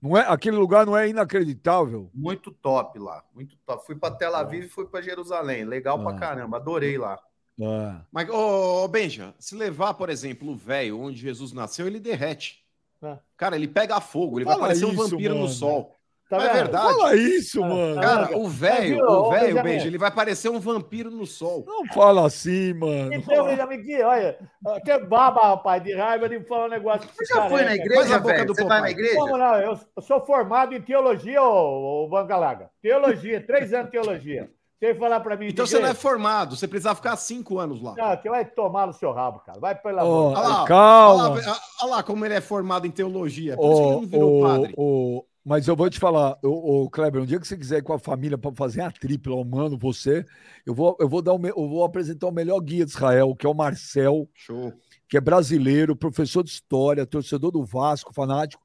[0.00, 2.10] Não é, aquele lugar não é inacreditável.
[2.12, 3.86] Muito top lá, muito top.
[3.86, 5.64] Fui pra Tel Aviv e fui pra Jerusalém.
[5.64, 6.18] Legal pra Ah.
[6.18, 7.18] caramba, adorei lá.
[7.60, 7.94] É.
[8.10, 12.64] Mas, ô, ô, Benja, se levar, por exemplo, o velho onde Jesus nasceu, ele derrete.
[13.02, 13.18] É.
[13.36, 15.46] Cara, ele pega fogo, ele vai Fala parecer um vampiro mano.
[15.46, 15.94] no sol.
[16.28, 16.94] Tá é verdade.
[16.94, 18.00] Fala isso, Ah, mano.
[18.00, 19.62] Cara, o velho, o velho, Benjamin?
[19.62, 21.64] Benja, ele vai parecer um vampiro no sol.
[21.66, 23.12] Não fala assim, mano.
[23.12, 24.38] Então, Benjamin, que, olha,
[24.82, 27.08] que baba, rapaz, de raiva de falar um negócio.
[27.14, 28.46] Você já foi na igreja, a boca velho?
[28.46, 29.14] do Você vai na igreja?
[29.16, 29.54] Como não?
[29.60, 32.70] Eu, sou formado em teologia, ô, ô Banca Larga.
[32.80, 34.50] Teologia, três anos de teologia.
[34.86, 35.46] Você vai falar pra mim.
[35.48, 37.94] Então você não é formado, você precisava ficar cinco anos lá.
[37.96, 39.58] Não, que vai tomar no seu rabo, cara.
[39.58, 40.40] Vai pela Ó, mão.
[40.40, 41.30] Olha lá, calma.
[41.30, 43.56] Olha lá, olha lá como ele é formado em teologia.
[43.56, 44.74] Por isso que ele não virou ô, padre.
[44.76, 47.92] ô, mas eu vou te falar, ô, Kleber, um dia que você quiser ir com
[47.92, 50.24] a família para fazer a tripla, ó, mano, você,
[50.64, 53.34] eu vou, eu vou dar o me- eu vou apresentar o melhor guia de Israel,
[53.36, 54.72] que é o Marcel, Show.
[55.06, 58.63] que é brasileiro, professor de história, torcedor do Vasco, fanático.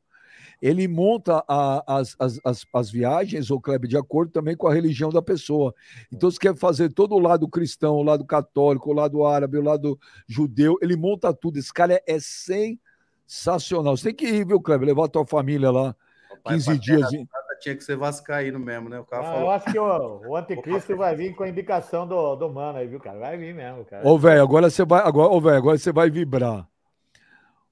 [0.62, 4.74] Ele monta a- as, as, as, as viagens, ô Kleber, de acordo também com a
[4.74, 5.74] religião da pessoa.
[6.12, 9.64] Então, se quer fazer todo o lado cristão, o lado católico, o lado árabe, o
[9.64, 9.97] lado
[10.28, 11.57] judeu, ele monta tudo.
[11.60, 13.95] Esse cara é, é sensacional.
[13.95, 14.88] Você tem que ir, viu, Kleber?
[14.88, 15.95] Levar a tua família lá,
[16.43, 17.10] Pai, 15 pra dias.
[17.10, 17.24] terra
[17.62, 18.99] Tinha que ser vascaíno mesmo, né?
[18.99, 19.49] O cara Ah, eu falou.
[19.51, 22.99] acho que o, o anticristo vai vir com a indicação do, do mano aí, viu,
[22.99, 23.20] cara?
[23.20, 24.07] Vai vir mesmo, cara.
[24.07, 26.68] Ô, velho, agora você vai, agora, ô, velho, agora você vai vibrar.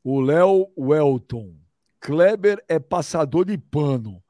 [0.03, 1.53] O Léo Welton.
[2.07, 4.23] Kleber é passador de pano.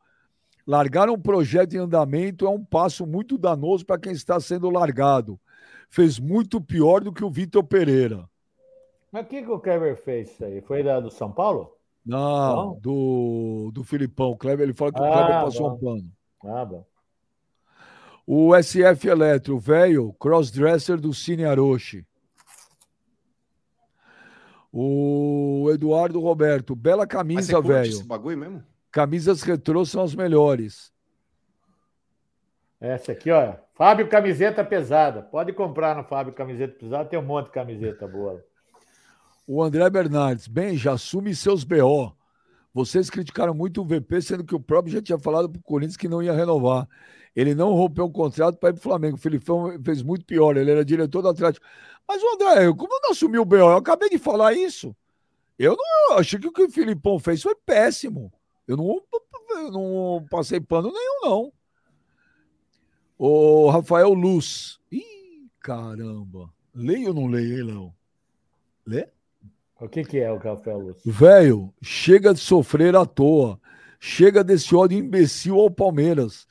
[0.65, 5.39] Largar um projeto em andamento é um passo muito danoso para quem está sendo largado.
[5.87, 8.27] Fez muito pior do que o Vitor Pereira.
[9.11, 10.59] Mas o que, que o Kleber fez isso aí?
[10.59, 11.71] Foi da, do São Paulo?
[12.03, 12.79] Não, Bom.
[12.81, 14.31] do, do Filipão.
[14.31, 15.75] O Kleber, ele fala que o Ah, Kleber passou bom.
[15.75, 16.11] um pano.
[16.45, 16.85] Ah, bom.
[18.25, 22.03] O SF Eletro, velho, crossdresser do Cine Aroche.
[24.79, 27.89] O Eduardo Roberto, bela Mas você camisa, curte velho.
[27.89, 28.63] esse bagulho mesmo?
[28.91, 30.93] Camisas retrô são as melhores.
[32.79, 33.55] Essa aqui, ó.
[33.73, 35.23] Fábio Camiseta Pesada.
[35.23, 38.45] Pode comprar no Fábio Camiseta Pesada, tem um monte de camiseta boa.
[39.47, 42.15] O André Bernardes, bem, já assume seus BO.
[42.71, 46.07] Vocês criticaram muito o VP, sendo que o próprio já tinha falado pro Corinthians que
[46.07, 46.87] não ia renovar.
[47.35, 49.15] Ele não rompeu o contrato para ir pro Flamengo.
[49.15, 51.65] O Filipão fez muito pior, ele era diretor do Atlético.
[52.07, 53.55] Mas o André, como não assumiu o BO?
[53.55, 54.95] Eu acabei de falar isso.
[55.59, 58.31] Eu não eu achei que o que o Filipão fez foi péssimo.
[58.67, 59.01] Eu não,
[59.49, 61.53] eu não passei pano nenhum, não.
[63.17, 64.79] O Rafael Luz.
[64.91, 66.53] Ih, caramba.
[66.73, 67.93] Leio ou não leio, hein, Léo?
[68.85, 69.09] Lê?
[69.79, 71.11] O que, que é o Café Lúcio?
[71.11, 73.59] Velho, chega de sofrer à toa.
[73.99, 76.47] Chega desse ódio imbecil ao Palmeiras.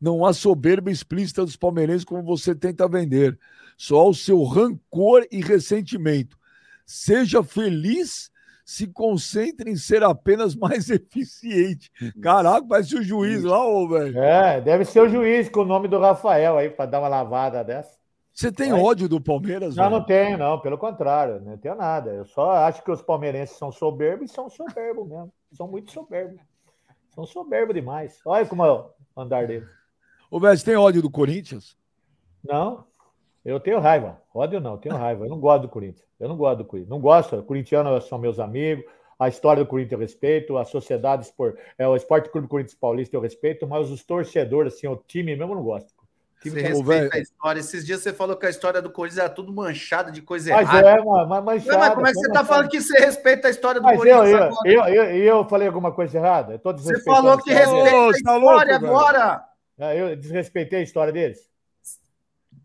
[0.00, 3.38] Não há soberba explícita dos palmeirenses como você tenta vender.
[3.76, 6.38] Só há o seu rancor e ressentimento.
[6.86, 8.30] Seja feliz,
[8.64, 11.90] se concentre em ser apenas mais eficiente.
[12.22, 14.18] Caraca, parece o juiz lá, ô, velho.
[14.18, 17.62] É, deve ser o juiz com o nome do Rafael aí, para dar uma lavada
[17.62, 17.98] dessa.
[18.32, 18.80] Você tem Vai.
[18.80, 19.76] ódio do Palmeiras?
[19.76, 19.96] Não, velho?
[19.98, 22.10] não tenho, não, pelo contrário, não tenho nada.
[22.10, 25.32] Eu só acho que os palmeirenses são soberbos e são soberbos mesmo.
[25.52, 26.40] São muito soberbos.
[27.14, 28.20] São soberbos demais.
[28.24, 29.79] Olha como é o andar deles.
[30.30, 31.76] Ô, você tem ódio do Corinthians?
[32.44, 32.84] Não,
[33.44, 34.20] eu tenho raiva.
[34.34, 35.24] Ódio não, eu tenho raiva.
[35.24, 36.06] Eu não gosto do Corinthians.
[36.18, 36.90] Eu não gosto do Corinthians.
[36.90, 37.42] Não gosto.
[37.42, 38.84] Corintianos são meus amigos.
[39.18, 40.56] A história do Corinthians eu respeito.
[40.56, 41.56] A sociedade, espor...
[41.76, 43.66] é, o Esporte Clube Corinthians Paulista eu respeito.
[43.66, 45.88] Mas os torcedores, assim, o time mesmo eu não gosto.
[45.90, 47.10] O time Você que- respeita velho.
[47.14, 47.60] a história.
[47.60, 50.62] Esses dias você falou que a história do Corinthians era tudo manchada de coisa Mas
[50.68, 50.88] errada.
[50.90, 53.48] é, mas, mas, mas, Não, mas como é que você tá falando que você respeita
[53.48, 54.54] a história do Mas Corinthians eu, agora?
[54.64, 55.04] eu, eu,
[55.38, 56.54] eu falei alguma coisa errada?
[56.54, 58.92] Eu tô Você falou que história respeita Ô, a você tá louco, história velho?
[59.80, 61.48] É, Eu desrespeitei a história deles?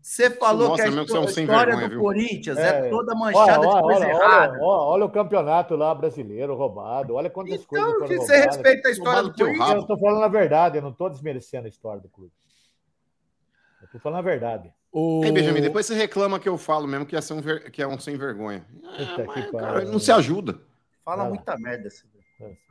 [0.02, 2.00] Você falou Nossa, que a que é um histó- sem história vergonha, do viu?
[2.00, 2.90] Corinthians é, É.
[2.90, 4.52] toda Olha, manchada de olha, coisa olha, errada.
[4.52, 7.14] olha, olha, olha o campeonato lá brasileiro roubado.
[7.14, 8.56] Olha quantas coisas Então, foram que você roubadas.
[8.56, 9.68] respeita a história Roubado do teu Corinthians.
[9.68, 9.78] rabo.
[9.80, 12.32] Eu estou falando a verdade, eu não estou desmerecendo a história do clube.
[13.80, 14.72] Eu estou falando a verdade.
[14.92, 15.22] O...
[15.24, 17.86] Ei, Benjamin, depois você reclama que eu falo mesmo que é, um, ver- que é
[17.88, 18.64] um sem vergonha.
[18.84, 20.60] Ah, que mas, cara, não se ajuda.
[21.04, 21.88] Fala muita merda.
[21.88, 22.04] esse-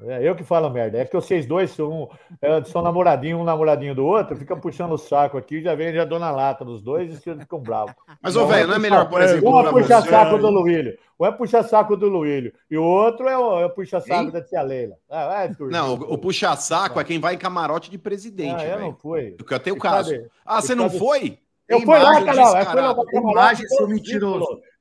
[0.02, 1.00] É eu que falo merda.
[1.00, 2.10] É que vocês dois são,
[2.40, 6.06] é, são namoradinho, um namoradinho do outro, fica puxando o saco aqui, já vem já
[6.06, 7.96] dou na lata dos dois e ficam bravos.
[8.22, 10.10] Mas, ô, velho, não é melhor, por é, exemplo, Um é puxa você...
[10.10, 13.66] saco do Luílio, um é puxa saco do Luílio, e o outro é o, é
[13.66, 14.30] o puxa saco Hein?
[14.30, 14.96] da tia Leila.
[15.10, 15.74] Ah, vai dormir.
[15.74, 19.32] Não, o, o puxa-saco é quem vai em camarote de presidente, Ah, eu não fui.
[19.32, 20.12] Porque eu tenho E caso.
[20.12, 20.28] cadê?
[20.46, 21.40] Ah, você não foi?
[21.68, 22.58] Eu fui lá, Carol.
[22.58, 23.64] Eu fui lá pra camarote.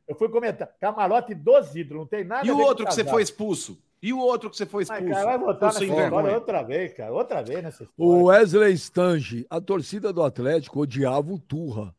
[0.06, 0.68] Eu fui comentar.
[0.78, 3.78] Camarote dos ídolos, não tem nada E o outro que você foi expulso?
[4.04, 5.24] E o outro que você foi Ai, expulso?
[5.24, 6.34] cara, vai nessa sem vergonha.
[6.34, 7.10] outra vez, cara.
[7.10, 7.94] Outra vez nessa história.
[7.96, 11.96] O Wesley Stange, a torcida do Atlético odiava o Turra.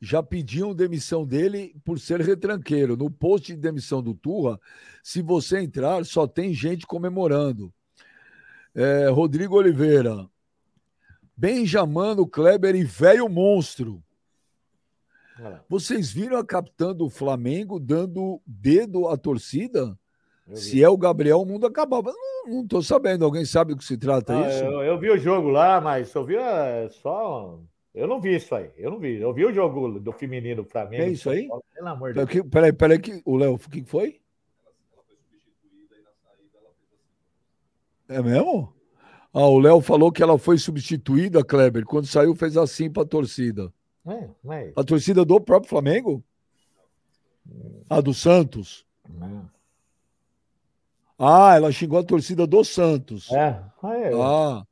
[0.00, 2.96] Já pediam demissão dele por ser retranqueiro.
[2.96, 4.60] No post de demissão do Turra,
[5.02, 7.74] se você entrar, só tem gente comemorando.
[8.72, 10.28] É, Rodrigo Oliveira,
[11.36, 14.00] Benjamino Kleber e velho monstro.
[15.68, 19.98] Vocês viram a capitã do Flamengo dando dedo à torcida?
[20.56, 22.12] Se é o Gabriel, o mundo acabava.
[22.12, 23.24] Não, não tô sabendo.
[23.24, 24.64] Alguém sabe do que se trata Ah, isso?
[24.64, 27.58] eu, eu vi o jogo lá, mas eu vi ah, só.
[27.94, 28.70] Eu não vi isso aí.
[28.76, 29.20] Eu não vi.
[29.20, 31.02] Eu vi o jogo do feminino Flamengo.
[31.02, 31.48] É isso aí?
[31.74, 32.28] Pelo amor de Deus.
[32.30, 34.20] que- Peraí, peraí, que o Léo, o que foi?
[38.08, 38.72] É mesmo?
[39.32, 41.84] Ah, o Léo falou que ela foi substituída, Kleber.
[41.84, 43.72] Quando saiu, fez assim pra torcida.
[44.06, 44.72] É, é.
[44.74, 46.24] A torcida do próprio Flamengo?
[47.88, 48.84] A do Santos?
[49.08, 49.48] Não.
[51.22, 53.30] Ah, ela xingou a torcida do Santos.
[53.30, 54.10] É, é.
[54.18, 54.64] Ah,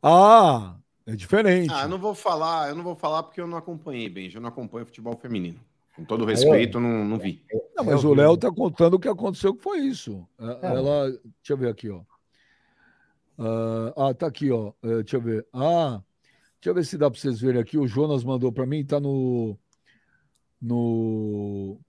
[0.00, 1.72] ah, é diferente.
[1.74, 4.36] Ah, eu não vou falar, eu não vou falar porque eu não acompanhei, Benji.
[4.36, 5.58] Eu não acompanho futebol feminino.
[5.96, 7.44] Com todo respeito, eu não, não vi.
[7.76, 8.14] Não, mas o.
[8.14, 10.24] Léo tá contando o que aconteceu, que foi isso.
[10.38, 10.76] É, É.
[10.76, 12.02] Ela, deixa eu ver aqui, ó.
[13.36, 14.72] Ah, ah, tá aqui, ó.
[14.84, 15.44] É, deixa eu ver.
[15.52, 16.00] Ah,
[16.60, 17.76] deixa eu ver se dá para vocês verem aqui.
[17.76, 19.58] O Jonas mandou para mim, tá no
[20.62, 21.80] no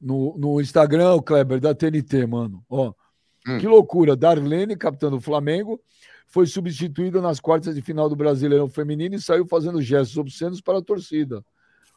[0.00, 2.64] no, no Instagram, o Kleber da TNT, mano.
[2.68, 2.92] Ó,
[3.56, 3.58] Hum.
[3.58, 4.16] que loucura.
[4.16, 5.80] Darlene, capitã do Flamengo,
[6.26, 10.78] foi substituída nas quartas de final do Brasileirão Feminino e saiu fazendo gestos obscenos para
[10.78, 11.44] a torcida.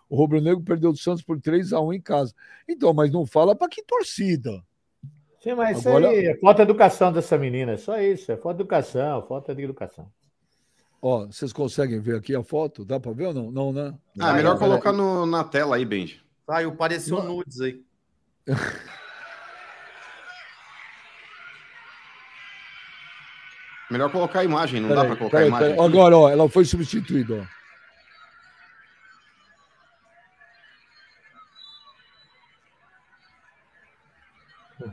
[0.10, 2.34] O Rubro Negro perdeu do Santos por 3 a 1 em casa.
[2.68, 4.64] Então, mas não fala para que torcida.
[5.42, 7.74] Sim, mas isso Agora- aí é falta de educação dessa menina.
[7.74, 8.32] É só isso.
[8.32, 10.08] É falta de educação, falta de educação.
[11.02, 12.86] Ó, vocês conseguem ver aqui a foto?
[12.86, 13.52] Dá para ver ou não?
[13.52, 13.94] Não, né?
[14.20, 16.22] Ah, melhor é, colocar no- na tela aí, Benji.
[16.46, 17.82] Saiu, pareceu nudes aí.
[23.94, 25.80] Melhor colocar a imagem, não dá Peraí, pra colocar peraí, a imagem.
[25.80, 27.64] Agora, ó, ela foi substituída, ó.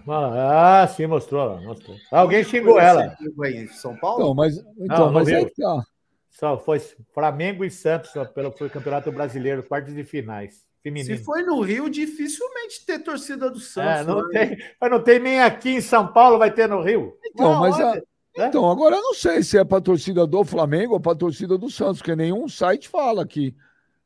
[0.06, 1.58] Ah, sim, mostrou.
[1.62, 1.96] Mostrou.
[2.12, 3.16] Alguém xingou ela.
[3.46, 4.20] em São Paulo?
[4.22, 5.82] Então, mas, então, não mas é que tá.
[6.28, 6.78] Só foi
[7.14, 10.66] Flamengo e Santos ó, pelo foi Campeonato Brasileiro, quartos de finais.
[10.82, 11.16] Feminino.
[11.16, 14.00] Se foi no Rio, dificilmente ter torcida do Santos.
[14.00, 14.46] É, não né?
[14.46, 17.16] tem, mas não tem nem aqui em São Paulo, vai ter no Rio.
[17.24, 18.04] Então, Não, mas a- olha,
[18.36, 18.48] né?
[18.48, 21.70] então, agora eu não sei se é para torcida do Flamengo ou para torcida do
[21.70, 23.54] Santos, porque nenhum site fala aqui.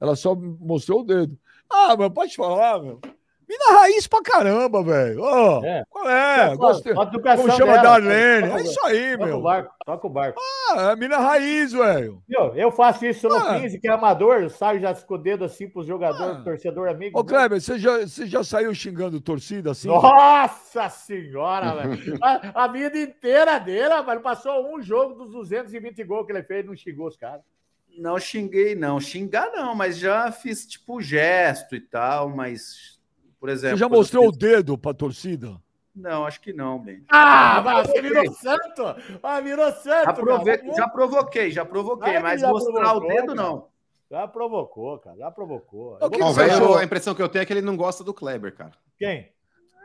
[0.01, 1.39] Ela só mostrou o dedo.
[1.71, 3.01] Ah, mas pode falar, meu.
[3.49, 5.21] Mina raiz pra caramba, velho.
[5.23, 5.85] Ó, É.
[5.91, 6.49] Qual é?
[6.51, 6.95] Só- Gostei.
[6.95, 8.49] Como chama dela, Darlene?
[8.49, 9.43] toca- É isso aí, Toca o meu.
[9.43, 10.41] barco, toca o barco.
[10.73, 12.23] Ah, é mina raiz, velho.
[12.55, 13.61] Eu faço isso no Ah.
[13.61, 16.43] 15, que é amador, eu saio já com o dedo assim pros jogadores, Ah.
[16.45, 17.19] torcedor amigo.
[17.19, 19.89] Ô, Kleber, você já, você já saiu xingando torcida assim?
[19.89, 22.19] Nossa senhora, velho.
[22.23, 26.65] A, a vida inteira dele, rapaz, passou um jogo dos 220 gols que ele fez,
[26.65, 27.43] não xingou os caras.
[27.97, 28.99] Não xinguei, não.
[28.99, 32.94] Xingar não, mas já fiz tipo gesto e tal, mas,
[33.45, 33.77] por exemplo.
[33.77, 35.61] Você já mostrou o dedo pra torcida?
[35.95, 37.05] Não, acho que não, bem.
[37.11, 38.97] Ah, mas você virou santo!
[39.23, 40.07] Ah, virou santo!
[40.07, 40.75] Já, prove- cara.
[40.75, 43.35] já provoquei, já provoquei, que mas já mostrar provocou, o dedo cara.
[43.35, 43.69] não.
[44.11, 45.16] Já provocou, cara.
[45.19, 45.99] Já provocou.
[46.01, 46.77] O que que velho, achou?
[46.79, 48.73] a impressão que eu tenho é que ele não gosta do Kleber, cara.
[48.99, 49.31] Quem?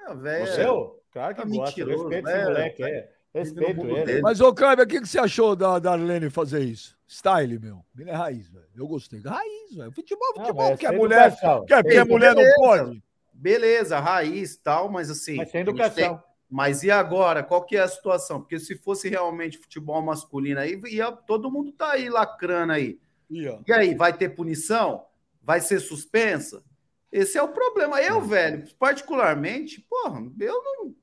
[0.07, 0.65] Ah, velho, Você?
[0.65, 1.01] Eu?
[1.11, 1.65] Claro que Tá gosta.
[1.65, 3.03] mentiroso, Respeito esse moleque aí.
[3.33, 4.05] Respeito ele.
[4.05, 4.21] dele.
[4.21, 6.97] Mas, ô, Kleber, o que, que você achou da Darlene fazer isso?
[7.07, 7.83] Style, meu.
[7.99, 8.65] Ele é raiz, velho.
[8.75, 9.19] Eu gostei.
[9.21, 9.91] Raiz, velho.
[9.91, 10.69] Futebol, Não, futebol.
[10.69, 11.35] mas Quer sem mulher,
[11.67, 13.03] quer, Ei, quer mulher não pode?
[13.39, 15.37] Beleza, raiz e tal, mas assim.
[15.37, 16.23] Mas sem gente tem- educação.
[16.51, 17.43] Mas e agora?
[17.43, 18.41] Qual que é a situação?
[18.41, 22.99] Porque se fosse realmente futebol masculino aí, ia, todo mundo tá aí lacrando aí.
[23.31, 23.59] Ó.
[23.67, 25.05] E aí, vai ter punição?
[25.43, 26.63] Vai ser suspensa?
[27.11, 28.01] Esse é o problema.
[28.01, 30.95] Eu, velho, particularmente, porra, eu não.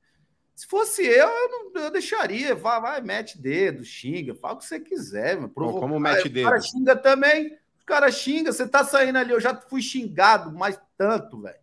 [0.53, 2.53] Se fosse eu, eu, não, eu deixaria.
[2.53, 5.35] Vai, vai, mete dedo, xinga, fala o que você quiser.
[5.35, 5.79] Mano, provocar.
[5.79, 6.65] como mete O cara dedo?
[6.67, 7.47] xinga também.
[7.81, 8.51] O cara xinga.
[8.51, 11.59] Você tá saindo ali, eu já fui xingado, mais tanto, velho.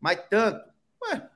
[0.00, 0.60] Mais tanto.
[1.04, 1.28] Ué,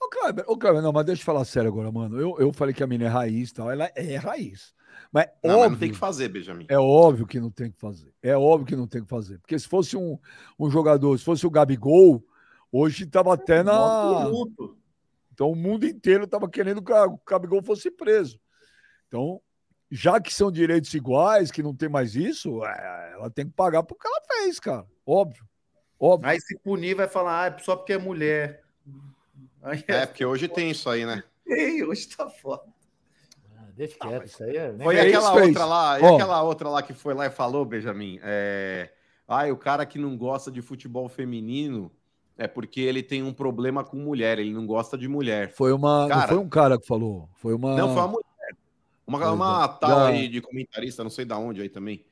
[0.00, 2.20] Ô, Kleber, ô, Kleber, não, mas deixa eu falar sério agora, mano.
[2.20, 3.70] Eu, eu falei que a mina é raiz e tal.
[3.70, 4.74] Ela é raiz.
[5.12, 6.66] Mas, Não, óbvio, mas não tem que fazer, Benjamin.
[6.68, 8.12] é óbvio que não tem que fazer.
[8.22, 9.38] É óbvio que não tem que fazer.
[9.38, 10.18] Porque se fosse um,
[10.58, 12.24] um jogador, se fosse o Gabigol,
[12.70, 14.30] hoje tava até na.
[15.32, 18.40] Então o mundo inteiro tava querendo que o Gabigol fosse preso.
[19.08, 19.40] Então,
[19.90, 23.82] já que são direitos iguais, que não tem mais isso, é, ela tem que pagar
[23.82, 24.86] por que ela fez, cara.
[25.04, 25.44] Óbvio.
[25.98, 26.30] Óbvio.
[26.30, 28.62] Aí se punir, vai falar, ah, é só porque é mulher.
[29.62, 31.22] Aí É, porque hoje tem isso aí, né?
[31.46, 32.62] Ei, hoje tá foda.
[33.56, 34.72] Ah, Deixa quieto, isso aí é.
[34.72, 35.46] nem- Foi fez, aquela fez.
[35.48, 36.14] outra lá, e Ó.
[36.14, 38.20] aquela outra lá que foi lá e falou, Benjamin.
[38.22, 38.90] É...
[39.28, 41.90] Ai, o cara que não gosta de futebol feminino
[42.38, 45.52] é porque ele tem um problema com mulher, ele não gosta de mulher.
[45.52, 46.02] Foi uma.
[46.02, 46.28] não Cara.
[46.28, 47.28] foi um cara que falou.
[47.34, 47.74] Foi uma.
[47.76, 48.26] Não, foi uma mulher.
[49.06, 49.80] Uma, uma é.
[49.80, 52.04] tal aí de comentarista, não sei da onde aí também.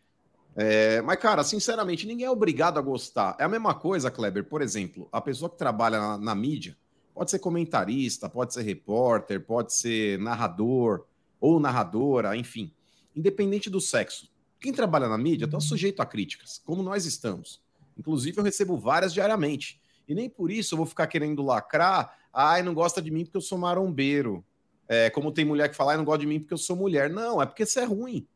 [0.56, 3.36] É, mas, cara, sinceramente, ninguém é obrigado a gostar.
[3.38, 4.44] É a mesma coisa, Kleber.
[4.44, 6.76] Por exemplo, a pessoa que trabalha na, na mídia
[7.12, 11.04] pode ser comentarista, pode ser repórter, pode ser narrador
[11.40, 12.72] ou narradora, enfim.
[13.14, 14.28] Independente do sexo.
[14.60, 17.60] Quem trabalha na mídia está sujeito a críticas, como nós estamos.
[17.98, 19.80] Inclusive, eu recebo várias diariamente.
[20.08, 22.16] E nem por isso eu vou ficar querendo lacrar.
[22.32, 24.44] Ai, não gosta de mim porque eu sou marombeiro.
[24.88, 27.10] É, como tem mulher que fala, ai, não gosta de mim porque eu sou mulher.
[27.10, 28.26] Não, é porque você é ruim.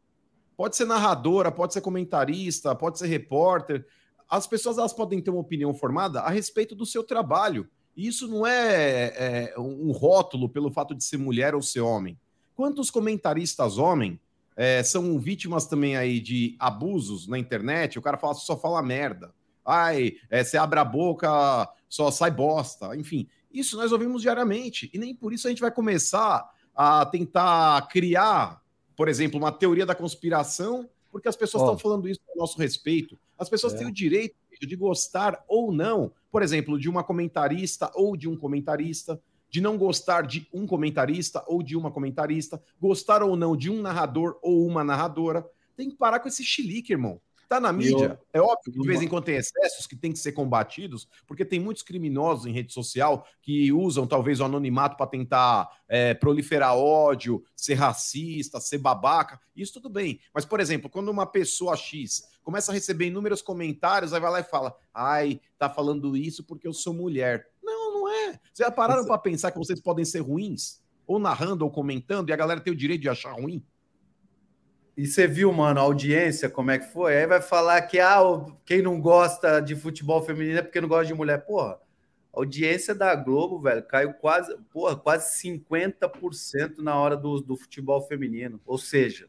[0.58, 3.86] Pode ser narradora, pode ser comentarista, pode ser repórter.
[4.28, 7.70] As pessoas elas podem ter uma opinião formada a respeito do seu trabalho.
[7.96, 12.18] E isso não é, é, um rótulo pelo fato de ser mulher ou ser homem.
[12.56, 14.18] Quantos comentaristas homem
[14.56, 17.96] é, são vítimas também aí de abusos na internet?
[17.96, 19.32] O cara fala, só fala merda.
[19.64, 22.96] Ai, é, você abre a boca, só sai bosta.
[22.96, 24.90] Enfim, isso nós ouvimos diariamente.
[24.92, 28.60] E nem por isso a gente vai começar a tentar criar,
[28.98, 33.16] por exemplo, uma teoria da conspiração, porque as pessoas estão falando isso a nosso respeito.
[33.38, 33.78] As pessoas É.
[33.78, 38.36] têm o direito de gostar ou não, por exemplo, de uma comentarista ou de um
[38.36, 43.70] comentarista, de não gostar de um comentarista ou de uma comentarista, gostar ou não de
[43.70, 45.48] um narrador ou uma narradora.
[45.76, 47.20] Tem que parar com esse chilique, irmão.
[47.48, 48.20] Tá na mídia.
[48.30, 51.46] É óbvio que de vez em quando tem excessos que tem que ser combatidos, porque
[51.46, 56.76] tem muitos criminosos em rede social que usam talvez o anonimato para tentar é, proliferar
[56.76, 59.40] ódio, ser racista, ser babaca.
[59.56, 60.20] Isso tudo bem.
[60.34, 64.40] Mas, por exemplo, quando uma pessoa X começa a receber inúmeros comentários, aí vai lá
[64.40, 67.48] e fala: ai, tá falando isso porque eu sou mulher.
[67.62, 68.32] Não, não é.
[68.52, 70.82] Vocês já pararam para pensar que vocês podem ser ruins?
[71.06, 73.64] Ou narrando ou comentando, e a galera tem o direito de achar ruim?
[74.98, 77.16] E você viu, mano, a audiência, como é que foi?
[77.16, 78.18] Aí vai falar que ah,
[78.66, 81.46] quem não gosta de futebol feminino é porque não gosta de mulher.
[81.46, 81.78] Porra,
[82.34, 88.08] a audiência da Globo, velho, caiu quase, porra, quase 50% na hora do, do futebol
[88.08, 88.60] feminino.
[88.66, 89.28] Ou seja,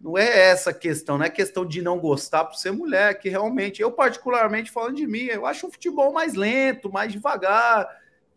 [0.00, 3.82] não é essa questão, não é questão de não gostar por ser mulher, que realmente,
[3.82, 7.86] eu particularmente falando de mim, eu acho o futebol mais lento, mais devagar.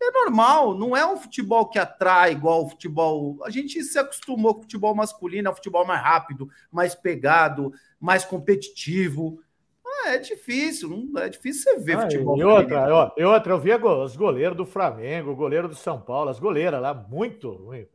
[0.02, 3.38] É normal, não é um futebol que atrai igual o futebol.
[3.44, 7.72] A gente se acostumou com o futebol masculino, é um futebol mais rápido, mais pegado,
[8.00, 9.40] mais competitivo.
[9.86, 12.38] Ah, é difícil, não é difícil você ver Ah, futebol.
[12.38, 16.02] e outra, ó, e outra, eu via os goleiros do Flamengo, o goleiro do São
[16.02, 17.88] Paulo, as goleiras lá, muito ruim.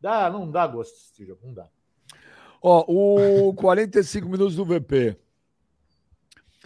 [0.00, 1.66] Dá, não dá gosto desse jogo, não dá.
[2.62, 5.16] Ó, o 45 minutos do VP.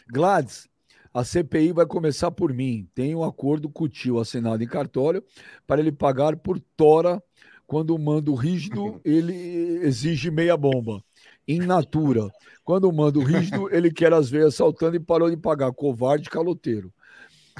[0.08, 0.68] Gladys,
[1.12, 2.88] a CPI vai começar por mim.
[2.94, 5.22] Tem um acordo com o tio assinado em cartório
[5.66, 7.22] para ele pagar por tora
[7.70, 7.98] quando o
[8.34, 9.32] rígido, ele
[9.84, 11.00] exige meia bomba.
[11.46, 12.28] In natura.
[12.64, 12.92] Quando o
[13.22, 15.72] rígido, ele quer as veias saltando e parou de pagar.
[15.72, 16.92] Covarde caloteiro.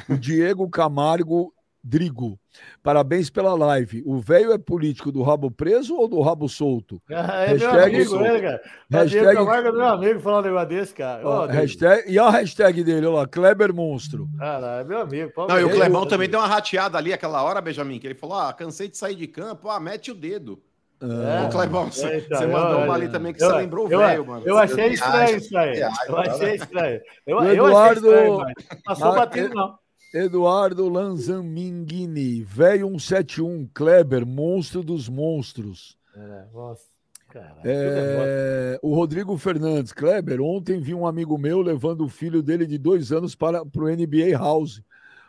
[0.09, 2.39] O Diego Camargo Drigo.
[2.83, 4.03] Parabéns pela live.
[4.05, 7.01] O velho é político do rabo preso ou do rabo solto?
[7.11, 8.61] Ah, É meu amigo, sou- ele, cara.
[8.91, 9.35] Hashtag- Hashtag...
[9.37, 11.27] Camargo é meu amigo falar um negócio desse, cara.
[11.27, 11.59] Ó, Ó, Deus.
[11.59, 14.29] hashtag- e a hashtag dele, olha lá, Kleber Monstro.
[14.39, 15.33] Ah, lá, é meu amigo.
[15.49, 15.71] Não, e o.
[15.71, 18.99] Clebão também deu uma rateada ali aquela hora, Benjamin, que ele falou: ah, cansei de
[18.99, 20.61] sair de campo, ah, mete o dedo.
[21.03, 23.57] Ô, Clebão, você, É, então, você eu- mandou uma eu- ali também que eu- você
[23.57, 24.43] lembrou velho, mano.
[24.47, 25.77] Eu achei Você estranho isso aí.
[25.77, 27.01] você Eu achei estranho.
[27.27, 28.55] Eu, O eu Eduardo- achei estranho, mas
[28.85, 29.79] passou Ah, batido, não.
[30.13, 35.97] Eduardo Lanzaminguini, velho 171, Kleber, monstro dos monstros.
[36.17, 36.85] É, nossa,
[37.31, 38.75] tudo é.
[38.75, 42.77] É, o Rodrigo Fernandes, Kleber, ontem vi um amigo meu levando o filho dele de
[42.77, 44.83] dois anos para o NBA House.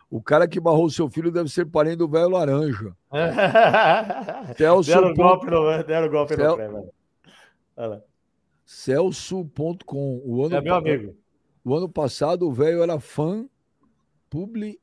[0.09, 2.93] O cara que barrou seu filho deve ser parente do velho laranja.
[4.57, 4.89] Celso.
[4.89, 6.57] Deram golpe no, deram golpe Cel-
[7.77, 8.01] no.
[8.65, 10.49] Celso.com.
[10.51, 11.15] É meu amigo.
[11.63, 13.45] O ano passado o velho era fã
[14.31, 14.79] publi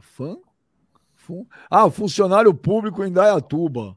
[0.00, 0.36] fã
[1.14, 3.96] Fun- ah funcionário público em Dayatuba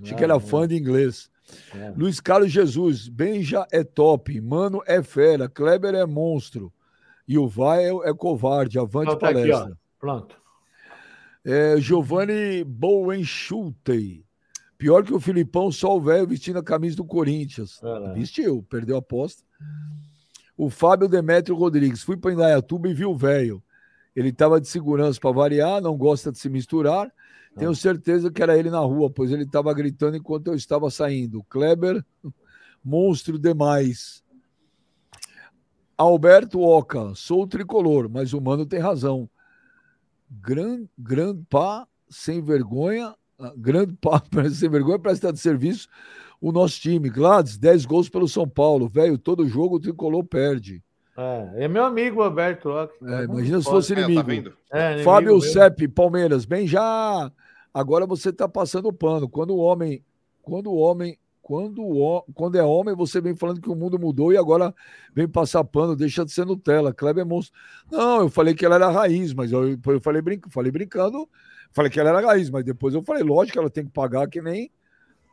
[0.00, 1.28] achei que era fã de inglês
[1.74, 1.90] É.
[1.96, 6.72] Luiz Carlos Jesus Benja é top Mano é fera Kleber é monstro
[7.26, 9.76] e o Vai é, é covarde avante Então tá aqui, palestra ó.
[9.98, 10.36] Pronto.
[11.44, 14.24] é, Giovanni Bowenschultei
[14.76, 18.12] pior que o Filipão só o velho vestindo a camisa do Corinthians Olha lá.
[18.12, 19.42] Vestiu, perdeu a aposta.
[20.56, 22.02] O Fábio Demétrio Rodrigues.
[22.02, 23.62] Fui para Indaiatuba e vi o velho.
[24.14, 27.12] Ele estava de segurança para variar, não gosta de se misturar.
[27.56, 31.42] Tenho certeza que era ele na rua, pois ele estava gritando enquanto eu estava saindo.
[31.44, 32.04] Kleber,
[32.84, 34.22] monstro demais.
[35.96, 39.28] Alberto Oca, sou tricolor, mas o mano tem razão.
[40.30, 44.22] Gran, grandpa sem vergonha, ah, grandpa
[44.54, 45.88] sem vergonha para estar de serviço
[46.40, 47.10] o nosso time.
[47.10, 48.88] Gladys, 10 gols pelo São Paulo.
[48.88, 50.82] Velho, todo jogo o tricolor perde.
[51.20, 52.68] É, é meu amigo Alberto.
[52.70, 54.52] ó, que- É, imagina se fosse É, tá inimigo.
[54.72, 55.40] É, inimigo Fábio meu.
[55.40, 57.32] Sepp, Palmeiras, bem já.
[57.74, 59.28] Agora você está passando o pano.
[59.28, 60.04] Quando o homem,
[60.40, 64.32] quando o homem, quando o, quando é homem, você vem falando que o mundo mudou
[64.32, 64.72] e agora
[65.12, 66.94] vem passar pano, deixa de ser Nutella.
[66.94, 67.58] Kleber é monstro.
[67.90, 71.28] Não, eu falei que ela era raiz, mas eu, eu falei, brinca, falei brincando,
[71.72, 74.28] falei que ela era raiz, mas depois eu falei, lógico que ela tem que pagar
[74.28, 74.70] que nem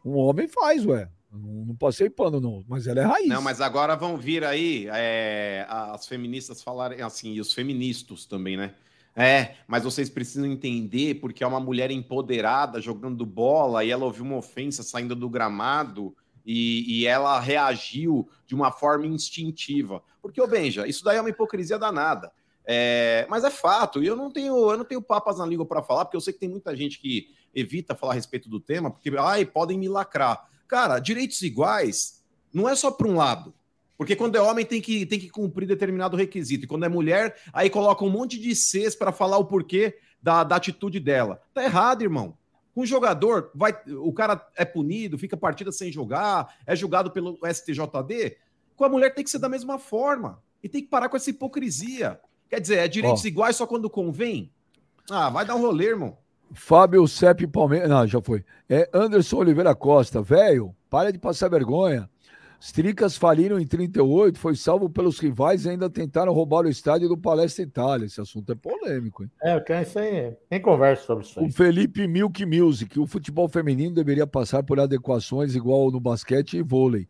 [0.04, 1.10] um homem faz, ué.
[1.38, 3.28] Não, não passei pano, não, mas ela é raiz.
[3.28, 8.58] Não, mas agora vão vir aí é, as feministas falarem assim, e os feministas também,
[8.58, 8.74] né?
[9.16, 14.26] É, mas vocês precisam entender porque é uma mulher empoderada jogando bola e ela ouviu
[14.26, 16.14] uma ofensa saindo do gramado
[16.46, 20.04] e, e ela reagiu de uma forma instintiva.
[20.22, 22.32] Porque, ô Benja, isso daí é uma hipocrisia danada.
[22.68, 25.84] É, mas é fato, e eu não tenho, eu não tenho papas na língua para
[25.84, 28.90] falar, porque eu sei que tem muita gente que evita falar a respeito do tema,
[28.90, 30.50] porque ai, podem me lacrar.
[30.68, 32.24] Cara, direitos iguais
[32.54, 33.54] não é só para um lado.
[33.98, 36.66] Porque quando é homem tem que, tem que cumprir determinado requisito.
[36.66, 40.44] E quando é mulher, aí coloca um monte de Cs para falar o porquê da,
[40.44, 41.42] da atitude dela.
[41.54, 42.38] Tá errado, irmão.
[42.74, 47.40] Com o jogador, vai, o cara é punido, fica partida sem jogar, é julgado pelo
[47.46, 48.38] STJD.
[48.76, 50.44] Com a mulher tem que ser da mesma forma.
[50.62, 52.20] E tem que parar com essa hipocrisia.
[52.50, 53.28] Quer dizer, é direitos Ó.
[53.28, 54.52] iguais só quando convém?
[55.10, 56.18] Ah, vai dar um rolê, irmão.
[56.54, 57.90] Fábio Sepp Palmeiras.
[57.90, 58.44] Não, já foi.
[58.70, 60.22] É Anderson Oliveira Costa.
[60.22, 62.10] Velho, para de passar vergonha.
[62.60, 67.08] Os Tricas faliram em 38, foi salvo pelos rivais e ainda tentaram roubar o estádio
[67.08, 68.06] do Palestra Itália.
[68.06, 69.32] Esse assunto é polêmico, hein?
[69.44, 70.36] É, é isso aí.
[70.50, 71.46] Tem conversa sobre isso aí.
[71.46, 73.00] O Felipe Milk Music.
[73.00, 77.08] O futebol feminino deveria passar por adequações igual no basquete e vôlei.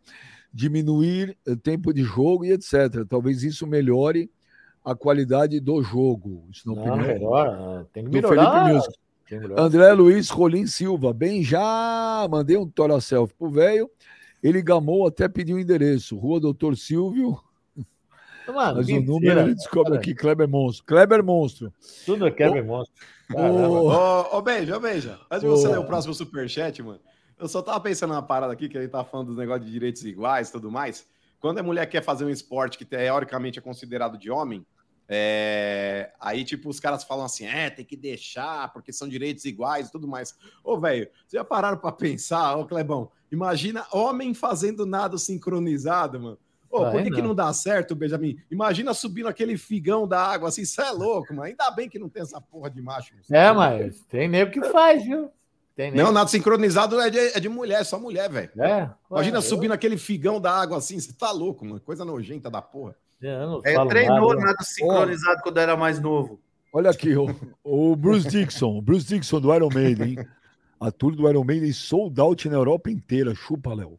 [0.53, 3.05] Diminuir o tempo de jogo e etc.
[3.07, 4.29] Talvez isso melhore
[4.83, 6.47] a qualidade do jogo.
[6.51, 7.85] Isso Não, opinião melhor.
[7.93, 8.51] Tem que do melhorar.
[8.51, 9.04] Felipe Music.
[9.29, 9.61] Melhorar.
[9.61, 13.89] André Luiz Rolim Silva, bem já mandei um tora selfie pro velho.
[14.43, 16.17] Ele gamou até pediu o endereço.
[16.17, 17.39] Rua Doutor Silvio,
[18.53, 20.85] Mano, mas o número ele descobre Cara, aqui, Kleber Monstro.
[20.85, 21.73] Kleber Monstro.
[22.05, 22.95] Tudo é Kevin Monstro.
[23.27, 23.69] Caramba.
[23.69, 25.19] Ô, ô, Beija, ô, Beija.
[25.31, 25.55] Antes de Ô.
[25.55, 26.99] você ler o próximo superchat, mano,
[27.39, 29.71] eu só tava pensando numa parada aqui, que a gente tá falando dos negócios de
[29.71, 31.07] direitos iguais e tudo mais.
[31.39, 34.65] Quando a mulher quer fazer um esporte que teoricamente é considerado de homem,
[35.07, 39.87] é, aí, tipo, os caras falam assim, é, tem que deixar, porque são direitos iguais
[39.87, 40.35] e tudo mais.
[40.63, 43.11] Ô, velho, vocês já pararam pra pensar, ô, Clebão?
[43.31, 46.37] Imagina homem fazendo nada sincronizado, mano.
[46.69, 47.33] Ô, Ah, por é que, que não.
[47.35, 48.37] dá certo, Benjamin?
[48.51, 51.43] Imagina subindo aquele figão da água assim, você é louco, mano.
[51.43, 53.13] Ainda bem que não tem essa porra de macho.
[53.31, 55.29] É, mas tem nego que faz, viu?
[55.93, 58.49] Não, nada sincronizado é de, é de mulher, só mulher, velho.
[58.57, 61.81] É, Imagina eu- subindo aquele figão da água assim, você tá louco, mano.
[61.81, 62.95] Coisa nojenta da porra.
[63.21, 64.45] Eu não É, treinou nada.
[64.47, 66.39] nada sincronizado quando era mais novo.
[66.73, 67.27] Olha aqui, o,
[67.63, 68.77] o Bruce Dixon.
[68.77, 70.27] O Bruce Dixon do Iron Maiden, hein?
[70.79, 73.33] A tour do Iron Maiden sold out na Europa inteira.
[73.33, 73.97] Chupa, Léo.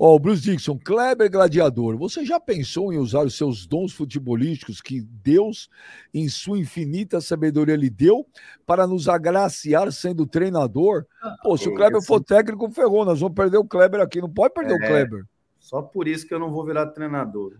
[0.00, 4.80] Ó, o Bruce Dixon, Kleber Gladiador, você já pensou em usar os seus dons futebolísticos
[4.80, 5.68] que Deus,
[6.14, 8.24] em sua infinita sabedoria, lhe deu
[8.64, 11.04] para nos agraciar sendo treinador?
[11.42, 13.04] Pô, se o que Kleber for técnico, ferrou.
[13.04, 14.20] Nós vamos perder o Kleber aqui.
[14.20, 14.86] Não pode perder o É.
[14.86, 15.24] Kleber.
[15.58, 17.56] Só por isso que eu não vou virar treinador.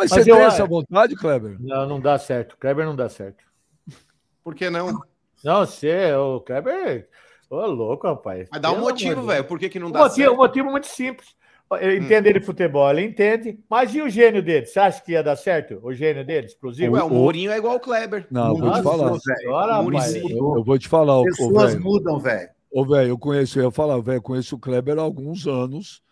[0.00, 1.56] Mas, Mas você eu tem essa vontade, Kleber?
[1.60, 2.56] Não, não dá certo.
[2.58, 3.44] Kleber não dá certo.
[4.42, 4.98] Por que não?
[5.44, 7.06] Não, você, o Kleber.
[7.50, 8.48] Ô, louco, rapaz.
[8.50, 9.44] Mas dá um motivo, velho.
[9.44, 10.32] Por que, que não Um dá motivo, certo?
[10.32, 11.28] um motivo muito simples.
[11.78, 13.58] Ele entende de futebol, ele entende.
[13.68, 14.64] Mas e o gênio dele?
[14.64, 15.78] Você acha que ia dar certo?
[15.82, 16.94] O gênio dele, explosivo?
[16.94, 18.26] Ué, o Mourinho é igual o Kleber.
[18.30, 19.18] Não, eu vou te falar.
[19.20, 20.16] Senhora, rapaz.
[20.16, 21.84] Eu vou te falar, ô, Pessoas velho.
[21.84, 22.48] mudam, velho.
[22.72, 26.02] Ô, velho, eu conheço, eu ia falar, velho, eu conheço o Kleber há alguns anos,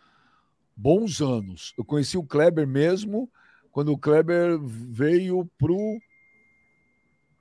[0.76, 1.72] bons anos.
[1.78, 3.30] Eu conheci o Kleber mesmo
[3.78, 5.76] quando o Kleber veio pro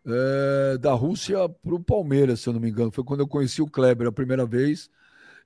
[0.06, 2.92] é, da Rússia pro Palmeiras, se eu não me engano.
[2.92, 4.88] Foi quando eu conheci o Kleber a primeira vez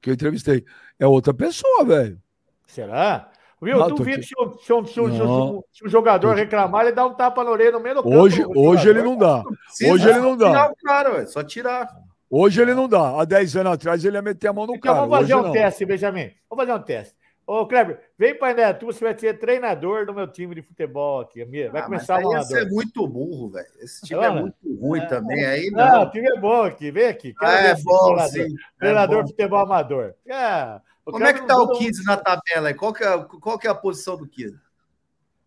[0.02, 0.66] que eu entrevistei.
[1.00, 2.20] É outra pessoa, velho.
[2.68, 3.32] Será?
[3.62, 3.78] Viu?
[3.78, 4.22] Não, tu aqui.
[4.22, 5.64] se, o- se se se o- Não.
[5.72, 8.14] se o jogador reclamar, ele dá um tapa na orelha no meio do campo.
[8.18, 9.44] Hoje, hoje ele não dá.
[9.44, 10.50] Precisa Hoje ele não dá.
[10.50, 11.88] Tirar o cara, ué, só tirar.
[12.30, 13.18] Hoje ele não dá.
[13.22, 15.06] Há 10 anos atrás ele ia meter a mão no Então cara.
[15.06, 15.54] vamos fazer Hoje um não.
[15.54, 16.32] teste, Benjamin.
[16.50, 17.16] Vamos fazer um teste.
[17.46, 21.44] Ô, Kleber, vem para Neto, você vai ser treinador do meu time de futebol aqui.
[21.70, 22.44] Vai Ah, começar o amador.
[22.46, 23.68] ser muito burro, velho.
[23.80, 24.28] Esse time Olha.
[24.28, 25.06] é muito ruim É.
[25.08, 25.46] também.
[25.46, 26.04] Aí Não, não.
[26.04, 27.34] o time é bom aqui, vem aqui.
[27.42, 28.30] Ah, é esse bom, treinador.
[28.32, 28.42] sim.
[28.56, 29.24] É Treinador bom.
[29.24, 30.14] de futebol amador.
[30.26, 32.74] É, Como é que tá o muda- 15 na tabela?
[32.74, 34.58] Qual que é, qual que é a posição do 15?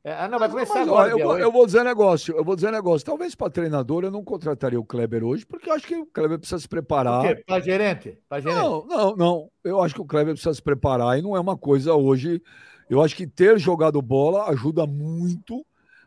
[0.05, 1.11] É, ah, não, vai começar Mas, agora.
[1.11, 3.07] eu, eu vou dizer um negócio, eu vou dizer um negócio.
[3.07, 6.39] Talvez para treinador eu não contrataria o Kleber hoje, porque eu acho que o Kleber
[6.39, 7.23] precisa se preparar.
[7.47, 8.19] Pra gerente?
[8.29, 8.59] Pra gerente?
[8.59, 9.51] Não, não, não.
[9.65, 12.43] Eu acho que o Kleber precisa se preparar e não é uma coisa hoje.
[12.91, 15.65] Eu acho que ter jogado bola ajuda muito,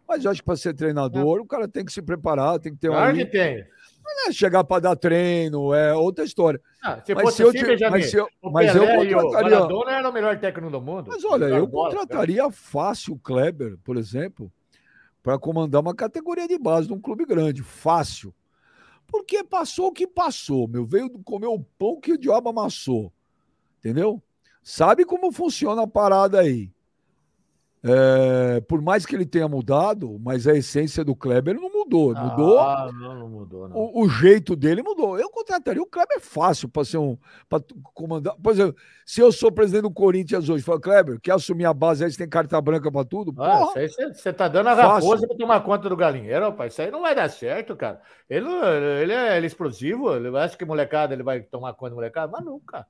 [0.07, 2.79] mas eu acho que para ser treinador o cara tem que se preparar, tem que
[2.79, 2.97] ter uma.
[2.97, 3.65] Claro que tem.
[4.15, 6.59] Não é chegar para dar treino, é outra história.
[6.81, 9.19] Ah, se Mas fosse se eu assim, Benjamin, mas se eu- mas eu e o
[9.21, 11.09] contrataria- Maradona era o melhor técnico do mundo.
[11.09, 14.51] Mas olha, eu bola, contrataria fácil o Kleber, por exemplo,
[15.21, 17.61] para comandar uma categoria de base de um clube grande.
[17.61, 18.33] Fácil.
[19.05, 20.85] Porque passou o que passou, meu.
[20.85, 23.11] Veio comer o pão que o diabo amassou.
[23.79, 24.21] Entendeu?
[24.63, 26.71] Sabe como funciona a parada aí.
[27.83, 32.59] É, por mais que ele tenha mudado, mas a essência do Kleber não mudou.
[32.59, 33.77] Ah, Mudou não, não mudou, não.
[33.77, 35.17] o, o jeito dele mudou.
[35.19, 37.17] Eu contrataria o Kleber fácil para ser um.
[37.49, 38.35] para comandar.
[38.41, 42.03] Por exemplo, se eu sou presidente do Corinthians hoje, falo, Kleber, quer assumir a base
[42.03, 43.33] aí, você tem carta branca para tudo?
[43.41, 46.73] Ah, Porra, isso aí você tá dando a raposa para tomar conta do galinheiro, rapaz.
[46.73, 48.01] Isso aí não vai dar certo, cara.
[48.29, 51.95] Ele, ele, é, ele é explosivo, ele acha que molecada ele vai tomar conta do
[51.95, 52.85] molecada, mas nunca.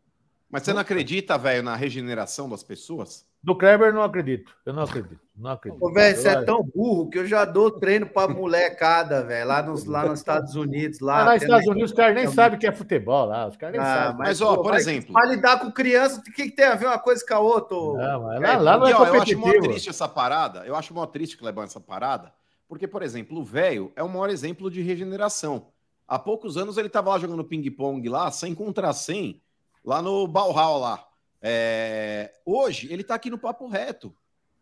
[0.50, 3.26] Mas você não acredita, velho, na regeneração das pessoas?
[3.44, 4.54] Do Kleber, eu não acredito.
[4.66, 5.20] Eu não acredito.
[5.36, 5.84] Não acredito.
[5.84, 9.24] Ô, velho, você Eu é acho- tão burro que eu já dou treino pra molecada,
[9.24, 11.00] velho, lá nos, lá nos Estados Unidos.
[11.02, 13.46] Lá, lá nos Estados Unidos, os caras nem sabem o que é futebol lá.
[13.48, 14.18] Os caras nem Ah, sabem.
[14.20, 16.76] Mas, ó, pô, por vai- exemplo- Pra lidar com criança, o que, que tem a
[16.76, 17.76] ver uma coisa com a outra?
[17.78, 20.66] Não, mas lá, lá não é E, ó, eu acho mó triste essa parada.
[20.66, 22.34] Eu acho mó triste, Clebão, essa parada.
[22.70, 25.68] Porque, por exemplo, o velho é o maior exemplo de regeneração.
[26.08, 29.42] Há poucos anos ele tava lá jogando ping-pong lá, sem contra 100,
[29.88, 31.04] lá no Balhal lá.
[31.42, 34.14] É, Hoje ele tá aqui no papo reto.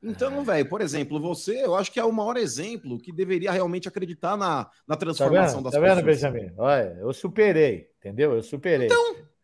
[0.03, 3.87] Então, velho, por exemplo, você, eu acho que é o maior exemplo que deveria realmente
[3.87, 6.31] acreditar na, na Tá transformação vendo, das tá vendo pessoas.
[6.31, 6.53] Benjamin?
[6.57, 8.35] Olha, eu superei, entendeu?
[8.35, 8.87] Eu superei.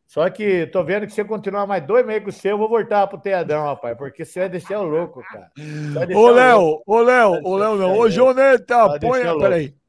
[0.06, 2.58] Só que tô vendo que se eu continuar mais dois meses com o seu, eu
[2.60, 5.50] vou voltar pro teadão, rapaz, porque você vai deixar o louco, cara.
[5.56, 6.30] Você Ô.
[6.30, 7.98] Léo, ô, Léo, ô, Léo, não.
[7.98, 9.22] Ô, Joneta, põe.
[9.40, 9.81] Peraí.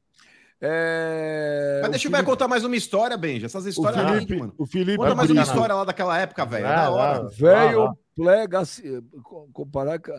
[0.65, 3.47] É, Mas o deixa o Felipe- contar mais uma história, Benja.
[3.47, 4.53] Essas O histórias Felipe, aí, mano.
[4.57, 6.65] o Felipe Conta mais uma contar, história lá daquela época, velho.
[6.65, 7.27] É da hora.
[7.29, 8.61] Velho plega
[9.51, 10.13] comparar com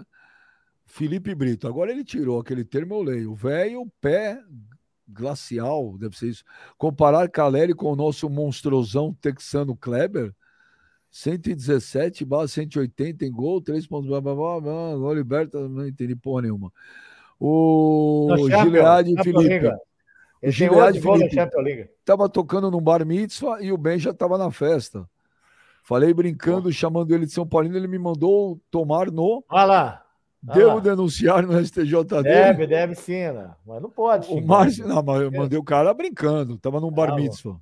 [0.84, 1.66] Felipe Brito.
[1.66, 3.32] Agora ele tirou aquele termo, eu leio.
[3.32, 4.38] O velho pé
[5.08, 6.44] glacial, deve ser isso.
[6.76, 10.34] Comparar Caleri com o nosso monstrosão texano Kleber.
[11.10, 16.16] 117 barra 180 em gol, 3 pontos, blá, blá, blá, blá, gol liberta, não entendi
[16.16, 16.72] porra nenhuma.
[17.38, 19.68] O Champions, Gilead Champions Felipe.
[20.44, 21.34] Ele tem Gilead oito gols na Felipe.
[21.34, 21.88] Champions League.
[22.04, 25.08] tava tocando num bar mitzvah e o Ben já tava na festa.
[25.82, 29.44] Falei brincando, chamando ele de São Paulino, ele me mandou tomar no.
[29.48, 30.04] Olha lá.
[30.42, 30.80] Devo lá.
[30.80, 32.22] denunciar no STJD.
[32.22, 33.50] Deve, deve sim, né?
[33.66, 34.30] mas não pode.
[34.30, 34.40] O.
[34.46, 37.58] Márcio, não, mas eu mandei o cara brincando, tava num bar Ah, mitzvah.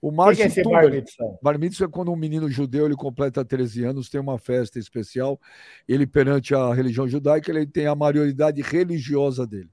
[0.00, 1.38] O O que, que Márcio é esse bar mitzvah?
[1.40, 5.40] Bar mitzvah é quando um menino judeu ele completa 13 anos, tem uma festa especial,
[5.88, 9.70] ele perante a religião judaica, ele tem a maioridade religiosa dele.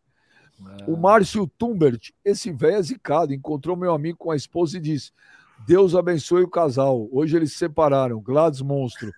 [0.64, 0.78] Ah.
[0.88, 5.12] O Márcio Tumbert, esse velho é zicado, encontrou meu amigo com a esposa e disse:
[5.68, 7.08] Deus abençoe o casal.
[7.12, 8.20] Hoje eles se separaram.
[8.22, 9.12] Gladys monstro.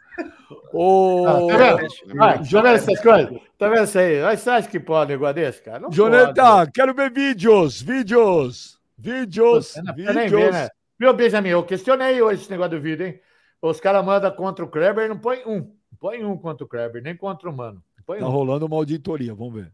[0.73, 2.15] Ô, Ah, tá vendo?
[2.17, 3.39] Tá Jo- vendo essas coisas?
[3.57, 4.21] Tá vendo isso aí?
[4.21, 5.79] Mas Você acha que pode negócio desse, cara?
[5.79, 6.71] Não Joneta, pode.
[6.71, 10.31] quero ver vídeos, vídeos, vídeos, nem vídeos.
[10.31, 10.69] ver, né?
[10.99, 11.49] Viu, Benjamin?
[11.49, 13.19] Eu questionei hoje esse negócio do vídeo, hein?
[13.61, 15.57] Os caras mandam contra o Kleber e não põe um.
[15.59, 17.83] Não põe um contra o Kleber, nem contra o Mano.
[18.05, 18.31] Põe Tá um.
[18.31, 19.71] rolando uma auditoria, vamos ver.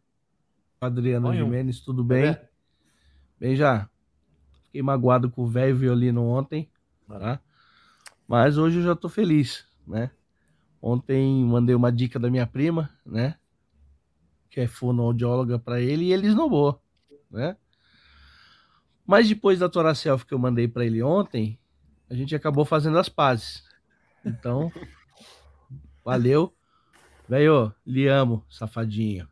[0.86, 1.34] Adriano.
[1.34, 2.24] Jimenez, tudo bem?
[2.24, 2.38] vendo?
[3.40, 3.90] Bem já.
[4.66, 6.70] Fiquei magoado com o velho violino ontem,
[7.08, 7.40] tá?
[8.28, 10.12] Mas hoje eu já tô feliz, né?
[10.82, 13.36] Ontem mandei uma dica da minha prima, né?
[14.50, 16.82] Que é fonoaudióloga para ele e ele esnobou,
[17.30, 17.56] né?
[19.06, 21.60] Mas depois da Tora Selfie que eu mandei para ele ontem,
[22.10, 23.64] a gente acabou fazendo as pazes.
[24.26, 24.72] Então,
[26.04, 26.54] valeu.
[27.28, 29.28] Velho, lhe amo, safadinho.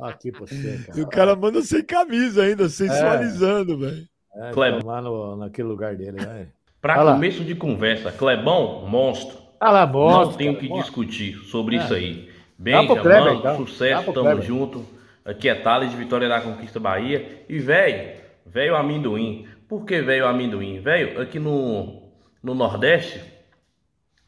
[0.00, 0.98] Aqui pra você, cara.
[0.98, 4.08] E o cara manda sem camisa ainda, sensualizando, velho.
[4.34, 4.80] É, Cleber.
[4.80, 6.48] tomar no, naquele lugar dele, vai.
[6.80, 7.12] Para Olha lá.
[7.12, 9.38] começo de conversa, Clebão, monstro.
[9.60, 10.86] Ah lá, Não monstro, tenho cara, que monstro.
[11.04, 11.84] discutir sobre É.
[11.84, 12.30] isso aí.
[12.58, 13.56] Benja, Kleber, mano, então.
[13.66, 14.42] Sucesso, tamo Kleber.
[14.44, 14.84] junto.
[15.24, 17.44] Aqui é Thales de Vitória da Conquista Bahia.
[17.48, 19.46] E, velho, velho amendoim.
[19.68, 20.80] Por que velho amendoim?
[20.80, 22.02] Velho, aqui no,
[22.42, 23.20] no Nordeste,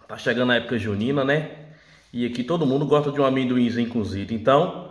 [0.06, 1.50] tá chegando a época junina, né?
[2.12, 4.32] E aqui todo mundo gosta de um amendoinzinho cozido.
[4.32, 4.90] Então,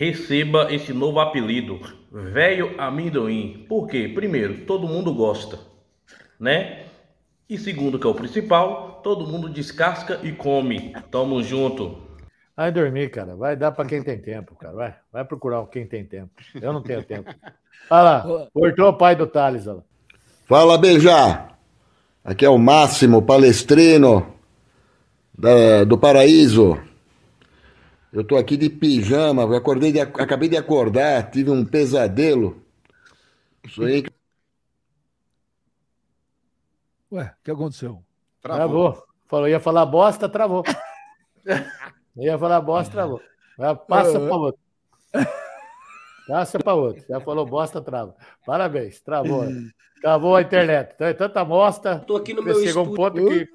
[0.00, 1.78] receba esse novo apelido,
[2.10, 3.66] velho amendoim.
[3.68, 4.10] Por quê?
[4.14, 5.58] Primeiro, todo mundo gosta,
[6.40, 6.84] né?
[7.46, 10.94] E segundo, que é o principal, todo mundo descasca e come.
[11.10, 11.98] Tamo junto.
[12.56, 13.36] Vai dormir, cara.
[13.36, 14.74] Vai dar pra quem tem tempo, cara.
[14.74, 16.30] Vai, vai procurar quem tem tempo.
[16.54, 17.30] Eu não tenho tempo.
[17.90, 19.82] Olha lá, cortou o pai do Thales, olha lá.
[20.46, 21.46] Fala, Beija!
[22.24, 24.34] Aqui é o Máximo Palestrino
[25.38, 26.78] da- do Paraíso.
[28.12, 32.60] Eu tô aqui de pijama, acordei de- acabei de acordar, tive um pesadelo.
[33.68, 34.10] Sonhei que
[37.12, 38.02] Ué, o que aconteceu?
[38.40, 39.02] Travou.
[39.26, 40.62] Falou, ia falar bosta, travou.
[42.16, 43.20] ia falar bosta, travou.
[43.58, 44.60] Vai, Passa para outro.
[46.26, 47.04] Passa para outro.
[47.08, 48.14] Já falou bosta, trava.
[48.46, 49.44] Parabéns, travou.
[50.00, 50.94] Travou a internet.
[50.96, 51.98] Tem Tanta bosta.
[51.98, 52.96] Tô aqui no meu chegou um estúdio.
[52.96, 53.48] ponto que.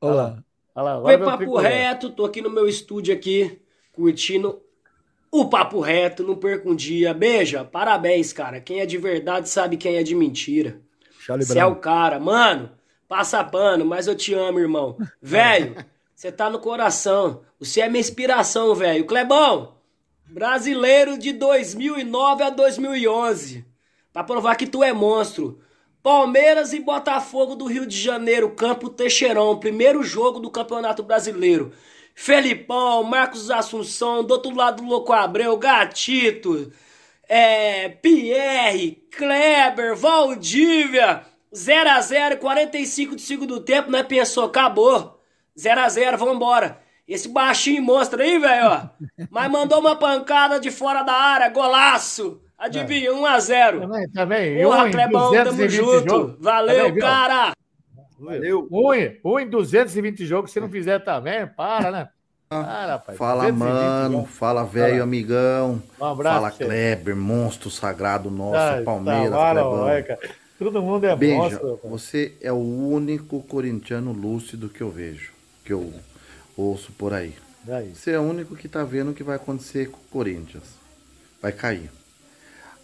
[0.00, 0.44] Olha lá.
[0.74, 1.58] Olha lá, Oi, agora vem o Papo.
[1.58, 3.62] Reto, tô aqui no meu estúdio aqui,
[3.92, 4.60] curtindo
[5.30, 7.14] o Papo Reto, não perca um dia.
[7.14, 8.60] Beija, parabéns, cara.
[8.60, 10.80] Quem é de verdade sabe quem é de mentira.
[11.38, 12.18] Você é o cara.
[12.18, 12.70] Mano,
[13.06, 14.96] passa pano, mas eu te amo, irmão.
[15.22, 15.76] Velho,
[16.14, 17.42] você tá no coração.
[17.58, 19.06] Você é minha inspiração, velho.
[19.06, 19.76] Clebão,
[20.26, 23.64] brasileiro de 2009 a 2011.
[24.12, 25.60] Pra provar que tu é monstro.
[26.02, 31.72] Palmeiras e Botafogo do Rio de Janeiro, Campo Teixeirão, primeiro jogo do Campeonato Brasileiro.
[32.22, 36.70] Felipão, Marcos Assunção, do outro lado Louco Abreu, Gatito,
[37.26, 44.02] é, Pierre, Kleber, Valdívia, 0x0, 45 de segundo tempo, né?
[44.02, 45.18] Pensou, acabou.
[45.58, 46.78] 0x0, vambora.
[47.08, 48.82] Esse baixinho monstro aí, velho, ó.
[49.30, 52.42] Mas mandou uma pancada de fora da área, golaço.
[52.58, 53.80] Adivinha, 1x0.
[53.80, 54.62] Também, também.
[54.62, 56.10] Porra, Clebão, tamo 220 junto.
[56.10, 56.36] jogos.
[56.38, 57.02] Valeu, Também, viu?
[57.02, 57.52] cara.
[58.20, 58.68] Valeu.
[58.70, 62.08] Um, em- um em 220 jogos, se não fizer também, para, né?
[62.48, 63.16] Para, rapaz.
[63.16, 64.14] Fala, 220 mano.
[64.16, 64.30] jogos.
[64.30, 65.82] Fala, velho, amigão.
[66.00, 66.34] Um abraço.
[66.36, 66.50] Fala.
[66.50, 70.18] Kleber, monstro sagrado nosso, Ai, Palmeiras, tá, Clebão.
[70.58, 71.76] Todo mundo é Beija, monstro.
[71.78, 71.88] cara.
[71.88, 75.32] você é o único corintiano lúcido que eu vejo,
[75.64, 75.92] que eu
[76.56, 77.34] ouço por aí.
[77.64, 77.94] Daí.
[77.94, 80.64] Você é o único que tá vendo o que vai acontecer com o Corinthians.
[81.40, 81.90] Vai cair.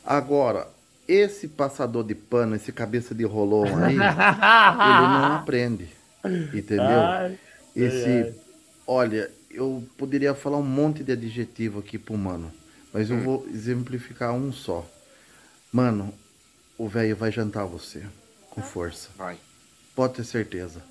[0.05, 0.69] Agora,
[1.09, 4.17] esse passador de pano, esse cabeça de rolão aí,
[4.83, 5.89] ele não aprende.
[6.53, 7.11] Entendeu?
[7.11, 7.39] Ai,
[7.75, 8.35] Esse, ai.
[8.87, 12.53] olha, eu poderia falar um monte de adjetivo aqui pro mano,
[12.93, 14.87] mas eu vou exemplificar um só.
[15.73, 16.15] Mano,
[16.79, 18.05] o velho vai jantar você
[18.51, 19.11] com força.
[19.17, 19.39] Vai.
[19.95, 20.83] Pode ter certeza.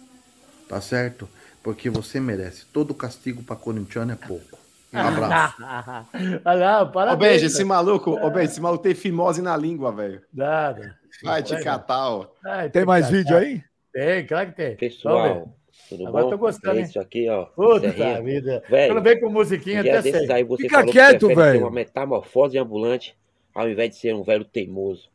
[0.67, 1.29] Tá certo?
[1.63, 2.65] Porque você merece.
[2.73, 4.59] Todo castigo pra corintiano é pouco.
[4.95, 5.55] Um abraço.
[6.45, 7.31] Olha lá, Ô, parabéns.
[7.34, 10.22] Benji, esse maluco, ô, Benji, esse maluco tem fimose na língua, velho.
[10.34, 10.95] Nada.
[11.23, 12.27] Vai te catar, ó.
[12.45, 13.61] Ai, Tem mais que vídeo aí?
[13.93, 14.76] Tem, claro que tem.
[14.76, 15.47] Pessoal,
[15.89, 16.30] tudo Agora bom?
[16.31, 16.85] tô gostando, É hein?
[16.85, 17.45] isso aqui, ó.
[17.45, 18.22] Puta Serrinha.
[18.22, 18.63] vida.
[18.69, 20.31] Velho, Quando vem com musiquinha, até sei.
[20.31, 21.61] aí você Fica quieto, velho.
[21.61, 23.15] uma metamorfose ambulante
[23.53, 25.09] ao invés de ser um velho teimoso.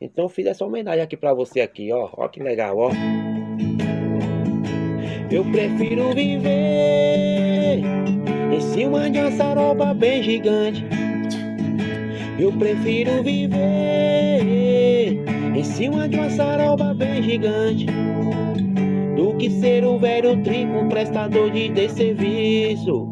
[0.00, 2.10] Então eu fiz essa homenagem aqui pra você aqui, ó.
[2.12, 2.90] Ó que legal, ó.
[5.30, 7.82] Eu prefiro viver
[8.50, 10.84] em cima de uma saroba bem gigante.
[12.38, 14.38] Eu prefiro viver
[15.54, 17.86] em cima de uma saroba bem gigante
[19.16, 23.08] do que ser um velho trinco prestador de desserviço.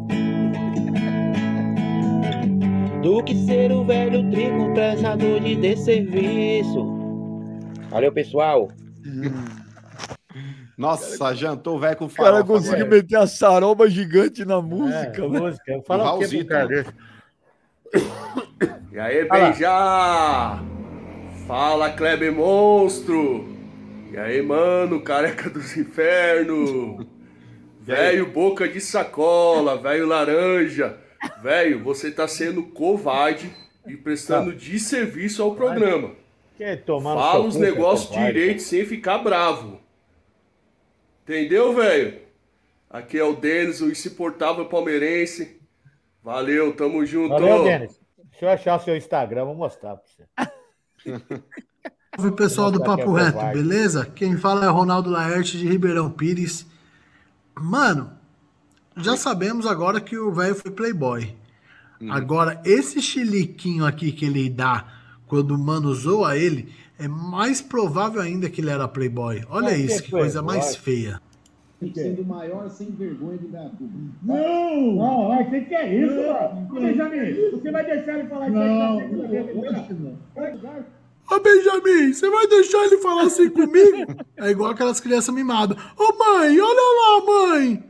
[3.01, 6.87] Do que ser um velho trinco prestador de desserviço.
[7.89, 8.69] Valeu, pessoal.
[10.77, 12.43] Nossa, jantou o velho com O cara farofa.
[12.45, 12.95] conseguiu agora.
[13.01, 15.29] meter a saroba gigante na É, música, velho.
[15.31, 15.81] música.
[15.85, 16.93] Fala o que cara desse?
[18.91, 20.59] E aí, beija!
[21.47, 23.47] Fala, Kleber Monstro!
[24.11, 27.05] E aí, mano, careca dos infernos!
[27.81, 30.97] Velho, boca de sacola, velho laranja!
[31.41, 33.49] Velho, você tá sendo covarde
[33.87, 36.11] e prestando desserviço ao programa.
[36.57, 39.79] Quer tomar Fala os cu, negócios direito sem ficar bravo.
[41.27, 42.21] Entendeu, velho?
[42.89, 45.59] Aqui é o Denis, o insuportável palmeirense.
[46.23, 47.29] Valeu, tamo junto.
[47.29, 47.99] Valeu, Denis.
[48.31, 50.23] Deixa eu achar o seu Instagram, vou mostrar pra você.
[52.15, 54.05] Salve pessoal do que Papo é Reto, beleza?
[54.05, 56.65] Quem fala é Ronaldo Laerte de Ribeirão Pires.
[57.55, 58.17] Mano,
[58.95, 61.35] já sabemos agora que o velho foi playboy.
[62.09, 64.87] Agora, esse chiliquinho aqui que ele dá
[65.27, 69.43] quando o mano zoa ele, é mais provável ainda que ele era playboy.
[69.49, 70.55] Olha Mas que isso, que coisa playboy?
[70.57, 71.21] mais feia.
[71.93, 74.11] Sendo o maior sem vergonha de dar tudo.
[74.23, 74.95] Não!
[74.95, 76.67] Não, o que, que é isso, mano?
[76.71, 78.67] Ô, Benjamin, você vai deixar ele falar isso aí?
[78.67, 80.17] Não,
[81.29, 84.15] Ô Benjamin, você vai deixar ele falar assim comigo?
[84.37, 85.77] É igual aquelas crianças mimadas.
[85.97, 87.83] Ô mãe, olha lá, mãe!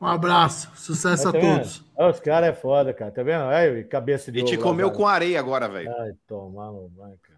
[0.00, 1.56] Um abraço, sucesso a Tá vendo?
[1.56, 1.84] todos.
[1.98, 3.10] Os caras é foda, cara.
[3.10, 3.44] Tá vendo?
[3.44, 4.96] Aí, cabeça de E te comeu cara.
[4.98, 5.90] com areia agora, velho.
[6.00, 7.29] Ai, tomar no banho, cara.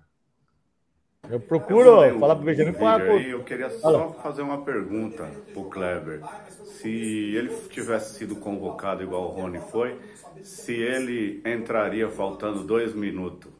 [1.30, 3.12] Eu procuro um falar pro Benjamin vídeo falar com...
[3.12, 6.20] aí, Eu queria só fazer uma pergunta pro Kleber.
[6.64, 9.96] Se ele tivesse sido convocado igual o Rony foi,
[10.42, 13.52] se ele entraria faltando dois minutos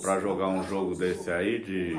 [0.00, 1.98] para jogar um jogo desse aí, de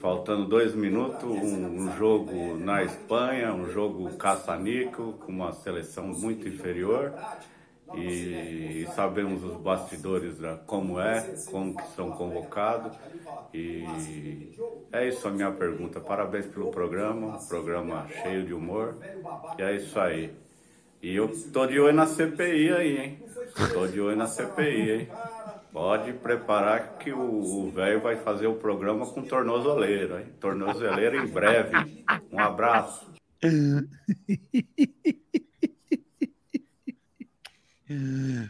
[0.00, 6.48] faltando dois minutos, um, um jogo na Espanha, um jogo caça-níquel, com uma seleção muito
[6.48, 7.12] inferior.
[7.94, 12.98] E sabemos os bastidores da, como é, como que são convocados.
[13.52, 14.58] E
[14.92, 16.00] é isso a minha pergunta.
[16.00, 18.98] Parabéns pelo programa, programa cheio de humor.
[19.58, 20.34] E é isso aí.
[21.02, 23.18] E eu tô de olho na CPI aí, hein?
[23.72, 25.08] Tô de olho na CPI, hein?
[25.72, 30.26] Pode preparar que o o velho vai fazer o programa com tornozeleiro, hein?
[30.40, 31.72] Tornozeleiro em breve.
[32.32, 33.06] Um abraço.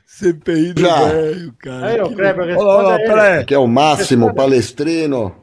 [0.06, 1.04] CPI do Já.
[1.08, 1.86] velho, cara.
[1.86, 2.62] Aí, Que Kleber, louco.
[2.62, 3.38] Olha lá, olha lá, responde aí.
[3.40, 5.34] Aqui é o Máximo Palestrino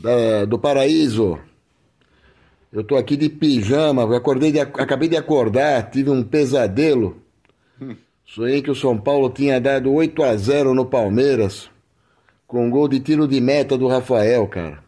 [0.00, 1.38] da- do Paraíso.
[2.72, 7.22] Eu tô aqui de pijama, acordei de, acabei de acordar, tive um pesadelo.
[8.26, 11.70] Sonhei que o São Paulo tinha dado 8 a 0 no Palmeiras,
[12.46, 14.78] com um gol de tiro de meta do Rafael, cara.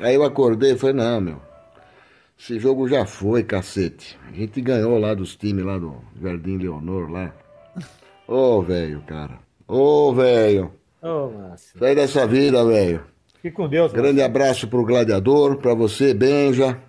[0.00, 1.40] Aí eu acordei e falei, não, meu,
[2.38, 4.18] esse jogo já foi, cacete.
[4.28, 7.34] A gente ganhou lá dos times lá do Jardim Leonor lá.
[8.26, 9.38] Ô, velho, cara.
[9.66, 10.72] Ô, velho.
[11.00, 11.78] Ô, Márcio.
[11.78, 13.04] Sai dessa vida, velho.
[13.34, 16.82] Fique com Deus, Grande abraço pro Gladiador, pra você, Benja.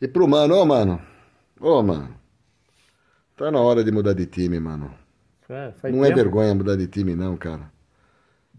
[0.00, 1.00] E pro mano, ô mano.
[1.60, 2.14] Ô, mano.
[3.36, 4.94] Tá na hora de mudar de time, mano.
[5.48, 6.16] É, não é tempo.
[6.16, 7.70] vergonha mudar de time, não, cara.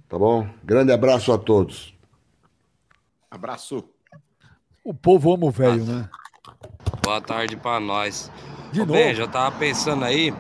[0.08, 0.48] Tá bom?
[0.64, 1.94] Grande abraço a todos.
[3.30, 3.84] Abraço.
[4.88, 6.10] O povo ama o velho, né?
[7.04, 8.32] Boa tarde pra nós.
[8.72, 8.98] De Ô, novo?
[8.98, 10.34] Ben, já tava pensando aí,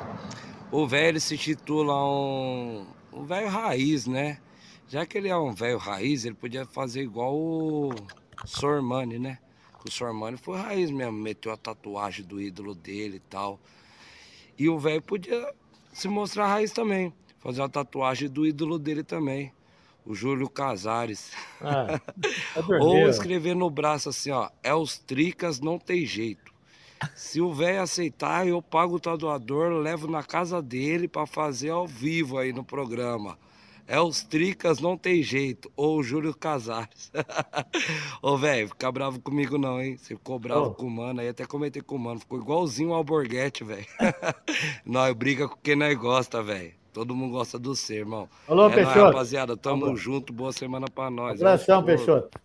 [0.71, 4.37] o velho se titula um, um velho raiz, né?
[4.87, 7.89] Já que ele é um velho raiz, ele podia fazer igual o
[8.45, 9.37] Sormani, né?
[9.85, 13.59] O Sormani foi raiz mesmo, meteu a tatuagem do ídolo dele e tal.
[14.57, 15.53] E o velho podia
[15.91, 19.51] se mostrar raiz também, fazer a tatuagem do ídolo dele também,
[20.07, 21.31] o Júlio Casares.
[21.61, 21.99] Ah,
[22.55, 23.09] é Ou doideira.
[23.09, 26.53] escrever no braço assim, ó, é os tricas, não tem jeito.
[27.13, 31.85] Se o velho aceitar, eu pago o tatuador, levo na casa dele pra fazer ao
[31.85, 33.37] vivo aí no programa.
[33.85, 35.71] É os tricas, não tem jeito.
[35.75, 37.09] Ou o Júlio Casares.
[38.21, 39.95] Ô, velho, fica bravo comigo não, hein?
[39.95, 40.73] Você ficou bravo Ô.
[40.73, 42.19] com o mano, aí até comentei com o mano.
[42.19, 43.85] Ficou igualzinho o Alborguete, velho.
[44.85, 46.73] nós briga com quem nós gosta, velho.
[46.97, 48.27] Todo mundo gosta do ser, irmão.
[48.47, 49.05] Alô, é nóis, Peixoto.
[49.05, 49.55] rapaziada.
[49.55, 50.01] Tamo Abraço.
[50.01, 50.33] junto.
[50.33, 51.39] Boa semana pra nós.
[51.39, 52.39] Abração, Peixoto.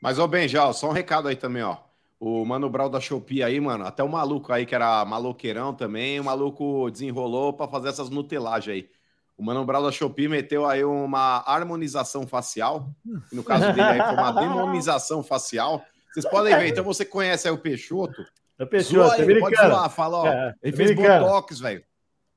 [0.00, 1.78] Mas, ô, Ben, já, ó, só um recado aí também, ó.
[2.20, 6.20] O Mano Brau da Shopee aí, mano, até o maluco aí, que era maloqueirão também,
[6.20, 8.88] o maluco desenrolou pra fazer essas nutelagens aí.
[9.36, 12.88] O Mano Brau da Shopee meteu aí uma harmonização facial,
[13.28, 15.82] que no caso dele aí foi uma demonização facial.
[16.12, 18.24] Vocês podem ver, então você conhece aí o Peixoto.
[18.56, 19.74] É Peixoto, Zoa ele, pode americano.
[19.74, 21.24] zoar, fala, ó, É, ele fez americano.
[21.26, 21.82] botox, velho.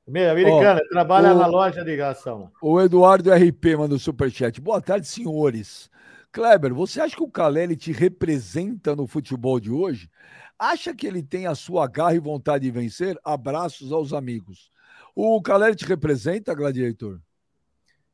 [0.08, 2.50] Americana, Ó, trabalha o- na loja de ligação.
[2.62, 4.60] O Eduardo RP manda o superchat.
[4.60, 5.90] Boa tarde, senhores.
[6.32, 10.10] Kleber, você acha que o Caleri te representa no futebol de hoje?
[10.58, 13.18] Acha que ele tem a sua garra e vontade de vencer?
[13.24, 14.70] Abraços aos amigos.
[15.14, 17.20] O Caleri te representa, Gladiator?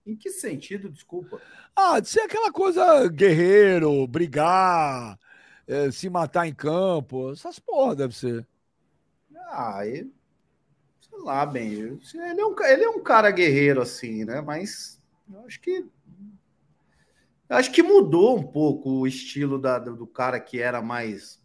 [0.06, 1.40] Em que sentido, desculpa?
[1.74, 5.18] Ah, de ser aquela coisa guerreiro, brigar,
[5.66, 8.46] eh, se matar em campo, essas porra deve ser.
[9.48, 10.12] Ah, ele,
[11.08, 14.40] sei lá, bem, ele é, um, ele é um cara guerreiro, assim, né?
[14.40, 15.00] Mas
[15.32, 15.86] eu acho que.
[17.48, 21.42] eu acho que mudou um pouco o estilo da- do, cara que era mais.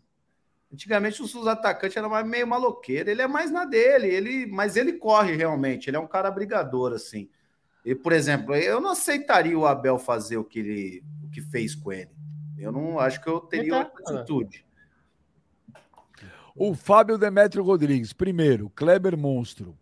[0.72, 5.36] Antigamente os, atacantes eram meio maloqueiro, ele é mais na dele, ele, mas ele corre
[5.36, 7.28] realmente, ele é um cara brigador, assim.
[7.84, 11.74] E, por exemplo, eu não aceitaria o Abel fazer o que ele o que fez
[11.74, 12.12] com ele.
[12.58, 14.66] Eu não acho que eu teria Então, outra atitude.
[16.60, 19.78] O Fábio Demetrio Rodrigues, primeiro, Kleber Monstro.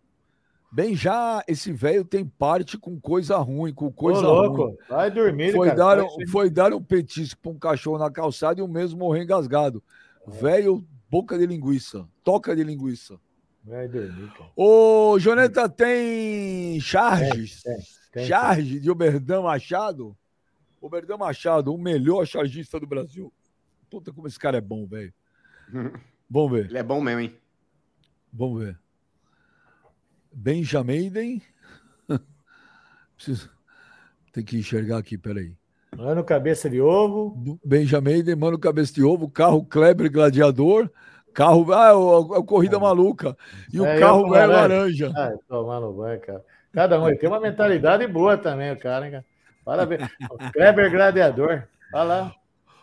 [0.70, 4.76] Bem, já esse velho tem parte com coisa ruim, com coisa Ô, louco, ruim.
[4.88, 5.78] vai dormir, Foi, cara.
[5.78, 8.98] dar, Vai um- foi dar um petisco pra um cachorro na calçada e o mesmo
[9.00, 9.82] morreu engasgado.
[10.26, 13.18] Velho, boca de linguiça, toca de linguiça.
[13.64, 14.50] Vai dormir, cara.
[14.54, 17.62] Ô, Joneta, tem charges?
[17.62, 17.76] Tem,
[18.12, 20.16] tem, Charge de Oberdan Machado?
[20.80, 23.32] Oberdan Machado, o melhor chargista do Brasil.
[23.90, 25.12] Puta, como esse cara é bom, velho.
[26.30, 26.66] Vamos ver.
[26.66, 27.36] Ele é bom mesmo, hein?
[28.32, 28.78] Vamos ver.
[30.32, 31.42] Benjamin.
[33.16, 33.50] Preciso...
[34.32, 35.56] Tem que enxergar aqui, peraí.
[35.96, 37.58] Mano, cabeça de ovo.
[37.64, 40.90] Benjamin, mano, cabeça de ovo, carro Kleber Gladiador,
[41.32, 41.72] carro.
[41.72, 43.36] Ah, é o, é o Corrida Maluca.
[43.72, 45.12] E o É, carro eu, velho laranja.
[45.16, 46.44] Ah, tomar no banho, cara.
[46.72, 49.24] Cada um tem uma mentalidade boa também, o cara, hein, cara.
[49.64, 50.08] Parabéns.
[50.30, 51.64] O Kleber Gladiador.
[51.92, 52.34] Olha lá.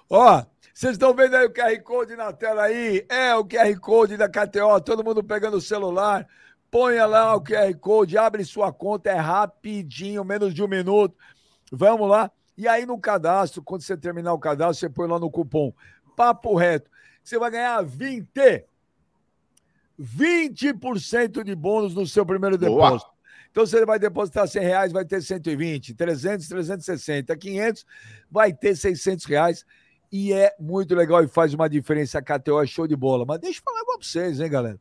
[0.09, 0.43] Ó,
[0.75, 3.05] vocês estão vendo aí o QR Code na tela aí?
[3.07, 6.27] É o QR Code da KTO, todo mundo pegando o celular.
[6.69, 11.15] Ponha lá o QR Code, abre sua conta, é rapidinho, menos de um minuto.
[11.71, 12.29] Vamos lá.
[12.57, 15.73] E aí no cadastro, quando você terminar o cadastro, você põe lá no cupom
[16.13, 16.91] Papo Reto.
[17.23, 18.65] Você vai ganhar 20,
[19.97, 22.69] 20% de bônus no seu primeiro Boa.
[22.69, 23.11] depósito.
[23.49, 27.85] Então, você vai depositar 100 reais, vai ter 120, 300, 360, 500,
[28.29, 29.65] vai ter 600 reais.
[30.11, 32.19] E é muito legal e faz uma diferença.
[32.19, 33.25] A KTO é show de bola.
[33.25, 34.79] Mas deixa eu falar igual pra vocês, hein, galera?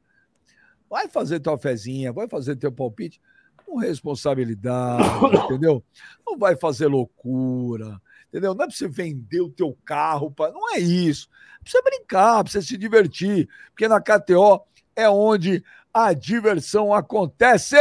[0.88, 3.20] Vai fazer tua fezinha, vai fazer teu palpite
[3.64, 5.04] com responsabilidade,
[5.44, 5.82] entendeu?
[6.26, 8.54] Não vai fazer loucura, entendeu?
[8.54, 10.50] Não é pra você vender o teu carro, pra...
[10.52, 11.28] não é isso.
[11.60, 14.62] É pra você brincar, pra você se divertir, porque na KTO
[14.94, 17.76] é onde a diversão acontece.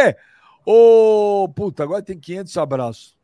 [0.65, 3.17] Ô, puta, agora tem 500 abraços.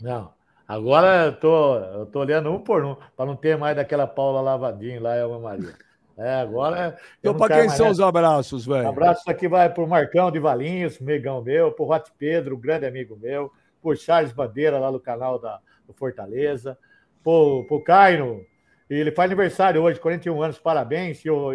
[0.00, 0.32] Não.
[0.66, 4.40] Agora eu tô, eu tô olhando um por um, para não ter mais daquela Paula
[4.40, 5.74] Lavadinho lá, Elma Maria.
[6.16, 6.96] É, agora.
[7.22, 7.92] eu Então, quero quem são nessa.
[7.92, 8.88] os abraços, velho?
[8.88, 13.50] Abraço aqui vai pro Marcão de Valinhos, megão meu, pro Rote Pedro, grande amigo meu,
[13.82, 16.78] pro Charles Bandeira lá no canal da, do Fortaleza,
[17.22, 18.40] pro, pro Cairo,
[18.88, 21.52] e ele faz aniversário hoje, 41 anos, parabéns, e o,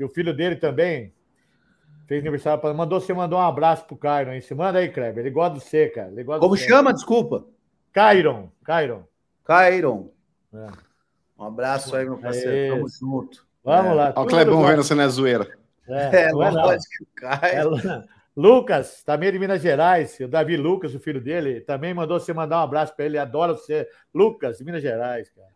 [0.00, 1.12] e o- filho dele também
[2.06, 4.40] fez aniversário, mandou, você mandou um abraço pro Cairo, hein?
[4.40, 6.10] Você manda aí, Kleber, ele gosta de você, cara.
[6.10, 6.92] Ele gosta Como chama?
[6.94, 7.44] Desculpa.
[7.92, 9.04] Cairon, Cairon.
[9.44, 10.10] Cairon.
[10.54, 10.66] É.
[11.38, 12.74] Um abraço aí, meu É parceiro.
[12.74, 12.98] Tamo isso.
[13.00, 13.46] junto.
[13.64, 13.94] Vamos É.
[13.94, 14.12] lá.
[14.16, 15.48] Olha o Clebão vendo se não é zoeira.
[15.88, 15.88] É,
[16.28, 17.24] É, não é lógico que.
[17.46, 17.78] É, Lu-
[18.36, 22.60] Lucas, também de Minas Gerais, o Davi Lucas, o filho dele, também mandou você mandar
[22.60, 23.88] um abraço para ele, adora você.
[24.14, 25.48] Lucas, de Minas Gerais, cara.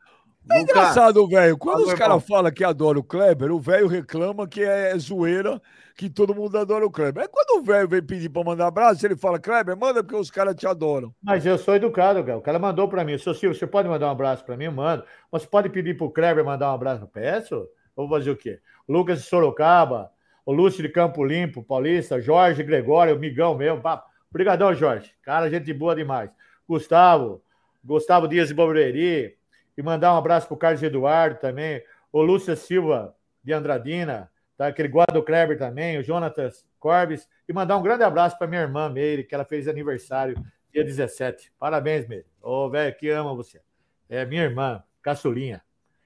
[0.50, 1.56] É engraçado, velho.
[1.56, 5.60] Quando os caras falam que adora o Kleber, o velho reclama que é zoeira,
[5.96, 7.24] que todo mundo adora o Kleber.
[7.24, 10.30] É quando o velho vem pedir pra mandar abraço, ele fala, Kleber, manda porque os
[10.30, 11.14] caras te adoram.
[11.22, 12.38] Mas eu sou educado, cara.
[12.38, 13.16] O cara mandou para mim.
[13.18, 14.68] Seu Silvio, você pode mandar um abraço para mim?
[14.68, 15.04] Mando.
[15.30, 17.68] Você pode pedir pro Kleber mandar um abraço no peço?
[17.94, 18.58] Vou fazer o quê?
[18.86, 20.10] O Lucas de Sorocaba,
[20.44, 23.80] o Lúcio de Campo Limpo, Paulista, Jorge Gregório, migão meu.
[23.80, 24.04] pá.
[24.30, 25.12] Obrigadão, Jorge.
[25.22, 26.30] Cara, gente boa demais.
[26.66, 27.42] Gustavo,
[27.84, 29.36] Gustavo Dias de Barueri.
[29.76, 31.82] E mandar um abraço pro Carlos Eduardo também.
[32.12, 34.66] O Lúcio Silva de Andradina, tá?
[34.66, 35.98] aquele guarda do Kleber também.
[35.98, 37.28] O Jonatas Corbes.
[37.48, 40.34] E mandar um grande abraço para minha irmã Meire, que ela fez aniversário
[40.72, 41.52] dia 17.
[41.58, 42.26] Parabéns, Meire.
[42.40, 43.60] Ô, velho, que ama você.
[44.08, 45.62] É minha irmã, caçulinha.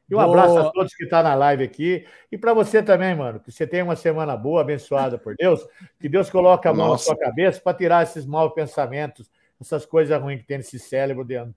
[0.08, 0.28] E um Boa.
[0.28, 2.06] abraço a todos que estão na live aqui.
[2.30, 5.66] E para você também, mano, que você tenha uma semana boa, abençoada por Deus.
[6.00, 7.10] Que Deus coloque a mão Nossa.
[7.10, 9.28] na sua cabeça para tirar esses maus pensamentos,
[9.60, 11.54] essas coisas ruins que tem nesse cérebro dentro.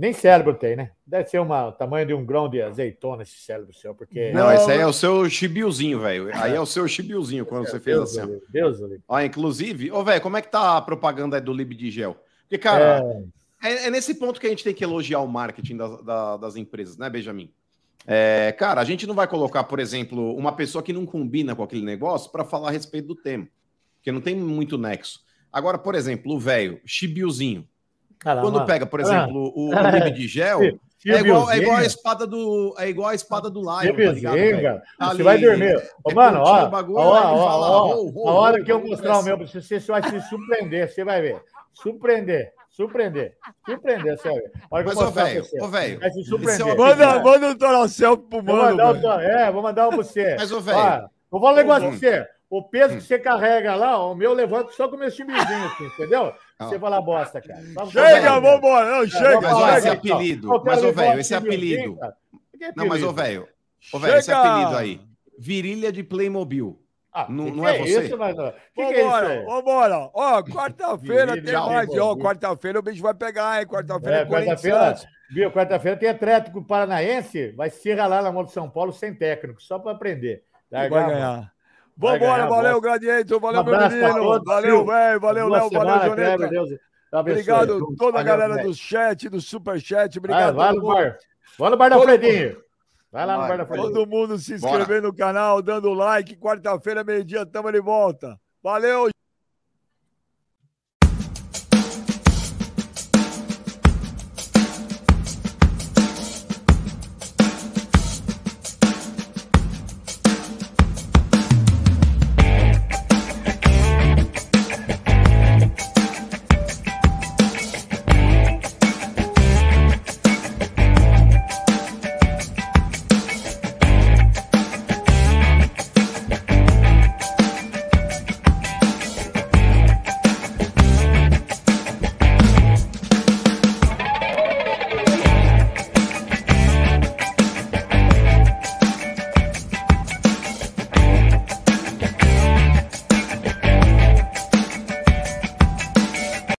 [0.00, 0.92] Nem cérebro tem, né?
[1.06, 4.32] Deve ser uma, o tamanho de um grão de azeitona esse cérebro seu, porque.
[4.32, 6.30] Não, esse aí é o seu chibiozinho, velho.
[6.32, 8.26] Aí é o seu chibiozinho quando você fez Deus, assim.
[8.26, 9.02] Deus, Deus, Deus.
[9.06, 12.16] Ó, inclusive, ô, velho, como é que tá a propaganda aí do Libdigel?
[12.44, 13.04] Porque, cara,
[13.62, 13.88] é...
[13.88, 16.96] é nesse ponto que a gente tem que elogiar o marketing das, da- das empresas,
[16.96, 17.52] né, Benjamin?
[18.06, 21.62] É, cara, a gente não vai colocar, por exemplo, uma pessoa que não combina com
[21.62, 23.46] aquele negócio para falar a respeito do tema,
[23.96, 25.20] porque não tem muito nexo.
[25.52, 27.68] Agora, por exemplo, o velho, chibiozinho.
[28.20, 28.50] Caramba.
[28.50, 29.02] Quando pega, por Ah.
[29.02, 29.90] exemplo, o, o Ah.
[30.04, 34.12] Libdigel, é igual, é igual a espada do é igual a espada do Lion, tá
[34.12, 34.82] ligado?
[34.98, 35.82] Tá Você vai dormir.
[36.04, 38.80] Ô, mano, ó, bagulho, ó, ó, fala, ó, "Ho, ho, a hora ho", que eu
[38.86, 41.42] mostrar o pra meu, você, você vai se surpreender, você vai ver.
[41.72, 43.32] Surpreender, surpreender,
[43.64, 44.52] surpreender, você vai ver.
[44.70, 46.66] A hora que eu Mas, ô, velho, pra ô, velho, vai se esse surpreender.
[46.68, 49.30] é o- Manda, manda um Toracel pro Vou mano, mandar um, velho.
[49.32, 50.36] é, vou mandar um pra você.
[50.38, 50.78] Mas, ô, velho.
[50.78, 51.90] Ó, Vou falar um negócio Hum.
[51.90, 52.26] pra você.
[52.50, 55.84] O peso que você carrega lá, o meu levanta só com o meu chimizinho aqui,
[55.84, 56.34] entendeu?
[56.68, 57.60] Você fala bosta, cara.
[57.90, 58.90] Chega, vambora.
[58.90, 60.16] Não, É, chega, vamos Mas, ó, esse então.
[60.16, 61.98] apelido, quero mas, ô, velho, esse chimizinho, apelido.
[62.58, 63.48] Que Não, mas, ô, velho,
[63.92, 65.00] ô, velho, esse apelido aí,
[65.38, 66.78] virilha de Playmobil.
[67.12, 68.02] Ah, não, que não que é você?
[68.04, 70.10] Isso, mas, ó, que que é isso Vambora, vambora.
[70.14, 71.98] Ó, quarta-feira tem Virilha, mais.
[71.98, 73.66] Ó, quarta-feira o bicho vai pegar, hein?
[73.66, 74.94] Quarta-feira é, É, quarta-feira,
[75.30, 75.50] viu?
[75.50, 79.78] Quarta-feira tem Atlético Paranaense, vai se ralar na mão de São Paulo sem técnico, só
[79.78, 80.44] para aprender.
[80.70, 81.06] Vai a mão.
[81.08, 81.52] ganhar.
[82.00, 82.88] Vai Vambora, valeu, bosta.
[82.88, 84.44] Gladiator, valeu, Um meu menino.
[84.44, 86.80] Valeu, velho, valeu, Léo, valeu, Joneta.
[87.12, 90.18] Obrigado, toda a galera do chat, do superchat.
[90.18, 90.56] Vai, Obrigado.
[90.56, 91.18] vai todo no bar.
[91.58, 92.56] Vai no bar da Fredinho.
[93.12, 93.92] Vai lá no bar da Fredinho.
[93.92, 96.36] Todo mundo se inscrevendo no canal, dando like.
[96.36, 98.40] Quarta-feira, meio-dia, tamo de volta.
[98.62, 99.10] Valeu!